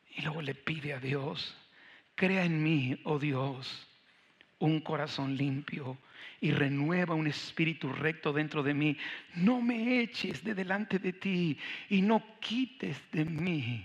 Y 0.08 0.22
luego 0.22 0.40
le 0.40 0.54
pide 0.54 0.94
a 0.94 1.00
Dios, 1.00 1.56
crea 2.14 2.44
en 2.44 2.62
mí, 2.62 3.00
oh 3.04 3.18
Dios, 3.18 3.87
un 4.58 4.80
corazón 4.80 5.36
limpio 5.36 5.98
y 6.40 6.50
renueva 6.50 7.14
un 7.14 7.26
espíritu 7.26 7.92
recto 7.92 8.32
dentro 8.32 8.62
de 8.62 8.74
mí. 8.74 8.96
No 9.36 9.60
me 9.60 10.00
eches 10.00 10.42
de 10.44 10.54
delante 10.54 10.98
de 10.98 11.12
ti 11.12 11.58
y 11.88 12.02
no 12.02 12.38
quites 12.40 13.10
de 13.12 13.24
mí 13.24 13.84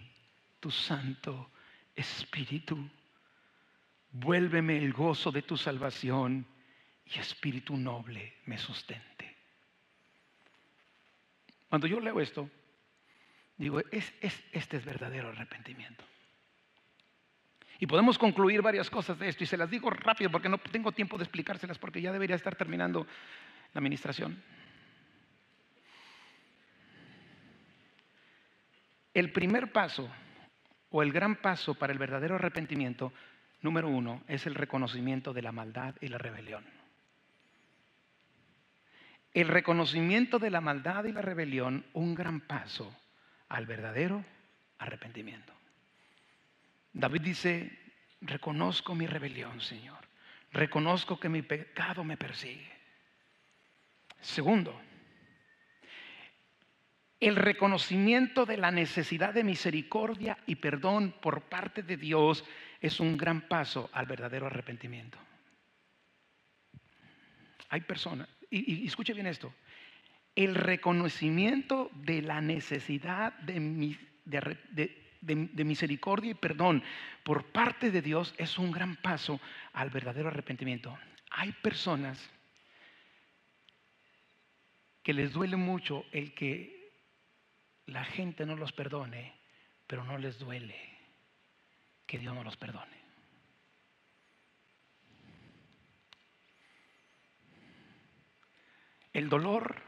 tu 0.59 0.71
santo 0.71 1.51
espíritu. 1.95 2.77
Vuélveme 4.11 4.77
el 4.77 4.93
gozo 4.93 5.31
de 5.31 5.41
tu 5.41 5.57
salvación 5.57 6.45
y 7.05 7.19
espíritu 7.19 7.75
noble 7.75 8.33
me 8.45 8.57
sustente. 8.57 9.35
Cuando 11.69 11.87
yo 11.87 11.99
leo 11.99 12.21
esto, 12.21 12.49
digo, 13.57 13.79
es, 13.91 14.13
este 14.21 14.77
es 14.77 14.85
verdadero 14.85 15.29
arrepentimiento. 15.29 16.05
Y 17.79 17.87
podemos 17.87 18.17
concluir 18.17 18.61
varias 18.61 18.89
cosas 18.89 19.17
de 19.19 19.27
esto 19.27 19.43
y 19.43 19.47
se 19.47 19.57
las 19.57 19.69
digo 19.69 19.89
rápido 19.89 20.29
porque 20.29 20.49
no 20.49 20.57
tengo 20.57 20.91
tiempo 20.91 21.17
de 21.17 21.23
explicárselas 21.23 21.77
porque 21.77 22.01
ya 22.01 22.11
debería 22.11 22.35
estar 22.35 22.55
terminando 22.55 23.05
la 23.73 23.79
administración. 23.79 24.41
El 29.13 29.31
primer 29.31 29.71
paso 29.71 30.09
o 30.89 31.03
el 31.03 31.11
gran 31.11 31.35
paso 31.35 31.75
para 31.75 31.93
el 31.93 31.99
verdadero 31.99 32.35
arrepentimiento, 32.35 33.13
número 33.61 33.87
uno, 33.87 34.23
es 34.27 34.45
el 34.45 34.55
reconocimiento 34.55 35.33
de 35.33 35.41
la 35.41 35.51
maldad 35.51 35.95
y 36.01 36.07
la 36.07 36.17
rebelión. 36.17 36.65
El 39.33 39.47
reconocimiento 39.47 40.37
de 40.37 40.51
la 40.51 40.61
maldad 40.61 41.05
y 41.05 41.11
la 41.11 41.21
rebelión, 41.21 41.85
un 41.93 42.13
gran 42.13 42.41
paso 42.41 42.95
al 43.49 43.65
verdadero 43.65 44.23
arrepentimiento. 44.77 45.52
David 46.93 47.21
dice, 47.21 47.79
reconozco 48.21 48.93
mi 48.95 49.07
rebelión, 49.07 49.59
Señor. 49.59 49.99
Reconozco 50.51 51.19
que 51.19 51.29
mi 51.29 51.41
pecado 51.41 52.03
me 52.03 52.15
persigue. 52.15 52.71
Segundo, 54.21 54.79
el 57.19 57.35
reconocimiento 57.35 58.45
de 58.45 58.57
la 58.57 58.69
necesidad 58.69 59.33
de 59.33 59.43
misericordia 59.43 60.37
y 60.45 60.55
perdón 60.55 61.15
por 61.21 61.41
parte 61.43 61.81
de 61.81 61.97
Dios 61.97 62.45
es 62.79 62.99
un 62.99 63.17
gran 63.17 63.47
paso 63.47 63.89
al 63.93 64.05
verdadero 64.05 64.45
arrepentimiento. 64.45 65.17
Hay 67.69 67.81
personas, 67.81 68.29
y, 68.51 68.85
escuche 68.85 69.13
bien 69.13 69.25
esto, 69.25 69.53
el 70.35 70.53
reconocimiento 70.53 71.89
de 71.93 72.21
la 72.21 72.41
necesidad 72.41 73.33
de, 73.39 73.97
de, 74.25 74.57
de, 74.69 75.02
misericordia 75.23 76.31
y 76.31 76.35
perdón 76.35 76.83
por 77.23 77.45
parte 77.51 77.91
de 77.91 78.01
Dios 78.01 78.33
es 78.37 78.57
un 78.57 78.71
gran 78.71 78.95
paso 78.97 79.39
al 79.73 79.89
verdadero 79.89 80.27
arrepentimiento. 80.27 80.97
Hay 81.31 81.51
personas 81.51 82.29
que 85.01 85.13
les 85.13 85.33
duele 85.33 85.55
mucho 85.55 86.05
el 86.11 86.33
que 86.33 86.91
la 87.85 88.05
gente 88.05 88.45
no 88.45 88.55
los 88.55 88.71
perdone, 88.71 89.33
pero 89.87 90.03
no 90.03 90.17
les 90.17 90.39
duele 90.39 90.77
que 92.05 92.17
Dios 92.17 92.33
no 92.33 92.43
los 92.43 92.55
perdone. 92.57 93.03
El 99.11 99.29
dolor 99.29 99.81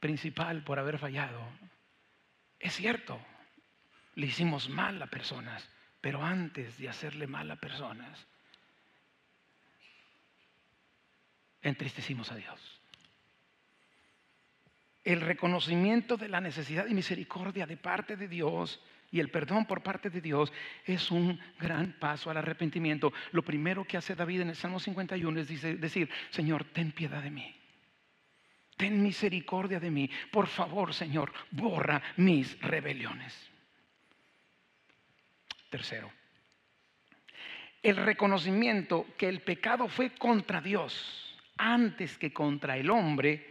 principal 0.00 0.64
por 0.64 0.78
haber 0.78 0.98
fallado 0.98 1.46
es 2.62 2.74
cierto, 2.76 3.20
le 4.14 4.26
hicimos 4.26 4.68
mal 4.68 5.02
a 5.02 5.08
personas, 5.08 5.68
pero 6.00 6.24
antes 6.24 6.78
de 6.78 6.88
hacerle 6.88 7.26
mal 7.26 7.50
a 7.50 7.56
personas, 7.56 8.24
entristecimos 11.60 12.30
a 12.30 12.36
Dios. 12.36 12.80
El 15.02 15.20
reconocimiento 15.20 16.16
de 16.16 16.28
la 16.28 16.40
necesidad 16.40 16.86
y 16.86 16.94
misericordia 16.94 17.66
de 17.66 17.76
parte 17.76 18.16
de 18.16 18.28
Dios 18.28 18.80
y 19.10 19.18
el 19.18 19.28
perdón 19.28 19.66
por 19.66 19.82
parte 19.82 20.08
de 20.08 20.20
Dios 20.20 20.52
es 20.86 21.10
un 21.10 21.40
gran 21.58 21.98
paso 21.98 22.30
al 22.30 22.36
arrepentimiento. 22.36 23.12
Lo 23.32 23.42
primero 23.42 23.84
que 23.84 23.96
hace 23.96 24.14
David 24.14 24.42
en 24.42 24.50
el 24.50 24.56
Salmo 24.56 24.78
51 24.78 25.40
es 25.40 25.48
decir, 25.80 26.08
Señor, 26.30 26.64
ten 26.72 26.92
piedad 26.92 27.22
de 27.22 27.30
mí 27.30 27.61
ten 28.82 29.00
misericordia 29.00 29.78
de 29.78 29.92
mí. 29.92 30.10
Por 30.32 30.48
favor, 30.48 30.92
Señor, 30.92 31.32
borra 31.52 32.02
mis 32.16 32.60
rebeliones. 32.60 33.32
Tercero, 35.70 36.10
el 37.80 37.96
reconocimiento 37.96 39.06
que 39.16 39.28
el 39.28 39.40
pecado 39.42 39.86
fue 39.86 40.10
contra 40.10 40.60
Dios 40.60 41.38
antes 41.56 42.18
que 42.18 42.32
contra 42.32 42.76
el 42.76 42.90
hombre 42.90 43.46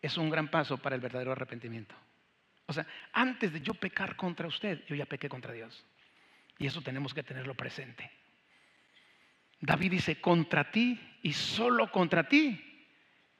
es 0.00 0.16
un 0.16 0.30
gran 0.30 0.48
paso 0.48 0.78
para 0.78 0.94
el 0.94 1.02
verdadero 1.02 1.32
arrepentimiento. 1.32 1.94
O 2.64 2.72
sea, 2.72 2.86
antes 3.12 3.52
de 3.52 3.60
yo 3.60 3.74
pecar 3.74 4.16
contra 4.16 4.46
usted, 4.46 4.82
yo 4.86 4.94
ya 4.94 5.04
pequé 5.04 5.28
contra 5.28 5.52
Dios. 5.52 5.84
Y 6.56 6.66
eso 6.66 6.80
tenemos 6.80 7.12
que 7.12 7.22
tenerlo 7.22 7.54
presente. 7.54 8.10
David 9.60 9.90
dice, 9.90 10.20
contra 10.22 10.70
ti 10.70 10.98
y 11.22 11.34
solo 11.34 11.90
contra 11.92 12.26
ti 12.26 12.58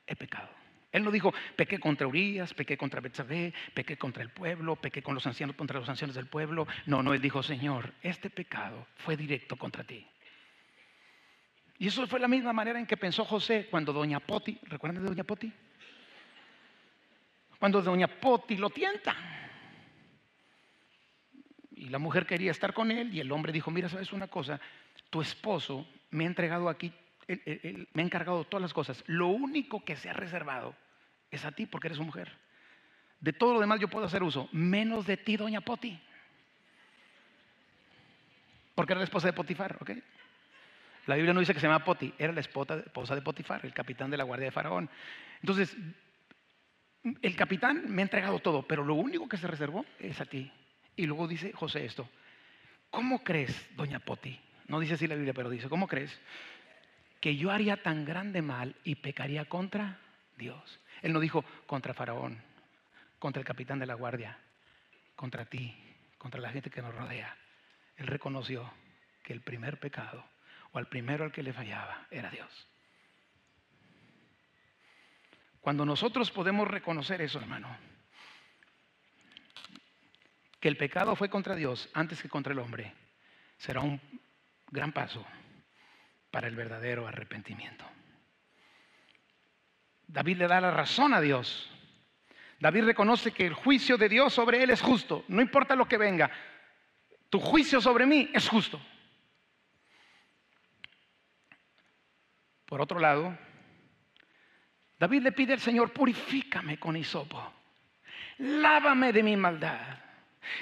he 0.07 0.15
pecado. 0.17 0.60
Él 0.93 1.05
no 1.05 1.11
dijo, 1.11 1.33
pequé 1.55 1.79
contra 1.79 2.07
Urias, 2.07 2.53
pequé 2.53 2.77
contra 2.77 3.01
Betsabé, 3.01 3.55
pequé 3.75 3.97
contra 3.97 4.23
el 4.23 4.31
pueblo, 4.31 4.77
pequé 4.77 5.03
con 5.03 5.15
los 5.15 5.27
ancianos 5.27 5.55
contra 5.55 5.79
los 5.79 5.89
ancianos 5.89 6.17
del 6.17 6.27
pueblo. 6.27 6.67
No, 6.87 7.03
no, 7.03 7.15
él 7.15 7.21
dijo, 7.21 7.43
Señor, 7.43 7.95
este 8.03 8.29
pecado 8.29 8.87
fue 8.97 9.17
directo 9.17 9.57
contra 9.57 9.85
ti. 9.85 10.05
Y 11.79 11.87
eso 11.87 12.07
fue 12.07 12.21
la 12.21 12.29
misma 12.29 12.53
manera 12.53 12.79
en 12.79 12.87
que 12.87 12.97
pensó 12.97 13.25
José 13.25 13.69
cuando 13.71 13.93
Doña 13.93 14.21
Poti, 14.21 14.59
¿recuerdan 14.65 15.03
de 15.03 15.09
Doña 15.09 15.25
Poti? 15.25 15.51
Cuando 17.59 17.81
Doña 17.81 18.09
Poti 18.09 18.57
lo 18.57 18.69
tienta. 18.69 19.17
Y 21.71 21.89
la 21.89 21.99
mujer 21.99 22.27
quería 22.27 22.51
estar 22.51 22.75
con 22.75 22.91
él 22.91 23.15
y 23.15 23.21
el 23.21 23.33
hombre 23.33 23.53
dijo, 23.53 23.71
mira, 23.71 23.89
sabes 23.89 24.13
una 24.13 24.27
cosa, 24.27 24.61
tu 25.09 25.23
esposo 25.23 25.87
me 26.11 26.25
ha 26.25 26.27
entregado 26.27 26.69
aquí 26.69 26.93
me 27.93 28.03
ha 28.03 28.05
encargado 28.05 28.45
todas 28.45 28.63
las 28.63 28.73
cosas. 28.73 29.03
Lo 29.07 29.29
único 29.29 29.85
que 29.85 29.97
se 29.97 30.11
ha 30.11 30.13
reservado 30.13 30.75
es 31.31 31.45
a 31.45 31.53
ti 31.53 31.67
porque 31.67 31.89
eres 31.89 31.99
mujer. 31.99 32.31
De 33.21 33.33
todo 33.33 33.55
lo 33.55 33.61
demás 33.61 33.81
yo 33.81 33.89
puedo 33.89 34.07
hacer 34.07 34.23
uso, 34.23 34.49
menos 34.53 35.07
de 35.07 35.17
ti, 35.17 35.37
doña 35.37 35.61
Poti. 35.61 35.99
Porque 38.75 38.93
era 38.93 39.01
la 39.01 39.05
esposa 39.05 39.29
de 39.29 39.35
Potifar, 39.35 39.77
¿ok? 39.81 39.91
La 41.07 41.17
Biblia 41.17 41.35
no 41.35 41.41
dice 41.41 41.53
que 41.53 41.61
se 41.61 41.67
llama 41.67 41.85
Poti, 41.85 42.15
era 42.19 42.33
la 42.33 42.41
esposa 42.41 42.77
de 43.15 43.23
Potifar, 43.23 43.65
el 43.65 43.75
capitán 43.75 44.11
de 44.11 44.17
la 44.17 44.25
guardia 44.25 44.47
de 44.47 44.53
Faraón. 44.53 44.89
Entonces, 45.41 45.77
el 47.23 47.37
capitán 47.37 47.85
me 47.89 48.03
ha 48.03 48.05
entregado 48.05 48.39
todo, 48.39 48.63
pero 48.63 48.85
lo 48.85 48.95
único 48.95 49.29
que 49.29 49.37
se 49.37 49.47
reservó 49.47 49.85
es 49.99 50.21
a 50.21 50.25
ti. 50.25 50.51
Y 50.97 51.07
luego 51.07 51.29
dice 51.29 51.53
José 51.53 51.85
esto, 51.85 52.09
¿cómo 52.91 53.23
crees, 53.23 53.69
doña 53.77 53.99
Poti? 54.01 54.39
No 54.69 54.81
dice 54.81 54.95
así 54.95 55.07
la 55.07 55.15
Biblia, 55.15 55.35
pero 55.35 55.51
dice, 55.51 55.69
¿cómo 55.69 55.89
crees 55.89 56.19
que 57.21 57.37
yo 57.37 57.51
haría 57.51 57.83
tan 57.83 58.05
grande 58.05 58.43
mal 58.43 58.75
y 58.83 58.97
pecaría 58.97 59.45
contra 59.45 59.99
Dios. 60.37 60.81
Él 61.03 61.13
no 61.13 61.21
dijo 61.21 61.45
contra 61.67 61.95
Faraón, 61.95 62.43
contra 63.19 63.41
el 63.41 63.47
capitán 63.47 63.79
de 63.79 63.87
la 63.87 63.95
guardia, 63.95 64.39
contra 65.17 65.45
ti, 65.45 65.75
contra 66.19 66.41
la 66.41 66.51
gente 66.51 66.71
que 66.71 66.83
nos 66.83 66.95
rodea. 66.95 67.37
Él 67.97 68.07
reconoció 68.07 68.73
que 69.23 69.35
el 69.35 69.43
primer 69.43 69.79
pecado 69.79 70.25
o 70.73 70.79
al 70.79 70.89
primero 70.89 71.25
al 71.25 71.33
que 71.33 71.43
le 71.43 71.53
fallaba 71.53 72.07
era 72.11 72.31
Dios. 72.31 72.67
Cuando 75.61 75.85
nosotros 75.85 76.31
podemos 76.31 76.67
reconocer 76.67 77.21
eso, 77.21 77.39
hermano, 77.39 77.69
que 80.59 80.69
el 80.69 80.79
pecado 80.79 81.15
fue 81.17 81.29
contra 81.29 81.55
Dios 81.55 81.91
antes 81.93 82.23
que 82.23 82.31
contra 82.31 82.55
el 82.55 82.59
hombre, 82.59 82.95
será 83.59 83.81
un 83.81 84.01
gran 84.71 84.93
paso 84.93 85.27
para 86.31 86.49
el 86.49 86.57
verdadero 86.57 87.07
arrepentimiento. 87.07 87.85
David 90.07 90.39
le 90.39 90.49
da 90.49 90.61
la 90.61 90.71
razón 90.71 91.15
a 91.15 91.21
Dios. 91.21 91.71
David 92.59 92.85
reconoce 92.85 93.33
que 93.33 93.47
el 93.47 93.55
juicio 93.55 93.97
de 93.97 94.09
Dios 94.09 94.35
sobre 94.35 94.63
él 94.63 94.71
es 94.71 94.83
justo, 94.83 95.25
no 95.29 95.41
importa 95.41 95.75
lo 95.75 95.89
que 95.89 95.97
venga. 95.97 96.31
Tu 97.31 97.39
juicio 97.39 97.81
sobre 97.81 98.07
mí 98.07 98.29
es 98.35 98.49
justo. 98.49 98.81
Por 102.67 102.81
otro 102.81 103.01
lado, 103.01 103.37
David 104.99 105.23
le 105.23 105.33
pide 105.33 105.55
al 105.55 105.61
Señor, 105.61 105.93
purifícame 105.93 106.79
con 106.79 106.97
hisopo. 106.97 107.53
lávame 108.39 109.13
de 109.13 109.23
mi 109.23 109.37
maldad. 109.37 110.10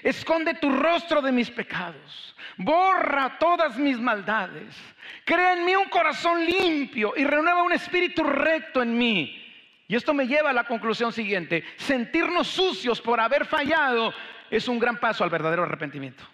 Esconde 0.02 0.54
tu 0.54 0.70
rostro 0.70 1.22
de 1.22 1.32
mis 1.32 1.50
pecados. 1.50 2.34
Borra 2.56 3.38
todas 3.38 3.76
mis 3.76 3.98
maldades. 3.98 4.76
Crea 5.24 5.54
en 5.54 5.64
mí 5.64 5.74
un 5.74 5.88
corazón 5.88 6.44
limpio 6.44 7.14
y 7.16 7.24
renueva 7.24 7.62
un 7.62 7.72
espíritu 7.72 8.22
recto 8.22 8.82
en 8.82 8.96
mí. 8.96 9.44
Y 9.86 9.96
esto 9.96 10.12
me 10.12 10.26
lleva 10.26 10.50
a 10.50 10.54
la 10.54 10.64
conclusión 10.64 11.12
siguiente. 11.12 11.64
Sentirnos 11.76 12.46
sucios 12.46 13.00
por 13.00 13.20
haber 13.20 13.46
fallado 13.46 14.12
es 14.50 14.68
un 14.68 14.78
gran 14.78 14.98
paso 14.98 15.24
al 15.24 15.30
verdadero 15.30 15.62
arrepentimiento. 15.62 16.24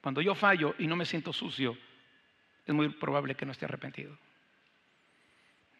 Cuando 0.00 0.20
yo 0.20 0.34
fallo 0.34 0.74
y 0.78 0.86
no 0.86 0.96
me 0.96 1.04
siento 1.04 1.32
sucio, 1.32 1.76
es 2.64 2.74
muy 2.74 2.88
probable 2.88 3.34
que 3.34 3.46
no 3.46 3.52
esté 3.52 3.64
arrepentido. 3.64 4.16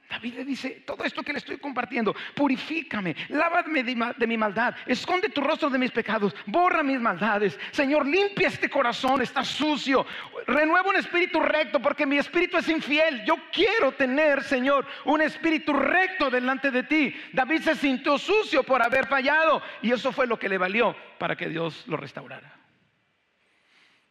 David 0.08 0.34
le 0.34 0.44
dice, 0.44 0.82
todo 0.86 1.04
esto 1.04 1.22
que 1.22 1.32
le 1.32 1.38
estoy 1.38 1.58
compartiendo, 1.58 2.14
purifícame, 2.34 3.16
lávame 3.28 3.82
de, 3.82 4.26
mi 4.26 4.36
maldad, 4.36 4.74
esconde 4.86 5.30
tu 5.30 5.40
rostro 5.40 5.68
de 5.68 5.78
mis 5.78 5.90
pecados, 5.90 6.34
borra 6.46 6.82
mis 6.82 7.00
maldades. 7.00 7.58
Señor, 7.72 8.06
limpia 8.06 8.48
este 8.48 8.70
corazón, 8.70 9.20
está 9.20 9.44
sucio, 9.44 10.06
renueva 10.46 10.88
un 10.88 10.96
espíritu 10.96 11.40
recto, 11.40 11.80
porque 11.80 12.06
mi 12.06 12.18
espíritu 12.18 12.56
es 12.56 12.68
infiel. 12.68 13.24
Yo 13.24 13.36
quiero 13.52 13.92
tener, 13.92 14.44
Señor, 14.44 14.86
un 15.04 15.22
espíritu 15.22 15.72
recto 15.72 16.30
delante 16.30 16.70
de 16.70 16.84
ti. 16.84 17.14
David 17.32 17.62
se 17.62 17.74
sintió 17.74 18.16
sucio 18.16 18.62
por 18.62 18.82
haber 18.82 19.06
fallado 19.06 19.60
y 19.82 19.92
eso 19.92 20.12
fue 20.12 20.26
lo 20.26 20.38
que 20.38 20.48
le 20.48 20.58
valió 20.58 20.94
para 21.18 21.36
que 21.36 21.48
Dios 21.48 21.84
lo 21.88 21.96
restaurara. 21.96 22.54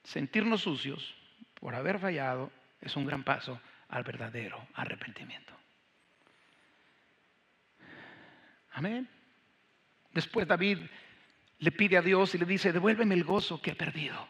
Sentirnos 0.03 0.61
sucios 0.61 1.15
por 1.59 1.73
haber 1.73 1.99
fallado 1.99 2.51
es 2.81 2.95
un 2.95 3.05
gran 3.05 3.23
paso 3.23 3.59
al 3.89 4.03
verdadero 4.03 4.67
arrepentimiento. 4.75 5.54
Amén. 8.75 9.07
Después 10.13 10.45
David 10.45 10.79
le 11.59 11.71
pide 11.71 11.97
a 11.97 12.01
Dios 12.01 12.35
y 12.35 12.37
le 12.37 12.45
dice, 12.45 12.73
devuélveme 12.73 13.15
el 13.15 13.23
gozo 13.23 13.61
que 13.61 13.71
he 13.71 13.75
perdido. 13.75 14.27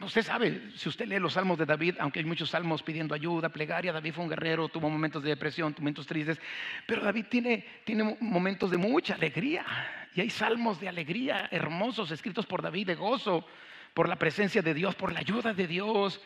Usted 0.00 0.22
sabe, 0.22 0.72
si 0.74 0.88
usted 0.88 1.06
lee 1.06 1.18
los 1.18 1.34
salmos 1.34 1.58
de 1.58 1.66
David, 1.66 1.96
aunque 2.00 2.18
hay 2.18 2.24
muchos 2.24 2.50
salmos 2.50 2.82
pidiendo 2.82 3.14
ayuda, 3.14 3.50
plegaria, 3.50 3.92
David 3.92 4.14
fue 4.14 4.24
un 4.24 4.30
guerrero, 4.30 4.68
tuvo 4.68 4.90
momentos 4.90 5.22
de 5.22 5.28
depresión, 5.28 5.74
momentos 5.78 6.06
tristes, 6.06 6.40
pero 6.86 7.02
David 7.02 7.26
tiene, 7.28 7.64
tiene 7.84 8.16
momentos 8.20 8.70
de 8.70 8.78
mucha 8.78 9.14
alegría. 9.14 9.64
Y 10.14 10.22
hay 10.22 10.30
salmos 10.30 10.80
de 10.80 10.88
alegría 10.88 11.48
hermosos 11.52 12.10
escritos 12.10 12.46
por 12.46 12.62
David, 12.62 12.88
de 12.88 12.94
gozo, 12.94 13.46
por 13.94 14.08
la 14.08 14.16
presencia 14.16 14.62
de 14.62 14.74
Dios, 14.74 14.94
por 14.94 15.12
la 15.12 15.20
ayuda 15.20 15.52
de 15.52 15.66
Dios. 15.66 16.20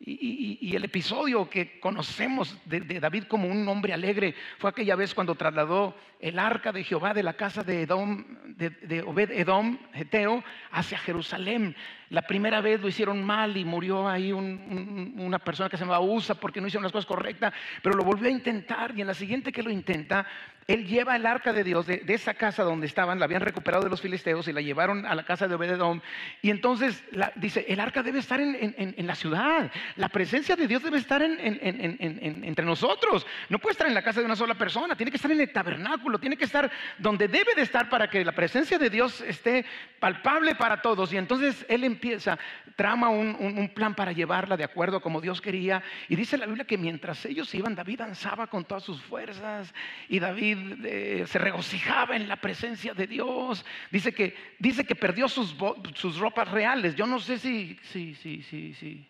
Y, 0.00 0.74
el 0.76 0.84
episodio 0.84 1.48
que 1.48 1.78
conocemos 1.80 2.58
de, 2.66 2.80
David 3.00 3.24
como 3.24 3.48
un 3.48 3.66
hombre 3.68 3.94
alegre 3.94 4.34
fue 4.58 4.70
aquella 4.70 4.96
vez 4.96 5.14
cuando 5.14 5.34
trasladó 5.34 5.96
el 6.20 6.38
arca 6.38 6.72
de 6.72 6.84
Jehová 6.84 7.14
de 7.14 7.22
la 7.22 7.34
casa 7.34 7.62
de, 7.62 7.82
Edom, 7.82 8.24
de, 8.56 9.02
Obed 9.06 9.30
Edom, 9.30 9.78
Geteo, 9.94 10.42
hacia 10.72 10.98
Jerusalén. 10.98 11.76
La 12.10 12.22
primera 12.22 12.60
vez 12.60 12.80
lo 12.80 12.88
hicieron 12.88 13.24
mal 13.24 13.56
y 13.56 13.64
murió 13.64 14.08
ahí 14.08 14.32
una 14.32 15.38
persona 15.38 15.68
que 15.68 15.76
se 15.76 15.84
llamaba 15.84 16.00
Usa 16.00 16.34
porque 16.34 16.60
no 16.60 16.66
hicieron 16.66 16.84
las 16.84 16.92
cosas 16.92 17.06
correctas, 17.06 17.52
pero 17.82 17.96
lo 17.96 18.04
volvió 18.04 18.28
a 18.28 18.32
intentar 18.32 18.92
y 18.96 19.00
en 19.00 19.06
la 19.06 19.14
siguiente 19.14 19.52
que 19.52 19.62
lo 19.62 19.70
intenta, 19.70 20.26
él 20.66 20.86
lleva 20.86 21.16
el 21.16 21.26
arca 21.26 21.52
de 21.52 21.62
Dios 21.62 21.86
de, 21.86 22.02
esa 22.08 22.34
casa 22.34 22.62
donde 22.62 22.86
estaban, 22.86 23.18
la 23.18 23.26
habían 23.26 23.42
recuperado 23.42 23.84
de 23.84 23.90
los 23.90 24.00
filisteos 24.00 24.48
y 24.48 24.52
la 24.52 24.62
llevaron 24.62 25.04
a 25.04 25.14
la 25.14 25.24
casa 25.24 25.46
de 25.46 25.54
Obededom. 25.54 26.00
Y 26.40 26.50
entonces 26.50 27.04
dice, 27.36 27.66
el 27.68 27.80
arca 27.80 28.02
debe 28.02 28.18
estar 28.18 28.40
en, 28.40 29.06
la 29.06 29.14
ciudad, 29.14 29.70
la 29.96 30.08
presencia 30.08 30.56
de 30.56 30.66
Dios 30.66 30.82
debe 30.82 30.98
estar 30.98 31.22
entre 31.22 32.64
nosotros. 32.64 33.26
No 33.50 33.58
puede 33.58 33.72
estar 33.72 33.86
en 33.86 33.94
la 33.94 34.02
casa 34.02 34.20
de 34.20 34.26
una 34.26 34.36
sola 34.36 34.54
persona, 34.54 34.96
tiene 34.96 35.10
que 35.10 35.18
estar 35.18 35.30
en 35.30 35.40
el 35.40 35.52
tabernáculo, 35.52 36.18
tiene 36.18 36.36
que 36.36 36.44
estar 36.44 36.70
donde 36.98 37.28
debe 37.28 37.54
de 37.54 37.62
estar 37.62 37.90
para 37.90 38.08
que 38.08 38.24
la 38.24 38.32
presencia 38.32 38.78
de 38.78 38.88
Dios 38.88 39.20
esté 39.20 39.66
palpable 40.00 40.54
para 40.54 40.80
todos. 40.80 41.12
Y 41.12 41.18
entonces 41.18 41.66
él 41.68 41.84
empieza, 41.94 42.38
trama 42.76 43.08
un, 43.08 43.70
plan 43.74 43.94
para 43.94 44.12
llevarla 44.12 44.56
de 44.56 44.64
acuerdo 44.64 45.00
como 45.00 45.20
Dios 45.20 45.40
quería. 45.40 45.82
Y 46.08 46.16
dice 46.16 46.36
la 46.36 46.46
Biblia 46.46 46.64
que 46.64 46.78
mientras 46.78 47.24
ellos 47.24 47.54
iban, 47.54 47.74
David 47.74 48.00
danzaba 48.00 48.46
con 48.46 48.64
todas 48.64 48.84
sus 48.84 49.00
fuerzas 49.02 49.72
y 50.08 50.18
David 50.18 50.84
eh, 50.84 51.24
se 51.26 51.38
regocijaba 51.38 52.16
en 52.16 52.28
la 52.28 52.36
presencia 52.36 52.94
de 52.94 53.06
Dios. 53.06 53.64
Dice 53.90 54.12
que, 54.12 54.36
dice 54.58 54.84
que 54.84 54.94
perdió 54.94 55.28
sus, 55.28 55.56
sus 55.94 56.18
ropas 56.18 56.50
reales. 56.50 56.94
Yo 56.94 57.06
no 57.06 57.18
sé 57.20 57.38
si, 57.38 57.78
si, 57.84 58.14
si, 58.14 58.42
si, 58.42 58.74
si, 58.74 59.08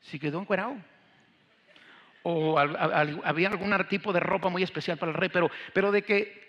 si 0.00 0.18
quedó 0.18 0.40
encuerado 0.40 0.76
o 2.26 2.58
había 2.58 3.48
algún 3.48 3.76
tipo 3.88 4.12
de 4.12 4.18
ropa 4.18 4.48
muy 4.48 4.62
especial 4.62 4.96
para 4.96 5.12
el 5.12 5.18
rey, 5.18 5.28
pero, 5.28 5.50
pero 5.74 5.92
de 5.92 6.02
que 6.02 6.43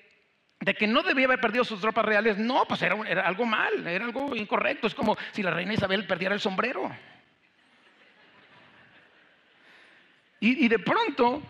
de 0.65 0.73
que 0.73 0.87
no 0.87 1.03
debía 1.03 1.25
haber 1.25 1.39
perdido 1.39 1.63
sus 1.63 1.79
ropas 1.79 2.03
reales, 2.03 2.39
no, 2.39 2.65
pues 2.67 2.81
era, 2.81 2.95
algo 3.23 3.45
mal, 3.45 3.85
era 3.85 4.03
algo 4.03 4.35
incorrecto. 4.35 4.87
Es 4.87 4.95
como 4.95 5.15
si 5.31 5.43
la 5.43 5.51
reina 5.51 5.75
Isabel 5.75 6.07
perdiera 6.07 6.33
el 6.33 6.41
sombrero. 6.41 6.91
Y, 10.39 10.67
de 10.67 10.79
pronto, 10.79 11.43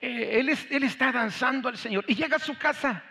eh, 0.00 0.40
él, 0.40 0.58
él, 0.70 0.82
está 0.84 1.12
danzando 1.12 1.68
al 1.68 1.76
Señor 1.76 2.04
y 2.08 2.14
llega 2.14 2.36
a 2.36 2.40
su 2.40 2.56
casa. 2.56 3.02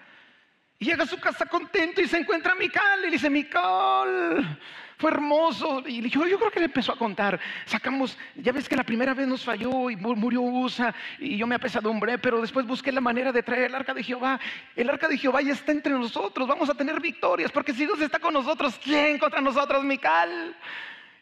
Y 0.82 0.86
llega 0.86 1.04
a 1.04 1.08
su 1.08 1.20
casa 1.20 1.46
contento 1.46 2.02
y 2.02 2.08
se 2.08 2.18
encuentra 2.18 2.54
a 2.54 2.56
Mical. 2.56 3.02
Y 3.02 3.06
le 3.06 3.12
dice, 3.12 3.30
Mical, 3.30 4.58
fue 4.98 5.12
hermoso. 5.12 5.84
Y 5.86 6.10
yo, 6.10 6.26
yo 6.26 6.40
creo 6.40 6.50
que 6.50 6.60
le 6.60 6.66
empezó 6.66 6.92
a 6.92 6.98
contar. 6.98 7.40
Sacamos, 7.66 8.18
ya 8.36 8.52
ves 8.52 8.68
que 8.68 8.76
la 8.76 8.84
primera 8.84 9.14
vez 9.14 9.28
nos 9.28 9.46
falló 9.46 9.92
y 9.92 9.96
murió 9.96 10.42
Usa 10.42 10.92
y 11.20 11.38
yo 11.38 11.46
me 11.46 11.54
apesadumbré, 11.54 12.18
pero 12.18 12.42
después 12.42 12.66
busqué 12.66 12.92
la 12.92 13.00
manera 13.00 13.32
de 13.32 13.44
traer 13.44 13.66
el 13.66 13.76
arca 13.76 13.94
de 13.94 14.02
Jehová. 14.02 14.40
El 14.76 14.90
arca 14.90 15.08
de 15.08 15.20
Jehová 15.20 15.44
ya 15.44 15.54
está 15.54 15.72
entre 15.72 15.94
nosotros. 15.94 16.48
Vamos 16.48 16.68
a 16.68 16.74
tener 16.74 17.00
victorias, 17.00 17.52
porque 17.52 17.74
si 17.74 17.86
Dios 17.86 18.02
está 18.02 18.18
con 18.18 18.34
nosotros, 18.34 18.80
¿quién 18.84 19.20
contra 19.20 19.40
nosotros, 19.40 19.84
Mical? 19.84 20.56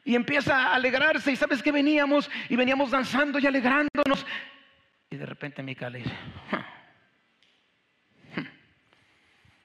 Y 0.05 0.15
empieza 0.15 0.55
a 0.55 0.75
alegrarse. 0.75 1.33
Y 1.33 1.35
sabes 1.35 1.61
que 1.61 1.73
veníamos 1.73 2.31
y 2.47 2.55
veníamos 2.55 2.91
danzando 2.91 3.39
y 3.39 3.45
alegrándonos. 3.45 4.25
Y 5.09 5.17
de 5.17 5.25
repente 5.25 5.61
Mical 5.61 5.91
dice, 5.91 6.15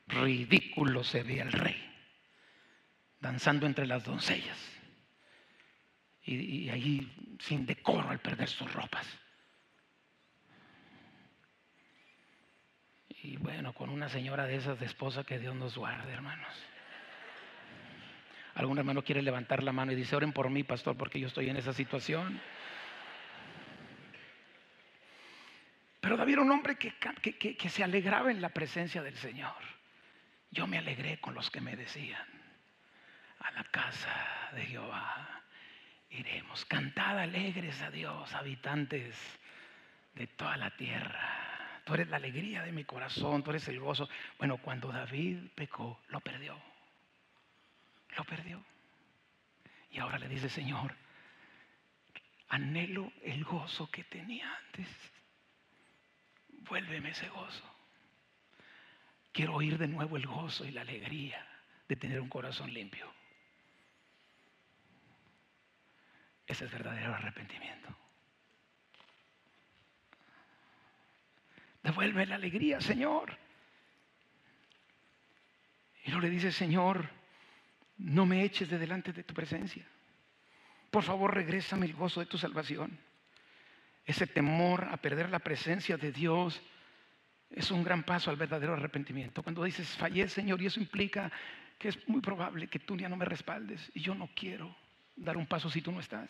ridículo 0.06 1.02
se 1.04 1.22
ve 1.22 1.40
el 1.40 1.52
rey 1.52 1.94
danzando 3.24 3.64
entre 3.64 3.86
las 3.86 4.04
doncellas. 4.04 4.58
Y, 6.26 6.68
ahí 6.68 7.36
sin 7.40 7.66
decoro 7.66 8.10
al 8.10 8.20
perder 8.20 8.48
sus 8.48 8.70
ropas. 8.72 9.06
Y 13.08 13.36
bueno, 13.38 13.72
con 13.72 13.88
una 13.88 14.10
señora 14.10 14.46
de 14.46 14.56
esas 14.56 14.78
de 14.78 14.86
esposa 14.86 15.24
que 15.24 15.38
Dios 15.38 15.54
nos 15.54 15.76
guarde, 15.76 16.12
hermanos. 16.12 16.54
Algún 18.54 18.78
hermano 18.78 19.02
quiere 19.02 19.22
levantar 19.22 19.62
la 19.62 19.72
mano 19.72 19.92
y 19.92 19.96
dice, 19.96 20.14
oren 20.14 20.32
por 20.32 20.50
mí, 20.50 20.62
pastor, 20.62 20.96
porque 20.96 21.18
yo 21.18 21.26
estoy 21.26 21.48
en 21.48 21.56
esa 21.56 21.72
situación. 21.72 22.40
Pero 26.00 26.18
David 26.18 26.34
era 26.34 26.42
un 26.42 26.50
hombre 26.50 26.76
que, 26.76 27.68
se 27.70 27.82
alegraba 27.82 28.30
en 28.30 28.42
la 28.42 28.50
presencia 28.50 29.02
del 29.02 29.16
Señor. 29.16 29.73
Yo 30.54 30.68
me 30.68 30.78
alegré 30.78 31.18
con 31.18 31.34
los 31.34 31.50
que 31.50 31.60
me 31.60 31.74
decían, 31.74 32.24
a 33.40 33.50
la 33.50 33.64
casa 33.64 34.50
de 34.54 34.64
Jehová 34.64 35.42
iremos. 36.10 36.64
Cantad 36.66 37.18
alegres 37.18 37.82
a 37.82 37.90
Dios, 37.90 38.32
habitantes 38.34 39.16
de 40.14 40.28
toda 40.28 40.56
la 40.56 40.70
tierra. 40.76 41.80
Tú 41.84 41.94
eres 41.94 42.08
la 42.08 42.18
alegría 42.18 42.62
de 42.62 42.70
mi 42.70 42.84
corazón, 42.84 43.42
tú 43.42 43.50
eres 43.50 43.66
el 43.66 43.80
gozo. 43.80 44.08
Bueno, 44.38 44.58
cuando 44.58 44.92
David 44.92 45.38
pecó, 45.56 46.00
lo 46.06 46.20
perdió. 46.20 46.56
Lo 48.16 48.22
perdió. 48.22 48.64
Y 49.90 49.98
ahora 49.98 50.18
le 50.18 50.28
dice, 50.28 50.48
Señor, 50.48 50.94
anhelo 52.48 53.12
el 53.22 53.42
gozo 53.42 53.90
que 53.90 54.04
tenía 54.04 54.56
antes. 54.66 54.86
Vuélveme 56.68 57.10
ese 57.10 57.28
gozo. 57.28 57.73
Quiero 59.34 59.54
oír 59.54 59.78
de 59.78 59.88
nuevo 59.88 60.16
el 60.16 60.28
gozo 60.28 60.64
y 60.64 60.70
la 60.70 60.82
alegría 60.82 61.44
de 61.88 61.96
tener 61.96 62.20
un 62.20 62.28
corazón 62.28 62.72
limpio. 62.72 63.12
Ese 66.46 66.66
es 66.66 66.70
verdadero 66.70 67.12
arrepentimiento. 67.12 67.88
Devuelve 71.82 72.26
la 72.26 72.36
alegría, 72.36 72.80
Señor. 72.80 73.36
Y 76.04 76.12
no 76.12 76.20
le 76.20 76.30
dice, 76.30 76.52
Señor, 76.52 77.10
no 77.98 78.26
me 78.26 78.44
eches 78.44 78.70
de 78.70 78.78
delante 78.78 79.12
de 79.12 79.24
tu 79.24 79.34
presencia. 79.34 79.84
Por 80.92 81.02
favor, 81.02 81.34
regrésame 81.34 81.86
el 81.86 81.94
gozo 81.94 82.20
de 82.20 82.26
tu 82.26 82.38
salvación. 82.38 82.96
Ese 84.06 84.28
temor 84.28 84.84
a 84.84 84.96
perder 84.98 85.28
la 85.28 85.40
presencia 85.40 85.96
de 85.96 86.12
Dios 86.12 86.62
es 87.54 87.70
un 87.70 87.84
gran 87.84 88.02
paso 88.02 88.30
al 88.30 88.36
verdadero 88.36 88.74
arrepentimiento. 88.74 89.42
Cuando 89.42 89.62
dices, 89.62 89.88
fallé, 89.96 90.28
Señor, 90.28 90.60
y 90.60 90.66
eso 90.66 90.80
implica 90.80 91.30
que 91.78 91.88
es 91.88 92.08
muy 92.08 92.20
probable 92.20 92.66
que 92.66 92.80
tú 92.80 92.96
ya 92.96 93.08
no 93.08 93.16
me 93.16 93.24
respaldes 93.24 93.90
y 93.94 94.00
yo 94.00 94.14
no 94.14 94.28
quiero 94.34 94.74
dar 95.16 95.36
un 95.36 95.46
paso 95.46 95.70
si 95.70 95.80
tú 95.80 95.92
no 95.92 96.00
estás. 96.00 96.28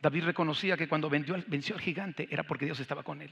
David 0.00 0.24
reconocía 0.24 0.76
que 0.76 0.88
cuando 0.88 1.10
venció, 1.10 1.34
al 1.34 1.80
gigante 1.80 2.28
era 2.30 2.44
porque 2.44 2.64
Dios 2.64 2.80
estaba 2.80 3.02
con 3.02 3.20
él. 3.20 3.30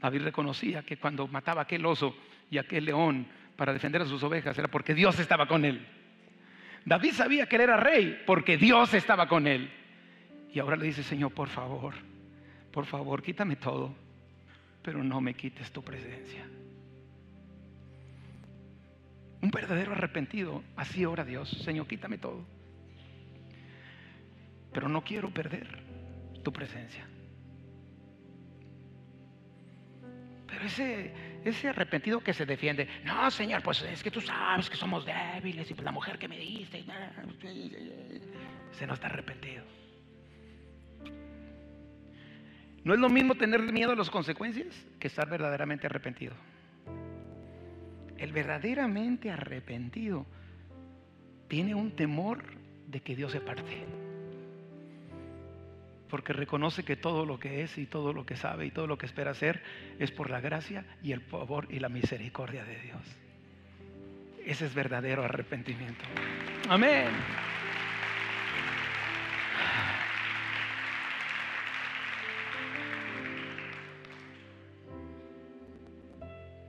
David 0.00 0.22
reconocía 0.22 0.82
que 0.82 0.98
cuando 0.98 1.26
mataba 1.26 1.62
a 1.62 1.64
aquel 1.64 1.84
oso 1.86 2.14
y 2.50 2.58
aquel 2.58 2.84
león 2.84 3.26
para 3.56 3.72
defender 3.72 4.02
a 4.02 4.06
sus 4.06 4.22
ovejas 4.22 4.56
era 4.58 4.68
porque 4.68 4.94
Dios 4.94 5.18
estaba 5.18 5.48
con 5.48 5.64
él. 5.64 5.86
David 6.84 7.12
sabía 7.14 7.48
que 7.48 7.56
él 7.56 7.62
era 7.62 7.78
rey 7.78 8.22
porque 8.26 8.58
Dios 8.58 8.92
estaba 8.92 9.26
con 9.26 9.46
él. 9.46 9.72
Y 10.52 10.58
ahora 10.58 10.76
le 10.76 10.84
dice, 10.84 11.02
Señor, 11.02 11.32
por 11.32 11.48
favor, 11.48 11.94
por 12.74 12.86
favor, 12.86 13.22
quítame 13.22 13.54
todo, 13.54 13.94
pero 14.82 15.04
no 15.04 15.20
me 15.20 15.34
quites 15.34 15.70
tu 15.70 15.80
presencia. 15.80 16.44
Un 19.40 19.50
verdadero 19.52 19.92
arrepentido, 19.92 20.60
así 20.74 21.06
ora 21.06 21.24
Dios, 21.24 21.48
Señor, 21.48 21.86
quítame 21.86 22.18
todo. 22.18 22.44
Pero 24.72 24.88
no 24.88 25.04
quiero 25.04 25.30
perder 25.30 25.68
tu 26.42 26.52
presencia. 26.52 27.06
Pero 30.48 30.64
ese, 30.64 31.12
ese 31.44 31.68
arrepentido 31.68 32.18
que 32.18 32.32
se 32.32 32.44
defiende, 32.44 32.88
no, 33.04 33.30
Señor, 33.30 33.62
pues 33.62 33.82
es 33.82 34.02
que 34.02 34.10
tú 34.10 34.20
sabes 34.20 34.68
que 34.68 34.76
somos 34.76 35.06
débiles 35.06 35.70
y 35.70 35.74
pues 35.74 35.84
la 35.84 35.92
mujer 35.92 36.18
que 36.18 36.26
me 36.26 36.38
diste, 36.38 36.84
se 38.72 38.84
no 38.84 38.94
está 38.94 39.06
arrepentido. 39.06 39.62
No 42.84 42.94
es 42.94 43.00
lo 43.00 43.08
mismo 43.08 43.34
tener 43.34 43.60
miedo 43.60 43.92
a 43.92 43.96
las 43.96 44.10
consecuencias 44.10 44.68
que 44.98 45.08
estar 45.08 45.28
verdaderamente 45.28 45.86
arrepentido. 45.86 46.34
El 48.18 48.32
verdaderamente 48.32 49.30
arrepentido 49.30 50.26
tiene 51.48 51.74
un 51.74 51.92
temor 51.92 52.44
de 52.86 53.00
que 53.00 53.16
Dios 53.16 53.32
se 53.32 53.40
parte 53.40 53.86
porque 56.14 56.32
reconoce 56.32 56.84
que 56.84 56.94
todo 56.94 57.26
lo 57.26 57.40
que 57.40 57.62
es 57.62 57.76
y 57.76 57.86
todo 57.86 58.12
lo 58.12 58.24
que 58.24 58.36
sabe 58.36 58.66
y 58.66 58.70
todo 58.70 58.86
lo 58.86 58.96
que 58.96 59.06
espera 59.06 59.32
hacer 59.32 59.60
es 59.98 60.12
por 60.12 60.30
la 60.30 60.40
gracia 60.40 60.84
y 61.02 61.10
el 61.10 61.20
favor 61.20 61.66
y 61.70 61.80
la 61.80 61.88
misericordia 61.88 62.64
de 62.64 62.78
Dios. 62.78 63.00
Ese 64.46 64.66
es 64.66 64.74
verdadero 64.74 65.24
arrepentimiento. 65.24 66.04
Amén. 66.68 67.08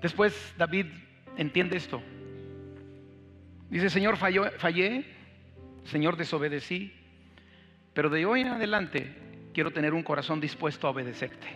Después 0.06 0.54
David 0.56 0.86
entiende 1.36 1.78
esto. 1.78 2.00
Dice, 3.72 3.90
Señor, 3.90 4.18
fallé, 4.18 5.04
Señor, 5.86 6.16
desobedecí, 6.16 6.94
pero 7.92 8.12
de 8.12 8.24
hoy 8.24 8.42
en 8.42 8.50
adelante 8.50 9.16
quiero 9.52 9.72
tener 9.72 9.96
un 9.96 10.04
corazón 10.04 10.40
dispuesto 10.40 10.86
a 10.86 10.92
obedecerte. 10.92 11.48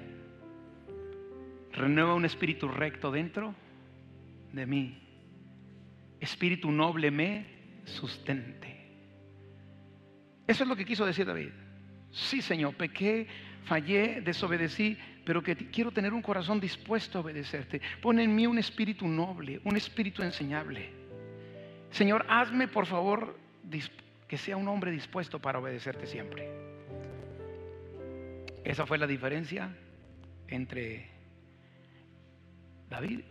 Renueva 1.74 2.16
un 2.16 2.26
espíritu 2.26 2.68
recto 2.70 3.12
dentro 3.12 3.54
de 4.52 4.66
mí. 4.66 5.00
Espíritu 6.20 6.72
noble 6.72 7.12
me 7.12 7.45
sustente. 7.86 8.76
Eso 10.47 10.64
es 10.64 10.68
lo 10.68 10.76
que 10.76 10.86
quiso 10.86 11.06
decir 11.06 11.28
David. 11.28 11.52
Sí, 12.10 12.41
Señor, 12.41 12.74
pequé, 12.74 13.28
fallé, 13.66 14.22
desobedecí, 14.22 14.97
pero 15.26 15.44
que 15.44 15.56
quiero 15.56 15.92
tener 15.92 16.14
un 16.14 16.22
corazón 16.22 16.60
dispuesto 16.60 17.18
a 17.18 17.22
obedecerte. 17.22 17.82
Pon 18.02 18.20
en 18.20 18.36
mí 18.36 18.48
un 18.48 18.58
espíritu 18.58 19.08
noble, 19.08 19.62
un 19.64 19.78
espíritu 19.78 20.24
enseñable. 20.24 20.90
Señor, 21.92 22.26
hazme 22.30 22.68
por 22.68 22.86
favor 22.86 23.36
que 24.28 24.38
sea 24.38 24.58
un 24.58 24.68
hombre 24.68 24.92
dispuesto 24.92 25.40
para 25.40 25.60
obedecerte 25.60 26.06
siempre. 26.06 26.50
Esa 28.64 28.86
fue 28.86 28.98
la 28.98 29.08
diferencia 29.08 29.76
entre 30.48 31.10
David 32.90 33.22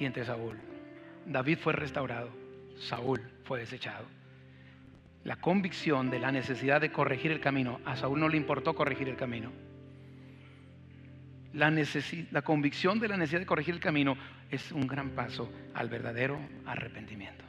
y 0.00 0.04
entre 0.04 0.24
Saúl. 0.24 0.58
David 1.26 1.58
fue 1.58 1.72
restaurado, 1.72 2.30
Saúl 2.78 3.20
fue 3.44 3.60
desechado. 3.60 4.06
La 5.24 5.36
convicción 5.36 6.10
de 6.10 6.20
la 6.20 6.32
necesidad 6.32 6.80
de 6.80 6.90
corregir 6.90 7.32
el 7.32 7.40
camino, 7.40 7.80
a 7.84 7.96
Saúl 7.96 8.20
no 8.20 8.28
le 8.28 8.36
importó 8.36 8.74
corregir 8.74 9.08
el 9.08 9.16
camino. 9.16 9.52
La, 11.54 11.70
la 12.30 12.42
convicción 12.42 13.00
de 13.00 13.08
la 13.08 13.16
necesidad 13.16 13.40
de 13.40 13.46
corregir 13.46 13.74
el 13.74 13.80
camino 13.80 14.16
es 14.50 14.70
un 14.72 14.86
gran 14.86 15.10
paso 15.10 15.50
al 15.74 15.88
verdadero 15.88 16.38
arrepentimiento. 16.66 17.44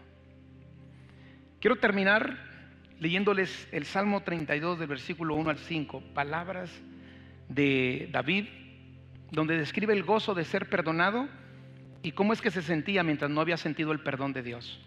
Quiero 1.59 1.77
terminar 1.77 2.37
leyéndoles 2.99 3.67
el 3.71 3.85
Salmo 3.85 4.21
32 4.21 4.79
del 4.79 4.87
versículo 4.87 5.35
1 5.35 5.49
al 5.49 5.57
5, 5.57 6.01
palabras 6.13 6.71
de 7.49 8.09
David, 8.11 8.45
donde 9.31 9.57
describe 9.57 9.93
el 9.93 10.03
gozo 10.03 10.33
de 10.33 10.45
ser 10.45 10.69
perdonado 10.69 11.27
y 12.01 12.11
cómo 12.13 12.33
es 12.33 12.41
que 12.41 12.51
se 12.51 12.61
sentía 12.61 13.03
mientras 13.03 13.29
no 13.29 13.41
había 13.41 13.57
sentido 13.57 13.91
el 13.91 13.99
perdón 13.99 14.33
de 14.33 14.43
Dios. 14.43 14.79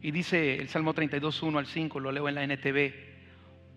Y 0.00 0.10
dice 0.12 0.56
el 0.56 0.68
Salmo 0.68 0.94
32, 0.94 1.42
1 1.42 1.58
al 1.58 1.66
5, 1.66 2.00
lo 2.00 2.12
leo 2.12 2.28
en 2.28 2.34
la 2.36 2.44
NTV, 2.44 2.94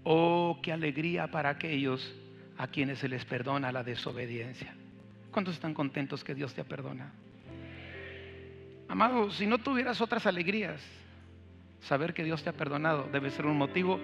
oh, 0.04 0.60
qué 0.62 0.72
alegría 0.72 1.32
para 1.32 1.50
aquellos 1.50 2.16
a 2.60 2.68
quienes 2.68 3.00
se 3.00 3.08
les 3.08 3.24
perdona 3.24 3.72
la 3.72 3.84
desobediencia. 3.84 4.76
¿Cuántos 5.32 5.56
están 5.56 5.74
contentos 5.74 6.26
que 6.26 6.36
Dios 6.36 6.54
te 6.54 6.66
perdona? 6.66 7.14
Amado, 8.90 9.32
si 9.32 9.48
no 9.48 9.60
tuvieras 9.60 10.02
otras 10.02 10.26
alegrías, 10.26 10.82
saber 11.80 12.14
que 12.14 12.26
Dios 12.26 12.44
te 12.44 12.50
ha 12.50 12.54
perdonado 12.54 13.08
debe 13.14 13.30
ser 13.32 13.46
un 13.46 13.58
motivo 13.58 13.98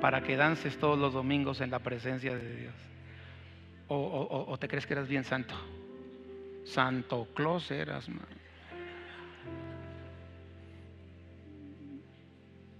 para 0.00 0.24
que 0.24 0.36
dances 0.36 0.76
todos 0.76 0.98
los 0.98 1.12
domingos 1.12 1.60
en 1.60 1.70
la 1.70 1.78
presencia 1.78 2.36
de 2.36 2.56
Dios. 2.56 2.74
O, 3.86 4.56
te 4.58 4.66
crees 4.66 4.86
que 4.86 4.94
eras 4.94 5.08
bien 5.08 5.22
santo. 5.22 5.54
Santo 6.64 7.28
Claus 7.34 7.70
eras. 7.70 8.08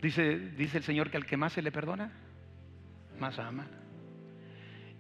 Dice, 0.03 0.39
dice 0.57 0.79
el 0.79 0.85
Señor 0.85 1.09
que 1.09 1.19
al 1.19 1.27
que 1.27 1.37
más 1.37 1.53
se 1.53 1.63
le 1.63 1.71
perdona, 1.71 2.11
más 3.21 3.39
ama. 3.39 3.67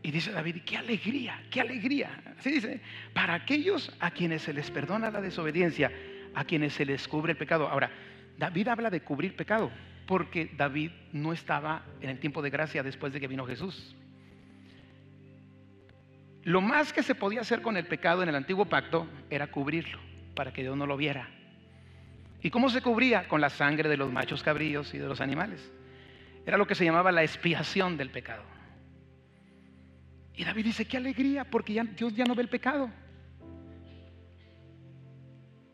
Y 0.02 0.10
dice 0.10 0.32
David, 0.32 0.62
qué 0.64 0.78
alegría, 0.78 1.42
qué 1.50 1.60
alegría. 1.60 2.10
Así 2.38 2.50
dice, 2.50 2.80
para 3.12 3.34
aquellos 3.34 3.94
a 4.00 4.10
quienes 4.10 4.42
se 4.42 4.54
les 4.54 4.70
perdona 4.70 5.10
la 5.10 5.20
desobediencia, 5.20 5.92
a 6.34 6.44
quienes 6.44 6.72
se 6.72 6.86
les 6.86 7.06
cubre 7.06 7.32
el 7.32 7.38
pecado. 7.38 7.68
Ahora, 7.68 7.90
David 8.38 8.68
habla 8.68 8.90
de 8.90 9.02
cubrir 9.02 9.36
pecado 9.36 9.70
porque 10.06 10.50
David 10.56 10.90
no 11.12 11.32
estaba 11.32 11.84
en 12.00 12.10
el 12.10 12.18
tiempo 12.18 12.40
de 12.42 12.50
gracia 12.50 12.82
después 12.82 13.12
de 13.12 13.20
que 13.20 13.28
vino 13.28 13.46
Jesús. 13.46 13.94
Lo 16.42 16.62
más 16.62 16.92
que 16.92 17.02
se 17.02 17.14
podía 17.14 17.42
hacer 17.42 17.60
con 17.60 17.76
el 17.76 17.86
pecado 17.86 18.22
en 18.22 18.30
el 18.30 18.34
antiguo 18.34 18.64
pacto 18.64 19.06
era 19.28 19.48
cubrirlo 19.48 19.98
para 20.34 20.52
que 20.52 20.62
Dios 20.62 20.76
no 20.76 20.86
lo 20.86 20.96
viera. 20.96 21.28
¿Y 22.42 22.50
cómo 22.50 22.70
se 22.70 22.80
cubría? 22.80 23.28
Con 23.28 23.42
la 23.42 23.50
sangre 23.50 23.88
de 23.88 23.98
los 23.98 24.10
machos 24.10 24.42
cabríos 24.42 24.94
y 24.94 24.98
de 24.98 25.06
los 25.06 25.20
animales. 25.20 25.70
Era 26.46 26.56
lo 26.56 26.66
que 26.66 26.74
se 26.74 26.84
llamaba 26.84 27.12
la 27.12 27.22
expiación 27.22 27.98
del 27.98 28.08
pecado. 28.08 28.42
Y 30.40 30.44
David 30.44 30.64
dice, 30.64 30.86
qué 30.86 30.96
alegría, 30.96 31.44
porque 31.44 31.74
ya, 31.74 31.84
Dios 31.84 32.14
ya 32.14 32.24
no 32.24 32.34
ve 32.34 32.40
el 32.40 32.48
pecado. 32.48 32.90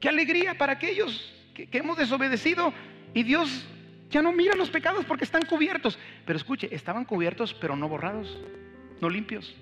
Qué 0.01 0.09
alegría 0.09 0.59
para 0.59 0.73
aquellos 0.73 1.33
que 1.55 1.69
hemos 1.71 1.97
desobedecido 1.97 2.75
y 3.15 3.23
Dios 3.23 3.65
ya 4.11 4.23
no 4.23 4.33
mira 4.33 4.57
los 4.57 4.69
pecados 4.69 5.05
porque 5.05 5.23
están 5.23 5.43
cubiertos. 5.45 5.97
Pero 6.25 6.37
escuche, 6.37 6.69
estaban 6.75 7.05
cubiertos 7.05 7.55
pero 7.55 7.77
no 7.77 7.89
borrados, 7.89 8.37
no 9.01 9.09
limpios. 9.09 9.55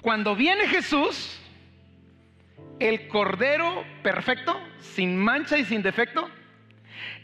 Cuando 0.00 0.36
viene 0.36 0.68
Jesús, 0.68 1.36
el 2.78 3.08
Cordero 3.08 3.82
perfecto, 4.04 4.60
sin 4.78 5.16
mancha 5.16 5.58
y 5.58 5.64
sin 5.64 5.82
defecto, 5.82 6.30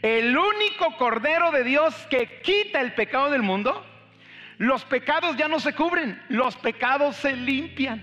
el 0.01 0.37
único 0.37 0.97
Cordero 0.97 1.51
de 1.51 1.63
Dios 1.63 1.95
que 2.09 2.41
quita 2.41 2.81
el 2.81 2.95
pecado 2.95 3.31
del 3.31 3.43
mundo, 3.43 3.92
los 4.63 4.85
pecados 4.85 5.35
ya 5.35 5.49
no 5.49 5.59
se 5.59 5.73
cubren, 5.73 6.23
los 6.29 6.55
pecados 6.55 7.17
se 7.17 7.35
limpian. 7.35 8.01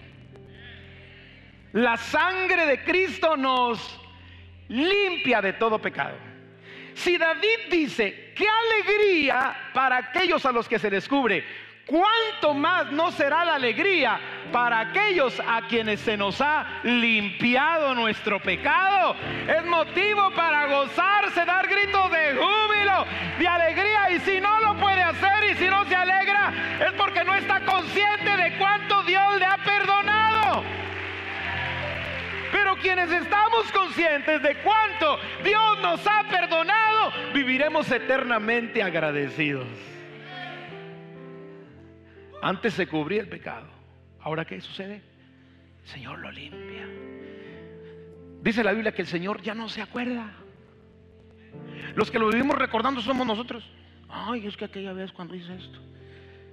La 1.72 1.96
sangre 1.96 2.66
de 2.66 2.84
Cristo 2.84 3.34
nos 3.34 3.98
limpia 4.68 5.40
de 5.40 5.54
todo 5.54 5.80
pecado. 5.80 6.16
Si 6.92 7.16
David 7.16 7.70
dice, 7.70 8.34
qué 8.36 8.44
alegría 8.46 9.70
para 9.72 9.96
aquellos 9.96 10.44
a 10.44 10.52
los 10.52 10.68
que 10.68 10.78
se 10.78 10.90
descubre, 10.90 11.46
¿cuánto 11.90 12.54
más 12.54 12.92
no 12.92 13.10
será 13.10 13.44
la 13.44 13.56
alegría 13.56 14.20
para 14.52 14.78
aquellos 14.78 15.40
a 15.46 15.62
quienes 15.62 16.00
se 16.00 16.16
nos 16.16 16.40
ha 16.40 16.80
limpiado 16.84 17.94
nuestro 17.94 18.38
pecado? 18.40 19.16
Es 19.48 19.64
motivo 19.66 20.30
para 20.30 20.66
gozarse, 20.66 21.44
dar 21.44 21.66
gritos 21.66 22.10
de 22.12 22.36
júbilo, 22.36 23.04
de 23.38 23.48
alegría. 23.48 24.10
Y 24.12 24.20
si 24.20 24.40
no 24.40 24.60
lo 24.60 24.76
puede 24.78 25.02
hacer 25.02 25.50
y 25.50 25.54
si 25.56 25.66
no 25.66 25.84
se 25.86 25.96
alegra, 25.96 26.52
es 26.86 26.92
porque 26.92 27.24
no 27.24 27.34
está 27.34 27.60
consciente 27.64 28.36
de 28.36 28.56
cuánto 28.56 29.02
Dios 29.02 29.38
le 29.38 29.44
ha 29.44 29.58
perdonado. 29.58 30.62
Pero 32.52 32.76
quienes 32.76 33.10
estamos 33.10 33.70
conscientes 33.72 34.42
de 34.42 34.54
cuánto 34.62 35.18
Dios 35.42 35.80
nos 35.80 36.06
ha 36.06 36.22
perdonado, 36.28 37.12
viviremos 37.34 37.90
eternamente 37.90 38.82
agradecidos. 38.82 39.66
Antes 42.42 42.74
se 42.74 42.86
cubría 42.86 43.20
el 43.20 43.28
pecado. 43.28 43.66
Ahora, 44.20 44.44
¿qué 44.44 44.60
sucede? 44.60 45.02
el 45.82 45.88
Señor 45.88 46.18
lo 46.18 46.30
limpia. 46.30 46.86
Dice 48.42 48.62
la 48.62 48.72
Biblia 48.72 48.92
que 48.92 49.02
el 49.02 49.08
Señor 49.08 49.42
ya 49.42 49.54
no 49.54 49.68
se 49.68 49.82
acuerda. 49.82 50.32
Los 51.94 52.10
que 52.10 52.18
lo 52.18 52.28
vivimos 52.28 52.56
recordando 52.56 53.00
somos 53.00 53.26
nosotros. 53.26 53.68
Ay, 54.08 54.46
es 54.46 54.56
que 54.56 54.64
aquella 54.64 54.92
vez 54.92 55.12
cuando 55.12 55.34
hice 55.34 55.54
esto. 55.54 55.78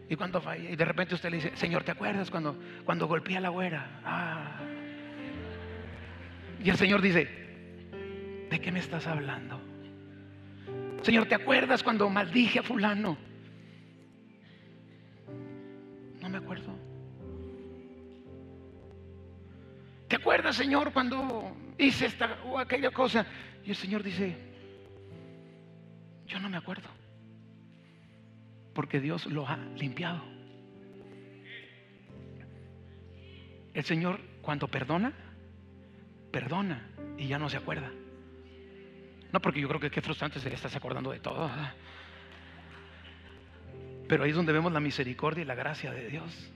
Y 0.09 0.15
cuando 0.15 0.41
fallé. 0.41 0.71
Y 0.71 0.75
de 0.75 0.85
repente 0.85 1.15
usted 1.15 1.29
le 1.29 1.37
dice, 1.37 1.55
Señor, 1.55 1.83
¿te 1.83 1.91
acuerdas 1.91 2.31
cuando, 2.31 2.57
cuando 2.85 3.07
golpeé 3.07 3.37
a 3.37 3.41
la 3.41 3.49
güera? 3.49 4.01
Ah. 4.03 4.59
Y 6.63 6.69
el 6.69 6.77
Señor 6.77 7.01
dice, 7.01 7.29
¿de 8.49 8.59
qué 8.59 8.71
me 8.71 8.79
estás 8.79 9.05
hablando? 9.07 9.61
Señor, 11.01 11.27
¿te 11.27 11.35
acuerdas 11.35 11.83
cuando 11.83 12.09
maldije 12.09 12.59
a 12.59 12.63
fulano? 12.63 13.17
¿Te 20.07 20.15
acuerdas, 20.15 20.55
Señor, 20.55 20.93
cuando 20.93 21.55
hice 21.77 22.05
esta 22.05 22.39
o 22.45 22.57
aquella 22.57 22.91
cosa? 22.91 23.25
Y 23.65 23.71
el 23.71 23.75
Señor 23.75 24.03
dice, 24.03 24.37
yo 26.25 26.39
no 26.39 26.49
me 26.49 26.57
acuerdo. 26.57 26.87
Porque 28.73 29.01
Dios 29.01 29.25
lo 29.25 29.47
ha 29.47 29.57
limpiado. 29.75 30.23
El 33.73 33.83
Señor 33.83 34.21
cuando 34.41 34.67
perdona, 34.69 35.13
perdona 36.31 36.89
y 37.17 37.27
ya 37.27 37.37
no 37.37 37.49
se 37.49 37.57
acuerda. 37.57 37.91
No, 39.33 39.41
porque 39.41 39.59
yo 39.59 39.67
creo 39.67 39.81
que 39.81 39.91
qué 39.91 40.01
frustrante 40.01 40.39
sería 40.39 40.55
estarse 40.55 40.77
acordando 40.77 41.11
de 41.11 41.19
todo. 41.19 41.49
Pero 44.07 44.23
ahí 44.23 44.29
es 44.29 44.35
donde 44.35 44.53
vemos 44.53 44.71
la 44.71 44.79
misericordia 44.79 45.41
y 45.41 45.45
la 45.45 45.55
gracia 45.55 45.91
de 45.91 46.07
Dios. 46.07 46.51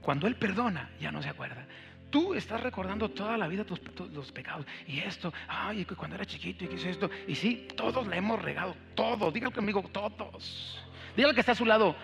Cuando 0.00 0.26
Él 0.26 0.36
perdona, 0.36 0.90
ya 1.00 1.10
no 1.10 1.22
se 1.22 1.28
acuerda. 1.28 1.66
Tú 2.10 2.34
estás 2.34 2.60
recordando 2.60 3.10
toda 3.10 3.36
la 3.36 3.48
vida 3.48 3.64
tus, 3.64 3.80
los 4.12 4.30
pecados. 4.30 4.64
Y 4.86 5.00
esto, 5.00 5.32
ay, 5.48 5.84
cuando 5.84 6.16
era 6.16 6.24
chiquito 6.24 6.64
y 6.64 6.68
qué 6.68 6.76
hice 6.76 6.90
esto. 6.90 7.10
Y 7.26 7.34
sí, 7.34 7.66
todos 7.76 8.06
le 8.06 8.16
hemos 8.16 8.40
regado, 8.40 8.76
todos. 8.94 9.34
Dígalo 9.34 9.52
conmigo, 9.52 9.82
todos. 9.92 10.80
Dígalo 11.16 11.34
que 11.34 11.40
está 11.40 11.52
a 11.52 11.56
su 11.56 11.66
lado. 11.66 11.96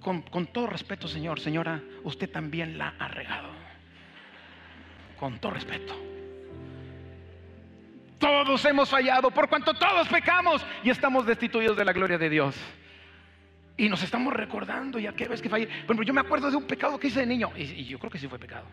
Con, 0.00 0.22
con 0.22 0.46
todo 0.46 0.68
respeto, 0.68 1.08
Señor, 1.08 1.40
señora, 1.40 1.82
usted 2.04 2.30
también 2.30 2.78
la 2.78 2.94
ha 3.00 3.08
regado. 3.08 3.48
Con 5.18 5.40
todo 5.40 5.52
respeto. 5.52 5.94
Todos 8.20 8.64
hemos 8.64 8.88
fallado, 8.88 9.30
por 9.30 9.48
cuanto 9.48 9.74
todos 9.74 10.08
pecamos 10.08 10.64
y 10.82 10.90
estamos 10.90 11.26
destituidos 11.26 11.76
de 11.76 11.84
la 11.84 11.92
gloria 11.92 12.18
de 12.18 12.30
Dios. 12.30 12.56
Y 13.78 13.88
nos 13.88 14.02
estamos 14.02 14.34
recordando, 14.34 14.98
ya 14.98 15.12
que 15.12 15.28
ves 15.28 15.40
que 15.40 15.48
fallé. 15.48 15.68
Bueno, 15.86 16.02
yo 16.02 16.12
me 16.12 16.20
acuerdo 16.20 16.50
de 16.50 16.56
un 16.56 16.66
pecado 16.66 16.98
que 16.98 17.06
hice 17.06 17.20
de 17.20 17.26
niño, 17.26 17.52
y, 17.56 17.84
yo 17.84 18.00
creo 18.00 18.10
que 18.10 18.18
sí 18.18 18.26
fue 18.26 18.36
pecado. 18.36 18.66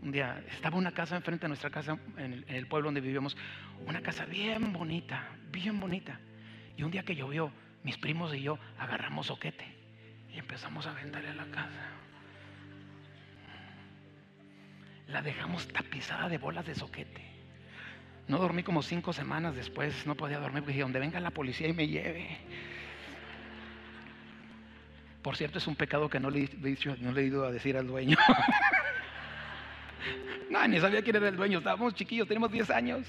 Un 0.00 0.10
día 0.10 0.42
estaba 0.50 0.78
una 0.78 0.92
casa 0.92 1.14
enfrente 1.14 1.42
de 1.42 1.48
nuestra 1.48 1.68
casa, 1.68 1.98
en 2.16 2.46
el, 2.48 2.66
pueblo 2.66 2.86
donde 2.86 3.02
vivíamos, 3.02 3.36
una 3.86 4.00
casa 4.00 4.24
bien 4.24 4.72
bonita, 4.72 5.28
bien 5.52 5.78
bonita. 5.78 6.18
Y 6.78 6.82
un 6.82 6.90
día 6.90 7.02
que 7.02 7.14
llovió, 7.14 7.52
mis 7.84 7.98
primos 7.98 8.34
y 8.34 8.40
yo 8.40 8.58
agarramos 8.78 9.26
soquete 9.26 9.66
y 10.32 10.38
empezamos 10.38 10.86
a 10.86 10.94
venderle 10.94 11.28
a 11.28 11.34
la 11.34 11.46
casa. 11.46 11.90
La 15.08 15.20
dejamos 15.20 15.68
tapizada 15.68 16.30
de 16.30 16.38
bolas 16.38 16.64
de 16.64 16.74
soquete. 16.74 17.22
No 18.28 18.38
dormí 18.38 18.62
como 18.62 18.82
cinco 18.82 19.12
semanas 19.12 19.54
después, 19.54 20.06
no 20.06 20.14
podía 20.14 20.38
dormir 20.38 20.62
porque 20.62 20.72
dije, 20.72 20.82
donde 20.82 21.00
venga 21.00 21.20
la 21.20 21.30
policía 21.30 21.68
y 21.68 21.74
me 21.74 21.86
lleve. 21.86 22.38
Por 25.22 25.36
cierto, 25.36 25.58
es 25.58 25.66
un 25.66 25.74
pecado 25.74 26.08
que 26.08 26.20
no 26.20 26.30
le, 26.30 26.48
no 27.00 27.12
le 27.12 27.20
he 27.20 27.24
ido 27.24 27.44
a 27.44 27.50
decir 27.50 27.76
al 27.76 27.86
dueño. 27.86 28.16
no, 30.50 30.66
ni 30.68 30.80
sabía 30.80 31.02
quién 31.02 31.16
era 31.16 31.28
el 31.28 31.36
dueño, 31.36 31.58
estábamos 31.58 31.94
chiquillos, 31.94 32.28
tenemos 32.28 32.50
10 32.50 32.70
años. 32.70 33.06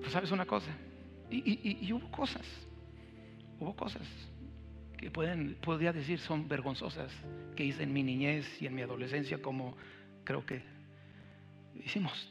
Pues 0.00 0.12
sabes 0.12 0.30
una 0.30 0.46
cosa, 0.46 0.70
y, 1.30 1.92
hubo 1.92 2.08
cosas, 2.10 2.46
hubo 3.58 3.74
cosas 3.74 4.06
que 4.96 5.10
pueden, 5.10 5.56
podría 5.56 5.92
decir 5.92 6.20
son 6.20 6.48
vergonzosas 6.48 7.12
que 7.56 7.64
hice 7.64 7.82
en 7.82 7.92
mi 7.92 8.02
niñez 8.02 8.46
y 8.62 8.66
en 8.66 8.74
mi 8.74 8.82
adolescencia, 8.82 9.42
como 9.42 9.76
creo 10.24 10.46
que 10.46 10.62
hicimos. 11.84 12.30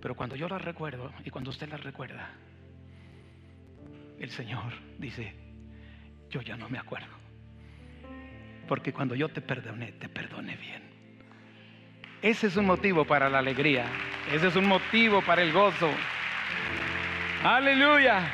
Pero 0.00 0.14
cuando 0.14 0.36
yo 0.36 0.48
las 0.48 0.62
recuerdo 0.62 1.12
y 1.24 1.30
cuando 1.30 1.50
usted 1.50 1.68
las 1.68 1.82
recuerda, 1.82 2.30
el 4.18 4.30
Señor 4.30 4.72
dice, 4.98 5.34
yo 6.30 6.40
ya 6.40 6.56
no 6.56 6.68
me 6.68 6.78
acuerdo. 6.78 7.08
Porque 8.68 8.92
cuando 8.92 9.14
yo 9.14 9.28
te 9.28 9.40
perdoné, 9.40 9.92
te 9.92 10.08
perdoné 10.08 10.56
bien. 10.56 10.82
Ese 12.22 12.46
es 12.46 12.56
un 12.56 12.66
motivo 12.66 13.04
para 13.04 13.28
la 13.28 13.38
alegría. 13.38 13.86
Ese 14.32 14.48
es 14.48 14.56
un 14.56 14.66
motivo 14.66 15.22
para 15.22 15.42
el 15.42 15.52
gozo. 15.52 15.90
Aleluya. 17.42 18.30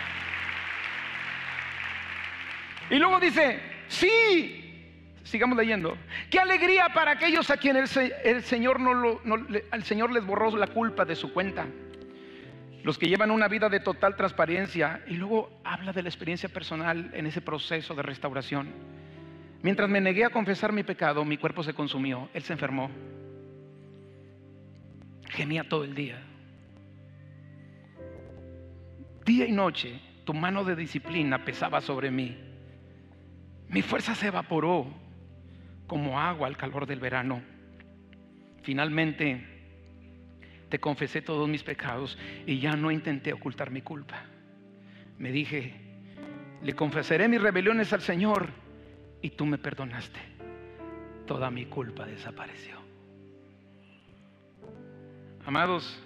Y 2.91 2.97
luego 2.97 3.19
dice, 3.19 3.61
sí, 3.89 4.67
sigamos 5.23 5.57
leyendo. 5.57 5.97
Qué 6.31 6.39
alegría 6.39 6.89
para 6.91 7.13
aquellos 7.13 7.51
a 7.51 7.57
quienes 7.57 7.97
el, 7.97 8.43
Señor, 8.43 8.79
no 8.81 8.95
lo, 8.95 9.21
Señor 9.85 10.13
les 10.13 10.25
borró 10.25 10.57
la 10.57 10.69
culpa 10.69 11.05
de 11.05 11.17
su 11.17 11.33
cuenta. 11.33 11.67
Los 12.87 12.99
que 12.99 13.09
llevan 13.09 13.33
una 13.33 13.49
vida 13.49 13.69
de 13.69 13.81
total 13.81 14.15
transparencia. 14.15 15.03
Y 15.09 15.15
luego 15.15 15.51
habla 15.65 15.93
de 15.93 16.05
la 16.05 16.09
experiencia 16.09 16.49
personal 16.49 17.11
en 17.15 17.27
ese 17.27 17.41
proceso 17.41 17.97
de 17.97 18.03
restauración. 18.03 18.69
Mientras 19.61 19.91
me 19.91 20.01
negué 20.01 20.25
a 20.25 20.31
confesar 20.31 20.73
mi 20.73 20.85
pecado, 20.85 21.25
mi 21.25 21.37
cuerpo 21.37 21.65
se 21.65 21.75
consumió. 21.75 22.29
Él 22.33 22.45
se 22.45 22.53
enfermó. 22.53 22.89
Gemía 25.31 25.69
todo 25.69 25.83
el 25.83 25.97
día. 25.97 26.23
Día 29.25 29.47
y 29.47 29.51
noche, 29.51 30.01
tu 30.25 30.33
mano 30.33 30.63
de 30.63 30.77
disciplina 30.77 31.45
pesaba 31.45 31.81
sobre 31.81 32.13
mí. 32.13 32.39
Mi 33.69 33.83
fuerza 33.83 34.15
se 34.15 34.29
evaporó 34.29 34.87
como 35.89 36.21
agua 36.21 36.47
al 36.47 36.57
calor 36.57 36.87
del 36.87 37.01
verano. 37.01 37.43
Finalmente 38.63 39.56
te 40.69 40.79
confesé 40.79 41.23
todos 41.23 41.49
mis 41.49 41.63
pecados 41.63 42.19
y 42.47 42.59
ya 42.59 42.77
no 42.77 42.91
intenté 42.91 43.33
ocultar 43.33 43.71
mi 43.71 43.83
culpa. 43.83 44.25
Me 45.19 45.31
dije, 45.33 45.75
le 46.63 46.75
confesaré 46.75 47.29
mis 47.29 47.41
rebeliones 47.41 47.93
al 47.93 48.03
Señor 48.03 48.49
y 49.23 49.31
tú 49.31 49.47
me 49.47 49.59
perdonaste. 49.59 50.19
Toda 51.27 51.51
mi 51.51 51.67
culpa 51.67 52.07
desapareció. 52.07 52.77
Amados, 55.45 56.03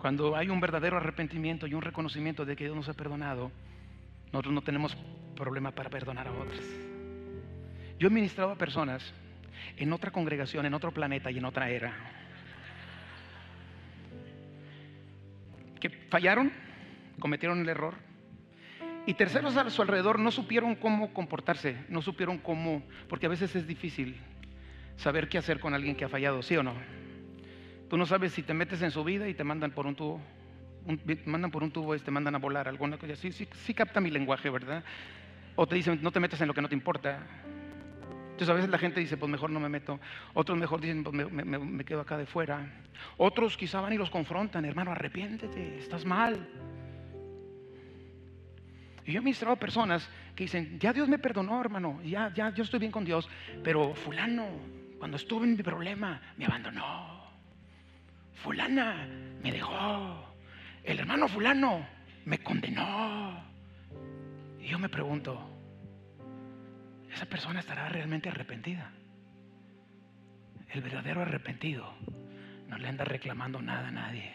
cuando 0.00 0.36
hay 0.36 0.48
un 0.48 0.60
verdadero 0.60 0.96
arrepentimiento 0.96 1.66
y 1.66 1.74
un 1.74 1.82
reconocimiento 1.82 2.44
de 2.44 2.54
que 2.54 2.64
Dios 2.64 2.76
nos 2.76 2.88
ha 2.88 2.94
perdonado, 2.94 3.50
nosotros 4.32 4.54
no 4.54 4.62
tenemos 4.62 4.96
problema 5.34 5.72
para 5.72 5.90
perdonar 5.90 6.28
a 6.28 6.32
otros. 6.32 6.64
Yo 7.98 8.06
he 8.06 8.10
ministrado 8.10 8.52
a 8.52 8.56
personas 8.56 9.12
en 9.76 9.92
otra 9.92 10.10
congregación, 10.10 10.66
en 10.66 10.74
otro 10.74 10.92
planeta 10.92 11.30
y 11.30 11.38
en 11.38 11.44
otra 11.44 11.70
era, 11.70 11.94
que 15.80 15.90
fallaron, 15.90 16.52
cometieron 17.18 17.60
el 17.60 17.68
error, 17.68 17.94
y 19.06 19.14
terceros 19.14 19.56
a 19.56 19.70
su 19.70 19.80
alrededor 19.80 20.18
no 20.18 20.30
supieron 20.30 20.74
cómo 20.74 21.14
comportarse, 21.14 21.76
no 21.88 22.02
supieron 22.02 22.38
cómo, 22.38 22.82
porque 23.08 23.26
a 23.26 23.30
veces 23.30 23.56
es 23.56 23.66
difícil 23.66 24.16
saber 24.96 25.28
qué 25.28 25.38
hacer 25.38 25.60
con 25.60 25.72
alguien 25.72 25.96
que 25.96 26.04
ha 26.04 26.08
fallado, 26.08 26.42
¿sí 26.42 26.56
o 26.56 26.62
no? 26.62 26.74
Tú 27.88 27.96
no 27.96 28.04
sabes 28.04 28.32
si 28.32 28.42
te 28.42 28.52
metes 28.52 28.82
en 28.82 28.90
su 28.90 29.02
vida 29.04 29.26
y 29.28 29.34
te 29.34 29.44
mandan 29.44 29.70
por 29.70 29.86
un 29.86 29.94
tubo, 29.94 30.20
mandan 31.24 31.50
por 31.50 31.62
un 31.62 31.70
tubo 31.70 31.94
y 31.94 32.00
te 32.00 32.10
mandan 32.10 32.34
a 32.34 32.38
volar, 32.38 32.68
alguna 32.68 32.98
cosa 32.98 33.14
así. 33.14 33.32
Sí, 33.32 33.48
sí 33.64 33.74
capta 33.74 34.00
mi 34.00 34.10
lenguaje, 34.10 34.50
¿verdad? 34.50 34.84
O 35.56 35.66
te 35.66 35.74
dicen, 35.74 35.98
no 36.02 36.10
te 36.10 36.20
metas 36.20 36.40
en 36.40 36.48
lo 36.48 36.54
que 36.54 36.60
no 36.60 36.68
te 36.68 36.74
importa. 36.74 37.26
Entonces 38.38 38.52
a 38.52 38.54
veces 38.54 38.70
la 38.70 38.78
gente 38.78 39.00
dice, 39.00 39.16
pues 39.16 39.28
mejor 39.28 39.50
no 39.50 39.58
me 39.58 39.68
meto. 39.68 39.98
Otros 40.32 40.56
mejor 40.56 40.80
dicen, 40.80 41.02
pues 41.02 41.12
me, 41.12 41.84
quedo 41.84 42.02
acá 42.02 42.16
de 42.16 42.24
fuera. 42.24 42.70
Otros 43.16 43.56
quizá 43.56 43.80
van 43.80 43.92
y 43.94 43.98
los 43.98 44.10
confrontan, 44.10 44.64
hermano, 44.64 44.92
arrepiéntete, 44.92 45.78
estás 45.78 46.04
mal. 46.04 46.48
Y 49.04 49.10
yo 49.10 49.18
he 49.18 49.22
ministrado 49.24 49.56
personas 49.56 50.08
que 50.36 50.44
dicen, 50.44 50.78
ya 50.78 50.92
Dios 50.92 51.08
me 51.08 51.18
perdonó, 51.18 51.60
hermano, 51.60 52.00
ya, 52.04 52.32
ya, 52.32 52.54
yo 52.54 52.62
estoy 52.62 52.78
bien 52.78 52.92
con 52.92 53.04
Dios, 53.04 53.28
pero 53.64 53.92
fulano, 53.92 54.46
cuando 55.00 55.16
estuve 55.16 55.44
en 55.44 55.56
mi 55.56 55.62
problema, 55.64 56.22
me 56.36 56.44
abandonó. 56.44 57.24
Fulana 58.34 59.04
me 59.42 59.50
dejó. 59.50 60.32
El 60.84 61.00
hermano 61.00 61.26
fulano 61.26 61.84
me 62.24 62.38
condenó. 62.38 63.42
Y 64.60 64.68
yo 64.68 64.78
me 64.78 64.88
pregunto, 64.88 65.57
¿esa 67.12 67.26
persona 67.26 67.60
estará 67.60 67.88
realmente 67.88 68.28
arrepentida? 68.28 68.92
El 70.70 70.82
verdadero 70.82 71.22
arrepentido 71.22 71.94
no 72.68 72.76
le 72.76 72.88
anda 72.88 73.04
reclamando 73.04 73.62
nada 73.62 73.88
a 73.88 73.92
nadie. 73.92 74.32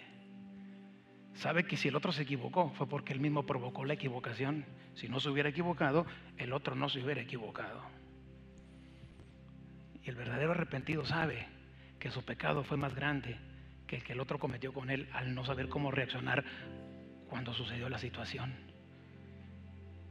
sabe 1.36 1.66
que 1.66 1.78
si 1.78 1.88
el 1.88 1.96
otro 1.96 2.12
se 2.12 2.24
equivocó 2.24 2.70
fue 2.72 2.88
porque 2.88 3.14
él 3.14 3.20
mismo 3.20 3.46
provocó 3.46 3.86
la 3.86 3.94
equivocación. 3.94 4.66
Si 4.96 5.10
no 5.10 5.20
se 5.20 5.30
hubiera 5.30 5.50
equivocado, 5.50 6.06
el 6.38 6.54
otro 6.54 6.76
no 6.76 6.90
se 6.90 7.00
hubiera 7.04 7.22
equivocado. 7.22 7.82
Y 10.04 10.10
el 10.10 10.16
verdadero 10.16 10.52
arrepentido 10.52 11.06
sabe 11.06 11.48
que 12.00 12.12
su 12.12 12.24
pecado 12.24 12.64
fue 12.64 12.78
más 12.78 12.94
grande 12.94 13.38
que 13.88 13.98
el 13.98 14.04
que 14.04 14.14
el 14.14 14.20
otro 14.20 14.40
cometió 14.40 14.74
con 14.74 14.90
él 14.90 15.08
al 15.14 15.34
no 15.34 15.46
saber 15.46 15.70
cómo 15.70 15.92
reaccionar 15.92 16.44
cuando 17.30 17.54
sucedió 17.54 17.90
la 17.90 17.98
situación. 17.98 18.54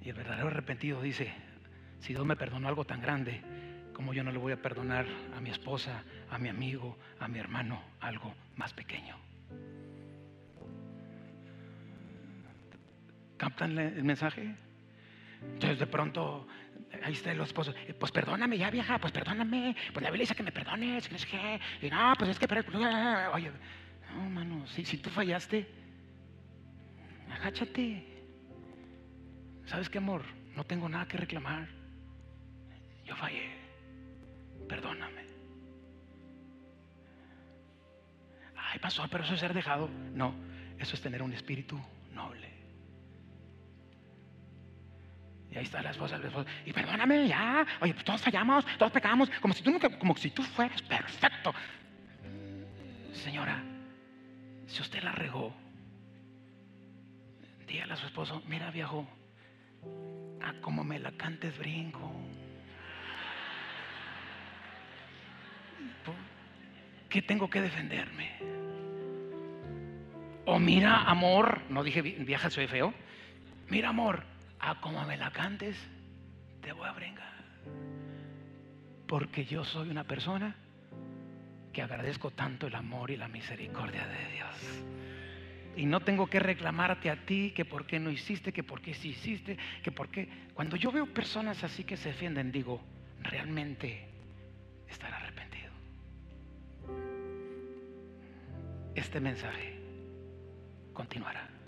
Y 0.00 0.08
el 0.08 0.16
verdadero 0.16 0.48
arrepentido 0.48 1.00
dice, 1.00 1.32
si 2.02 2.12
Dios 2.12 2.26
me 2.26 2.36
perdonó 2.36 2.68
algo 2.68 2.84
tan 2.84 3.00
grande, 3.00 3.40
como 3.94 4.12
yo 4.12 4.24
no 4.24 4.32
le 4.32 4.38
voy 4.38 4.52
a 4.52 4.60
perdonar 4.60 5.06
a 5.36 5.40
mi 5.40 5.50
esposa, 5.50 6.02
a 6.30 6.36
mi 6.36 6.48
amigo, 6.48 6.98
a 7.20 7.28
mi 7.28 7.38
hermano, 7.38 7.80
algo 8.00 8.34
más 8.56 8.72
pequeño? 8.74 9.16
¿Captan 13.36 13.78
el 13.78 14.02
mensaje? 14.02 14.52
Entonces 15.42 15.78
de 15.78 15.86
pronto, 15.86 16.48
ahí 17.04 17.12
está 17.12 17.30
el 17.30 17.40
esposo, 17.40 17.72
pues 18.00 18.10
perdóname 18.10 18.58
ya 18.58 18.70
vieja, 18.70 18.98
pues 18.98 19.12
perdóname, 19.12 19.76
pues 19.92 20.02
la 20.02 20.10
Biblia 20.10 20.24
dice 20.24 20.34
que 20.34 20.42
me 20.42 20.52
perdones, 20.52 21.06
que 21.06 21.12
no 21.12 21.18
sé 21.18 21.60
y 21.82 21.88
no, 21.88 22.14
pues 22.18 22.30
es 22.30 22.38
que, 22.38 22.46
oye, 23.32 23.52
no, 24.12 24.28
mano, 24.28 24.66
si, 24.66 24.84
si 24.84 24.98
tú 24.98 25.08
fallaste, 25.08 25.68
agáchate. 27.30 28.08
¿Sabes 29.66 29.88
qué, 29.88 29.98
amor? 29.98 30.24
No 30.56 30.64
tengo 30.64 30.88
nada 30.88 31.06
que 31.06 31.16
reclamar. 31.16 31.81
Fallé. 33.16 33.50
Perdóname. 34.68 35.22
Ay, 38.56 38.78
pasó, 38.78 39.06
pero 39.10 39.24
eso 39.24 39.34
es 39.34 39.40
ser 39.40 39.52
dejado. 39.52 39.88
No, 40.14 40.34
eso 40.78 40.94
es 40.94 41.02
tener 41.02 41.22
un 41.22 41.32
espíritu 41.32 41.80
noble. 42.12 42.48
Y 45.50 45.58
ahí 45.58 45.64
está 45.64 45.82
la 45.82 45.90
esposa, 45.90 46.16
la 46.16 46.28
esposa. 46.28 46.48
Y 46.64 46.72
perdóname, 46.72 47.28
ya. 47.28 47.66
Oye, 47.80 47.92
pues 47.92 48.04
todos 48.04 48.22
fallamos, 48.22 48.64
todos 48.78 48.90
pecamos, 48.90 49.28
como 49.40 49.52
si 49.52 49.62
tú 49.62 49.70
nunca, 49.70 49.98
como 49.98 50.16
si 50.16 50.30
tú 50.30 50.42
fueras 50.42 50.80
perfecto. 50.80 51.52
Señora, 53.12 53.62
si 54.66 54.80
usted 54.80 55.02
la 55.02 55.12
regó, 55.12 55.54
dígale 57.66 57.92
a 57.92 57.96
su 57.96 58.06
esposo, 58.06 58.42
mira 58.46 58.70
viejo, 58.70 59.06
a 60.40 60.54
como 60.62 60.82
me 60.84 60.98
la 60.98 61.12
cantes 61.12 61.58
brinco. 61.58 62.10
¿Qué 67.08 67.20
tengo 67.20 67.50
que 67.50 67.60
defenderme? 67.60 68.30
O 70.46 70.58
mira, 70.58 71.02
amor, 71.02 71.60
no 71.68 71.84
dije 71.84 72.02
vieja 72.02 72.50
soy 72.50 72.66
feo. 72.66 72.94
Mira, 73.68 73.90
amor, 73.90 74.24
a 74.58 74.80
como 74.80 75.04
me 75.04 75.16
la 75.16 75.30
cantes, 75.30 75.76
te 76.62 76.72
voy 76.72 76.88
a 76.88 76.92
brincar. 76.92 77.32
Porque 79.06 79.44
yo 79.44 79.64
soy 79.64 79.90
una 79.90 80.04
persona 80.04 80.56
que 81.72 81.82
agradezco 81.82 82.30
tanto 82.30 82.66
el 82.66 82.74
amor 82.74 83.10
y 83.10 83.16
la 83.16 83.28
misericordia 83.28 84.06
de 84.06 84.32
Dios. 84.32 84.84
Y 85.76 85.86
no 85.86 86.00
tengo 86.00 86.26
que 86.26 86.38
reclamarte 86.38 87.10
a 87.10 87.24
ti 87.24 87.52
que 87.54 87.64
por 87.64 87.86
qué 87.86 87.98
no 87.98 88.10
hiciste, 88.10 88.52
que 88.52 88.62
por 88.62 88.80
qué 88.80 88.94
sí 88.94 89.10
hiciste, 89.10 89.56
que 89.82 89.90
por 89.90 90.08
qué. 90.08 90.28
Cuando 90.54 90.76
yo 90.76 90.92
veo 90.92 91.06
personas 91.06 91.64
así 91.64 91.84
que 91.84 91.96
se 91.96 92.10
defienden, 92.10 92.52
digo, 92.52 92.82
realmente 93.22 94.06
estar 94.88 95.12
Este 98.94 99.20
mensaje 99.20 99.80
continuará. 100.92 101.61